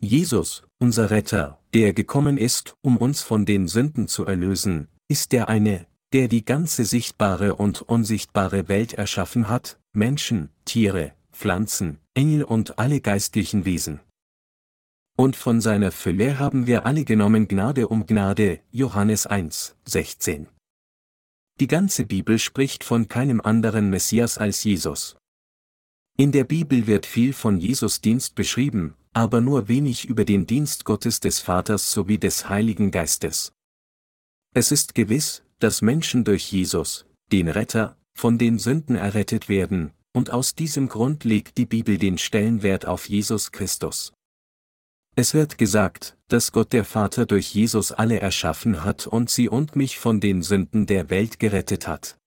Jesus, 0.03 0.63
unser 0.79 1.11
Retter, 1.11 1.59
der 1.75 1.93
gekommen 1.93 2.39
ist, 2.39 2.75
um 2.81 2.97
uns 2.97 3.21
von 3.21 3.45
den 3.45 3.67
Sünden 3.67 4.07
zu 4.07 4.25
erlösen, 4.25 4.87
ist 5.07 5.31
der 5.31 5.47
eine, 5.47 5.85
der 6.11 6.27
die 6.27 6.43
ganze 6.43 6.85
sichtbare 6.85 7.53
und 7.53 7.83
unsichtbare 7.83 8.67
Welt 8.67 8.93
erschaffen 8.93 9.47
hat, 9.47 9.79
Menschen, 9.93 10.49
Tiere, 10.65 11.13
Pflanzen, 11.31 11.99
Engel 12.15 12.43
und 12.43 12.79
alle 12.79 12.99
geistlichen 12.99 13.63
Wesen. 13.63 13.99
Und 15.17 15.35
von 15.35 15.61
seiner 15.61 15.91
Fülle 15.91 16.39
haben 16.39 16.65
wir 16.65 16.87
alle 16.87 17.05
genommen 17.05 17.47
Gnade 17.47 17.87
um 17.87 18.07
Gnade, 18.07 18.59
Johannes 18.71 19.27
1, 19.27 19.75
16. 19.85 20.47
Die 21.59 21.67
ganze 21.67 22.05
Bibel 22.05 22.39
spricht 22.39 22.83
von 22.83 23.07
keinem 23.07 23.39
anderen 23.39 23.91
Messias 23.91 24.39
als 24.39 24.63
Jesus. 24.63 25.15
In 26.17 26.31
der 26.31 26.43
Bibel 26.43 26.87
wird 26.87 27.05
viel 27.05 27.33
von 27.33 27.57
Jesus 27.57 28.01
Dienst 28.01 28.35
beschrieben, 28.35 28.95
aber 29.13 29.41
nur 29.41 29.67
wenig 29.67 30.05
über 30.05 30.25
den 30.25 30.45
Dienst 30.45 30.85
Gottes 30.85 31.19
des 31.19 31.39
Vaters 31.39 31.91
sowie 31.91 32.17
des 32.17 32.49
Heiligen 32.49 32.91
Geistes. 32.91 33.53
Es 34.53 34.71
ist 34.71 34.95
gewiss, 34.95 35.43
dass 35.59 35.81
Menschen 35.81 36.23
durch 36.23 36.51
Jesus, 36.51 37.05
den 37.31 37.47
Retter, 37.47 37.97
von 38.13 38.37
den 38.37 38.59
Sünden 38.59 38.95
errettet 38.95 39.49
werden, 39.49 39.91
und 40.13 40.31
aus 40.31 40.55
diesem 40.55 40.89
Grund 40.89 41.23
legt 41.23 41.57
die 41.57 41.65
Bibel 41.65 41.97
den 41.97 42.17
Stellenwert 42.17 42.85
auf 42.85 43.07
Jesus 43.07 43.51
Christus. 43.51 44.13
Es 45.15 45.33
wird 45.33 45.57
gesagt, 45.57 46.17
dass 46.27 46.51
Gott 46.51 46.71
der 46.73 46.85
Vater 46.85 47.25
durch 47.25 47.53
Jesus 47.53 47.91
alle 47.91 48.19
erschaffen 48.19 48.83
hat 48.83 49.07
und 49.07 49.29
sie 49.29 49.49
und 49.49 49.75
mich 49.75 49.99
von 49.99 50.19
den 50.19 50.41
Sünden 50.41 50.85
der 50.85 51.09
Welt 51.09 51.39
gerettet 51.39 51.87
hat. 51.87 52.17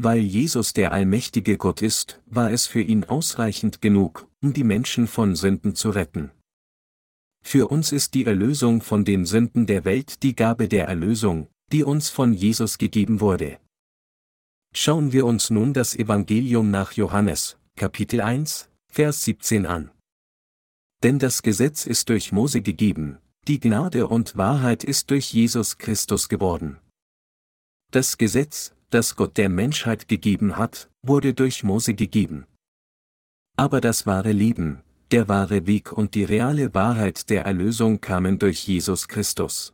Weil 0.00 0.20
Jesus 0.20 0.74
der 0.74 0.92
allmächtige 0.92 1.58
Gott 1.58 1.82
ist, 1.82 2.22
war 2.26 2.52
es 2.52 2.68
für 2.68 2.80
ihn 2.80 3.02
ausreichend 3.02 3.82
genug, 3.82 4.28
um 4.40 4.52
die 4.52 4.62
Menschen 4.62 5.08
von 5.08 5.34
Sünden 5.34 5.74
zu 5.74 5.90
retten. 5.90 6.30
Für 7.42 7.66
uns 7.66 7.90
ist 7.90 8.14
die 8.14 8.24
Erlösung 8.24 8.80
von 8.80 9.04
den 9.04 9.26
Sünden 9.26 9.66
der 9.66 9.84
Welt 9.84 10.22
die 10.22 10.36
Gabe 10.36 10.68
der 10.68 10.86
Erlösung, 10.86 11.48
die 11.72 11.82
uns 11.82 12.10
von 12.10 12.32
Jesus 12.32 12.78
gegeben 12.78 13.20
wurde. 13.20 13.58
Schauen 14.72 15.10
wir 15.10 15.26
uns 15.26 15.50
nun 15.50 15.72
das 15.72 15.96
Evangelium 15.96 16.70
nach 16.70 16.92
Johannes, 16.92 17.58
Kapitel 17.74 18.20
1, 18.20 18.70
Vers 18.86 19.24
17 19.24 19.66
an. 19.66 19.90
Denn 21.02 21.18
das 21.18 21.42
Gesetz 21.42 21.86
ist 21.86 22.08
durch 22.08 22.30
Mose 22.30 22.62
gegeben, 22.62 23.18
die 23.48 23.58
Gnade 23.58 24.06
und 24.06 24.36
Wahrheit 24.36 24.84
ist 24.84 25.10
durch 25.10 25.32
Jesus 25.32 25.76
Christus 25.76 26.28
geworden. 26.28 26.78
Das 27.90 28.16
Gesetz, 28.16 28.74
das 28.90 29.16
Gott 29.16 29.36
der 29.36 29.48
Menschheit 29.48 30.08
gegeben 30.08 30.56
hat, 30.56 30.90
wurde 31.02 31.34
durch 31.34 31.62
Mose 31.62 31.94
gegeben. 31.94 32.46
Aber 33.56 33.80
das 33.80 34.06
wahre 34.06 34.32
Leben, 34.32 34.82
der 35.10 35.28
wahre 35.28 35.66
Weg 35.66 35.92
und 35.92 36.14
die 36.14 36.24
reale 36.24 36.74
Wahrheit 36.74 37.30
der 37.30 37.44
Erlösung 37.44 38.00
kamen 38.00 38.38
durch 38.38 38.66
Jesus 38.66 39.08
Christus. 39.08 39.72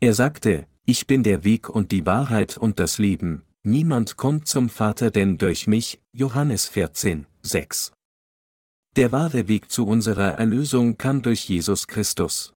Er 0.00 0.14
sagte, 0.14 0.66
ich 0.84 1.06
bin 1.06 1.22
der 1.22 1.44
Weg 1.44 1.68
und 1.68 1.92
die 1.92 2.04
Wahrheit 2.04 2.58
und 2.58 2.78
das 2.78 2.98
Leben, 2.98 3.42
niemand 3.62 4.16
kommt 4.16 4.48
zum 4.48 4.68
Vater 4.68 5.10
denn 5.10 5.38
durch 5.38 5.66
mich, 5.66 6.00
Johannes 6.12 6.66
14, 6.68 7.26
6. 7.42 7.92
Der 8.96 9.10
wahre 9.10 9.48
Weg 9.48 9.70
zu 9.70 9.86
unserer 9.86 10.32
Erlösung 10.32 10.98
kam 10.98 11.22
durch 11.22 11.48
Jesus 11.48 11.86
Christus. 11.86 12.52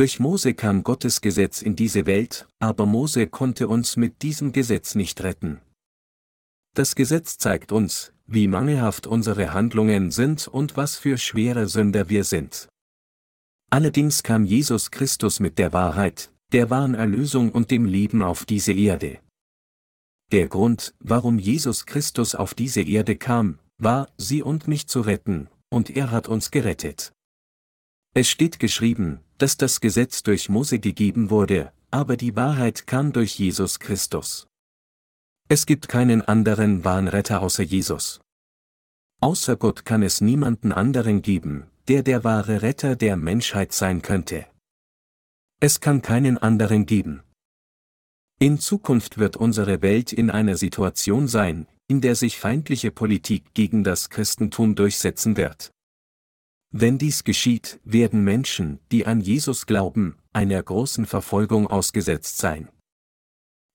Durch 0.00 0.18
Mose 0.18 0.54
kam 0.54 0.82
Gottes 0.82 1.20
Gesetz 1.20 1.60
in 1.60 1.76
diese 1.76 2.06
Welt, 2.06 2.48
aber 2.58 2.86
Mose 2.86 3.26
konnte 3.26 3.68
uns 3.68 3.98
mit 3.98 4.22
diesem 4.22 4.50
Gesetz 4.50 4.94
nicht 4.94 5.22
retten. 5.22 5.60
Das 6.74 6.94
Gesetz 6.94 7.36
zeigt 7.36 7.70
uns, 7.70 8.14
wie 8.26 8.48
mangelhaft 8.48 9.06
unsere 9.06 9.52
Handlungen 9.52 10.10
sind 10.10 10.48
und 10.48 10.78
was 10.78 10.96
für 10.96 11.18
schwere 11.18 11.68
Sünder 11.68 12.08
wir 12.08 12.24
sind. 12.24 12.66
Allerdings 13.68 14.22
kam 14.22 14.46
Jesus 14.46 14.90
Christus 14.90 15.38
mit 15.38 15.58
der 15.58 15.74
Wahrheit, 15.74 16.32
der 16.52 16.70
wahren 16.70 16.94
Erlösung 16.94 17.52
und 17.52 17.70
dem 17.70 17.84
Leben 17.84 18.22
auf 18.22 18.46
diese 18.46 18.72
Erde. 18.72 19.18
Der 20.32 20.48
Grund, 20.48 20.94
warum 21.00 21.38
Jesus 21.38 21.84
Christus 21.84 22.34
auf 22.34 22.54
diese 22.54 22.80
Erde 22.80 23.16
kam, 23.16 23.58
war, 23.76 24.08
sie 24.16 24.42
und 24.42 24.66
mich 24.66 24.86
zu 24.86 25.02
retten, 25.02 25.50
und 25.68 25.90
er 25.90 26.10
hat 26.10 26.26
uns 26.26 26.50
gerettet. 26.50 27.12
Es 28.12 28.28
steht 28.28 28.58
geschrieben, 28.58 29.20
dass 29.38 29.56
das 29.56 29.80
Gesetz 29.80 30.24
durch 30.24 30.48
Mose 30.48 30.80
gegeben 30.80 31.30
wurde, 31.30 31.72
aber 31.92 32.16
die 32.16 32.34
Wahrheit 32.34 32.86
kam 32.86 33.12
durch 33.12 33.38
Jesus 33.38 33.78
Christus. 33.78 34.48
Es 35.48 35.64
gibt 35.64 35.88
keinen 35.88 36.22
anderen 36.22 36.84
wahren 36.84 37.08
Retter 37.08 37.40
außer 37.40 37.62
Jesus. 37.62 38.20
Außer 39.20 39.56
Gott 39.56 39.84
kann 39.84 40.02
es 40.02 40.20
niemanden 40.20 40.72
anderen 40.72 41.22
geben, 41.22 41.66
der 41.88 42.02
der 42.02 42.24
wahre 42.24 42.62
Retter 42.62 42.96
der 42.96 43.16
Menschheit 43.16 43.72
sein 43.72 44.02
könnte. 44.02 44.46
Es 45.60 45.80
kann 45.80 46.02
keinen 46.02 46.38
anderen 46.38 46.86
geben. 46.86 47.22
In 48.40 48.58
Zukunft 48.58 49.18
wird 49.18 49.36
unsere 49.36 49.82
Welt 49.82 50.12
in 50.12 50.30
einer 50.30 50.56
Situation 50.56 51.28
sein, 51.28 51.66
in 51.86 52.00
der 52.00 52.14
sich 52.14 52.38
feindliche 52.38 52.90
Politik 52.90 53.52
gegen 53.54 53.84
das 53.84 54.08
Christentum 54.08 54.74
durchsetzen 54.74 55.36
wird. 55.36 55.70
Wenn 56.72 56.98
dies 56.98 57.24
geschieht, 57.24 57.80
werden 57.84 58.22
Menschen, 58.22 58.78
die 58.92 59.04
an 59.04 59.20
Jesus 59.20 59.66
glauben, 59.66 60.16
einer 60.32 60.62
großen 60.62 61.04
Verfolgung 61.04 61.66
ausgesetzt 61.66 62.38
sein. 62.38 62.68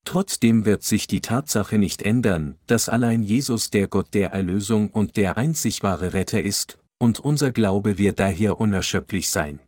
Trotzdem 0.06 0.66
wird 0.66 0.84
sich 0.84 1.08
die 1.08 1.20
Tatsache 1.20 1.78
nicht 1.78 2.04
ändern, 2.04 2.56
dass 2.68 2.88
allein 2.88 3.24
Jesus 3.24 3.70
der 3.70 3.88
Gott 3.88 4.14
der 4.14 4.32
Erlösung 4.32 4.89
und 4.91 5.18
der 5.18 5.36
einzig 5.36 5.84
wahre 5.84 6.14
Retter 6.14 6.41
ist, 6.41 6.78
und 6.98 7.20
unser 7.20 7.52
Glaube 7.52 7.98
wird 7.98 8.20
daher 8.20 8.60
unerschöpflich 8.62 9.30
sein. 9.30 9.60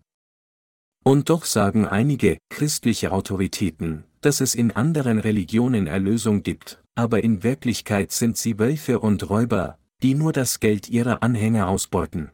Und 1.04 1.30
doch 1.30 1.44
sagen 1.44 1.86
einige 1.86 2.38
christliche 2.50 3.12
Autoritäten, 3.12 4.06
dass 4.22 4.40
es 4.40 4.56
in 4.56 4.72
anderen 4.72 5.20
Religionen 5.20 5.88
Erlösung 5.88 6.44
gibt, 6.44 6.82
aber 6.96 7.24
in 7.24 7.44
Wirklichkeit 7.44 8.12
sind 8.12 8.38
sie 8.38 8.60
Wölfe 8.60 9.00
und 9.00 9.30
Räuber, 9.30 9.78
die 10.04 10.16
nur 10.16 10.34
das 10.34 10.60
Geld 10.60 10.88
ihrer 10.88 11.24
Anhänger 11.24 11.68
ausbeuten. 11.68 12.32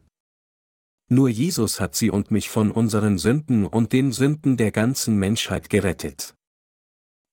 Nur 1.13 1.29
Jesus 1.29 1.79
hat 1.79 1.93
sie 1.93 2.09
und 2.09 2.31
mich 2.31 2.49
von 2.49 2.71
unseren 2.71 3.19
Sünden 3.19 3.67
und 3.67 3.93
den 3.93 4.11
Sünden 4.11 4.57
der 4.57 4.71
ganzen 4.71 5.15
Menschheit 5.17 5.69
gerettet. 5.69 6.33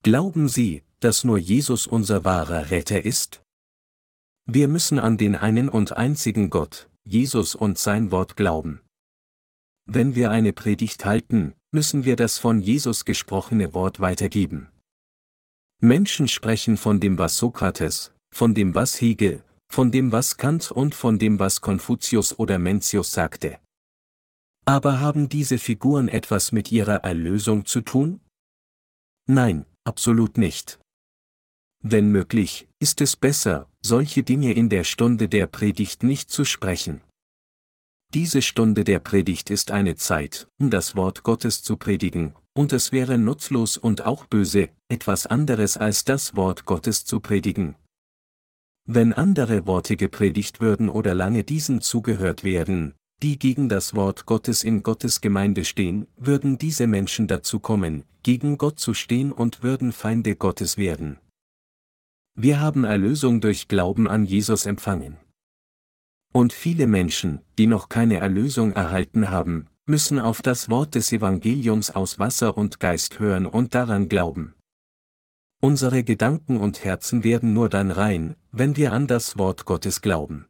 Glauben 0.03 0.51
Sie, 0.51 0.83
dass 1.01 1.25
nur 1.25 1.39
Jesus 1.39 1.87
unser 1.87 2.23
wahrer 2.23 2.71
Retter 2.71 3.03
ist? 3.03 3.43
Wir 4.45 4.69
müssen 4.69 4.99
an 4.99 5.17
den 5.17 5.35
einen 5.35 5.71
und 5.71 5.97
einzigen 5.97 6.51
Gott, 6.51 6.91
Jesus 7.05 7.55
und 7.55 7.79
sein 7.79 8.11
Wort 8.11 8.37
glauben. 8.37 8.83
Wenn 9.87 10.15
wir 10.15 10.31
eine 10.31 10.53
Predigt 10.53 11.07
halten, 11.07 11.55
müssen 11.71 12.05
wir 12.05 12.17
das 12.17 12.37
von 12.37 12.61
Jesus 12.61 13.07
gesprochene 13.07 13.73
Wort 13.73 13.99
weitergeben. 13.99 14.69
Menschen 15.81 16.29
sprechen 16.29 16.77
von 16.77 17.01
dem 17.01 17.17
was 17.17 17.39
Sokrates, 17.39 18.13
von 18.31 18.55
dem 18.55 18.75
was 18.75 19.01
Hegel, 19.01 19.43
von 19.73 19.91
dem 19.91 20.13
was 20.13 20.37
Kant 20.37 20.71
und 20.71 20.95
von 20.95 21.19
dem 21.19 21.39
was 21.39 21.63
Konfuzius 21.63 22.39
oder 22.39 22.59
Mencius 22.59 23.13
sagte. 23.13 23.59
Aber 24.65 25.01
haben 25.01 25.29
diese 25.29 25.59
Figuren 25.59 26.09
etwas 26.09 26.53
mit 26.53 26.71
ihrer 26.71 27.05
Erlösung 27.05 27.65
zu 27.65 27.81
tun? 27.81 28.21
Nein, 29.27 29.67
absolut 29.85 30.39
nicht. 30.39 30.81
Wenn 31.83 32.13
möglich, 32.13 32.69
ist 32.79 33.01
es 33.01 33.17
besser, 33.17 33.69
solche 33.81 34.23
Dinge 34.23 34.53
in 34.53 34.69
der 34.69 34.85
Stunde 34.85 35.29
der 35.29 35.47
Predigt 35.47 36.03
nicht 36.03 36.31
zu 36.31 36.45
sprechen. 36.45 37.01
Diese 38.13 38.43
Stunde 38.43 38.85
der 38.85 38.99
Predigt 38.99 39.51
ist 39.51 39.71
eine 39.71 39.95
Zeit, 39.95 40.49
um 40.59 40.69
das 40.69 40.97
Wort 40.97 41.23
Gottes 41.23 41.63
zu 41.63 41.77
predigen, 41.77 42.35
und 42.55 42.73
es 42.73 42.91
wäre 42.91 43.19
nutzlos 43.19 43.77
und 43.77 44.05
auch 44.05 44.27
böse, 44.27 44.69
etwas 44.89 45.27
anderes 45.27 45.77
als 45.77 46.05
das 46.05 46.35
Wort 46.35 46.65
Gottes 46.67 47.05
zu 47.05 47.21
predigen. 47.21 47.77
Wenn 48.85 49.13
andere 49.13 49.67
Worte 49.67 49.97
gepredigt 49.97 50.61
würden 50.61 50.89
oder 50.89 51.15
lange 51.15 51.45
diesen 51.45 51.81
zugehört 51.81 52.43
werden, 52.43 52.95
die 53.23 53.39
gegen 53.39 53.69
das 53.69 53.95
Wort 53.95 54.27
Gottes 54.27 54.65
in 54.65 54.83
Gottes 54.83 55.21
Gemeinde 55.21 55.65
stehen, 55.65 56.07
würden 56.17 56.59
diese 56.59 56.87
Menschen 56.87 57.27
dazu 57.27 57.61
kommen, 57.61 58.05
gegen 58.23 58.59
Gott 58.59 58.79
zu 58.79 58.95
stehen 58.95 59.33
und 59.33 59.63
würden 59.63 59.93
Feinde 59.93 60.37
Gottes 60.37 60.77
werden. 60.77 61.19
Wir 62.35 62.61
haben 62.61 62.85
Erlösung 62.85 63.41
durch 63.41 63.69
Glauben 63.69 64.09
an 64.09 64.25
Jesus 64.25 64.65
empfangen. 64.67 65.19
Und 66.33 66.53
viele 66.53 66.87
Menschen, 66.87 67.41
die 67.59 67.67
noch 67.67 67.89
keine 67.89 68.19
Erlösung 68.19 68.73
erhalten 68.73 69.31
haben, 69.31 69.67
müssen 69.87 70.19
auf 70.21 70.41
das 70.41 70.71
Wort 70.71 70.95
des 70.95 71.13
Evangeliums 71.13 71.91
aus 71.91 72.19
Wasser 72.19 72.57
und 72.57 72.79
Geist 72.79 73.19
hören 73.19 73.47
und 73.47 73.75
daran 73.75 74.09
glauben. 74.09 74.55
Unsere 75.61 76.05
Gedanken 76.05 76.57
und 76.57 76.85
Herzen 76.85 77.25
werden 77.25 77.53
nur 77.53 77.69
dann 77.69 77.91
rein, 77.91 78.37
wenn 78.53 78.77
wir 78.77 78.93
an 78.93 79.07
das 79.07 79.37
Wort 79.37 79.67
Gottes 79.67 80.01
glauben. 80.01 80.47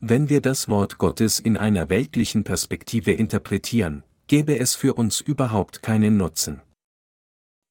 Wenn 0.00 0.28
wir 0.28 0.40
das 0.40 0.68
Wort 0.68 0.98
Gottes 0.98 1.40
in 1.40 1.56
einer 1.56 1.88
weltlichen 1.88 2.44
Perspektive 2.44 3.10
interpretieren, 3.10 4.04
gäbe 4.28 4.56
es 4.56 4.76
für 4.76 4.94
uns 4.94 5.20
überhaupt 5.20 5.82
keinen 5.82 6.16
Nutzen. 6.16 6.62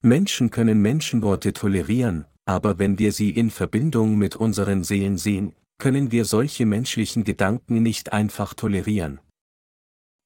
Menschen 0.01 0.49
können 0.49 0.82
Menschenworte 0.82 1.53
tolerieren, 1.53 2.25
aber 2.43 2.80
wenn 2.80 2.99
wir 2.99 3.13
sie 3.13 3.30
in 3.30 3.49
Verbindung 3.49 4.17
mit 4.17 4.36
unseren 4.36 4.84
Seelen 4.84 5.17
sehen, 5.17 5.53
können 5.78 6.11
wir 6.11 6.25
solche 6.25 6.65
menschlichen 6.65 7.23
Gedanken 7.23 7.82
nicht 7.82 8.11
einfach 8.11 8.53
tolerieren. 8.53 9.21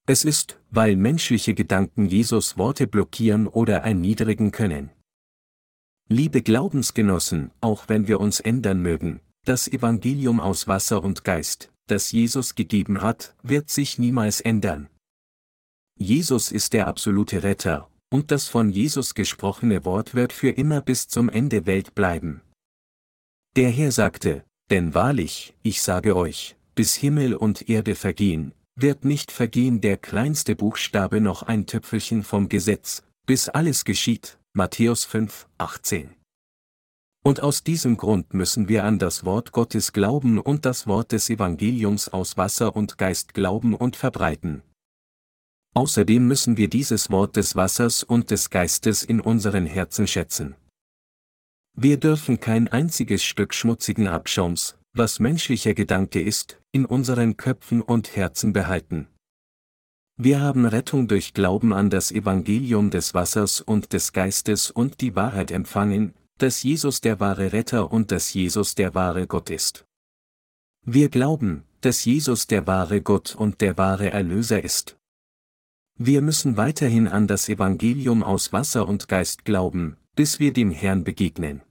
Es 0.08 0.24
ist, 0.24 0.58
weil 0.70 0.96
menschliche 0.96 1.54
Gedanken 1.54 2.06
Jesus 2.06 2.58
Worte 2.58 2.88
blockieren 2.88 3.46
oder 3.46 3.76
erniedrigen 3.78 4.50
können. 4.50 4.90
Liebe 6.08 6.42
Glaubensgenossen, 6.42 7.52
auch 7.60 7.88
wenn 7.88 8.08
wir 8.08 8.18
uns 8.18 8.40
ändern 8.40 8.82
mögen, 8.82 9.20
das 9.44 9.68
Evangelium 9.68 10.40
aus 10.40 10.66
Wasser 10.66 11.04
und 11.04 11.22
Geist, 11.22 11.71
das 11.86 12.12
Jesus 12.12 12.54
gegeben 12.54 13.02
hat, 13.02 13.34
wird 13.42 13.70
sich 13.70 13.98
niemals 13.98 14.40
ändern. 14.40 14.88
Jesus 15.98 16.52
ist 16.52 16.72
der 16.72 16.86
absolute 16.86 17.42
Retter, 17.42 17.88
und 18.10 18.30
das 18.30 18.48
von 18.48 18.70
Jesus 18.70 19.14
gesprochene 19.14 19.84
Wort 19.84 20.14
wird 20.14 20.32
für 20.32 20.50
immer 20.50 20.80
bis 20.80 21.08
zum 21.08 21.28
Ende 21.28 21.66
Welt 21.66 21.94
bleiben. 21.94 22.42
Der 23.56 23.70
Herr 23.70 23.92
sagte, 23.92 24.44
denn 24.70 24.94
wahrlich, 24.94 25.54
ich 25.62 25.82
sage 25.82 26.16
euch, 26.16 26.56
bis 26.74 26.94
Himmel 26.94 27.34
und 27.34 27.68
Erde 27.68 27.94
vergehen, 27.94 28.54
wird 28.74 29.04
nicht 29.04 29.30
vergehen 29.30 29.80
der 29.80 29.98
kleinste 29.98 30.56
Buchstabe 30.56 31.20
noch 31.20 31.42
ein 31.42 31.66
Töpfelchen 31.66 32.22
vom 32.22 32.48
Gesetz, 32.48 33.02
bis 33.26 33.48
alles 33.48 33.84
geschieht. 33.84 34.38
Matthäus 34.54 35.04
5, 35.04 35.46
18. 35.58 36.14
Und 37.24 37.40
aus 37.40 37.62
diesem 37.62 37.96
Grund 37.96 38.34
müssen 38.34 38.68
wir 38.68 38.84
an 38.84 38.98
das 38.98 39.24
Wort 39.24 39.52
Gottes 39.52 39.92
glauben 39.92 40.40
und 40.40 40.66
das 40.66 40.88
Wort 40.88 41.12
des 41.12 41.30
Evangeliums 41.30 42.08
aus 42.08 42.36
Wasser 42.36 42.74
und 42.74 42.98
Geist 42.98 43.32
glauben 43.32 43.74
und 43.74 43.94
verbreiten. 43.94 44.62
Außerdem 45.74 46.26
müssen 46.26 46.56
wir 46.56 46.68
dieses 46.68 47.10
Wort 47.10 47.36
des 47.36 47.54
Wassers 47.54 48.02
und 48.02 48.30
des 48.30 48.50
Geistes 48.50 49.04
in 49.04 49.20
unseren 49.20 49.66
Herzen 49.66 50.06
schätzen. 50.06 50.56
Wir 51.74 51.98
dürfen 51.98 52.40
kein 52.40 52.68
einziges 52.68 53.22
Stück 53.24 53.54
schmutzigen 53.54 54.08
Abschaums, 54.08 54.76
was 54.92 55.20
menschlicher 55.20 55.72
Gedanke 55.72 56.20
ist, 56.20 56.60
in 56.72 56.84
unseren 56.84 57.36
Köpfen 57.36 57.80
und 57.80 58.14
Herzen 58.16 58.52
behalten. 58.52 59.06
Wir 60.18 60.40
haben 60.40 60.66
Rettung 60.66 61.08
durch 61.08 61.32
Glauben 61.32 61.72
an 61.72 61.88
das 61.88 62.12
Evangelium 62.12 62.90
des 62.90 63.14
Wassers 63.14 63.62
und 63.62 63.94
des 63.94 64.12
Geistes 64.12 64.70
und 64.70 65.00
die 65.00 65.16
Wahrheit 65.16 65.50
empfangen, 65.50 66.12
dass 66.42 66.64
Jesus 66.64 67.00
der 67.00 67.20
wahre 67.20 67.52
Retter 67.52 67.92
und 67.92 68.10
dass 68.10 68.34
Jesus 68.34 68.74
der 68.74 68.94
wahre 68.96 69.28
Gott 69.28 69.48
ist. 69.48 69.86
Wir 70.84 71.08
glauben, 71.08 71.62
dass 71.82 72.04
Jesus 72.04 72.48
der 72.48 72.66
wahre 72.66 73.00
Gott 73.00 73.36
und 73.36 73.60
der 73.60 73.78
wahre 73.78 74.10
Erlöser 74.10 74.64
ist. 74.64 74.98
Wir 75.96 76.20
müssen 76.20 76.56
weiterhin 76.56 77.06
an 77.06 77.28
das 77.28 77.48
Evangelium 77.48 78.24
aus 78.24 78.52
Wasser 78.52 78.88
und 78.88 79.06
Geist 79.06 79.44
glauben, 79.44 79.96
bis 80.16 80.40
wir 80.40 80.52
dem 80.52 80.72
Herrn 80.72 81.04
begegnen. 81.04 81.62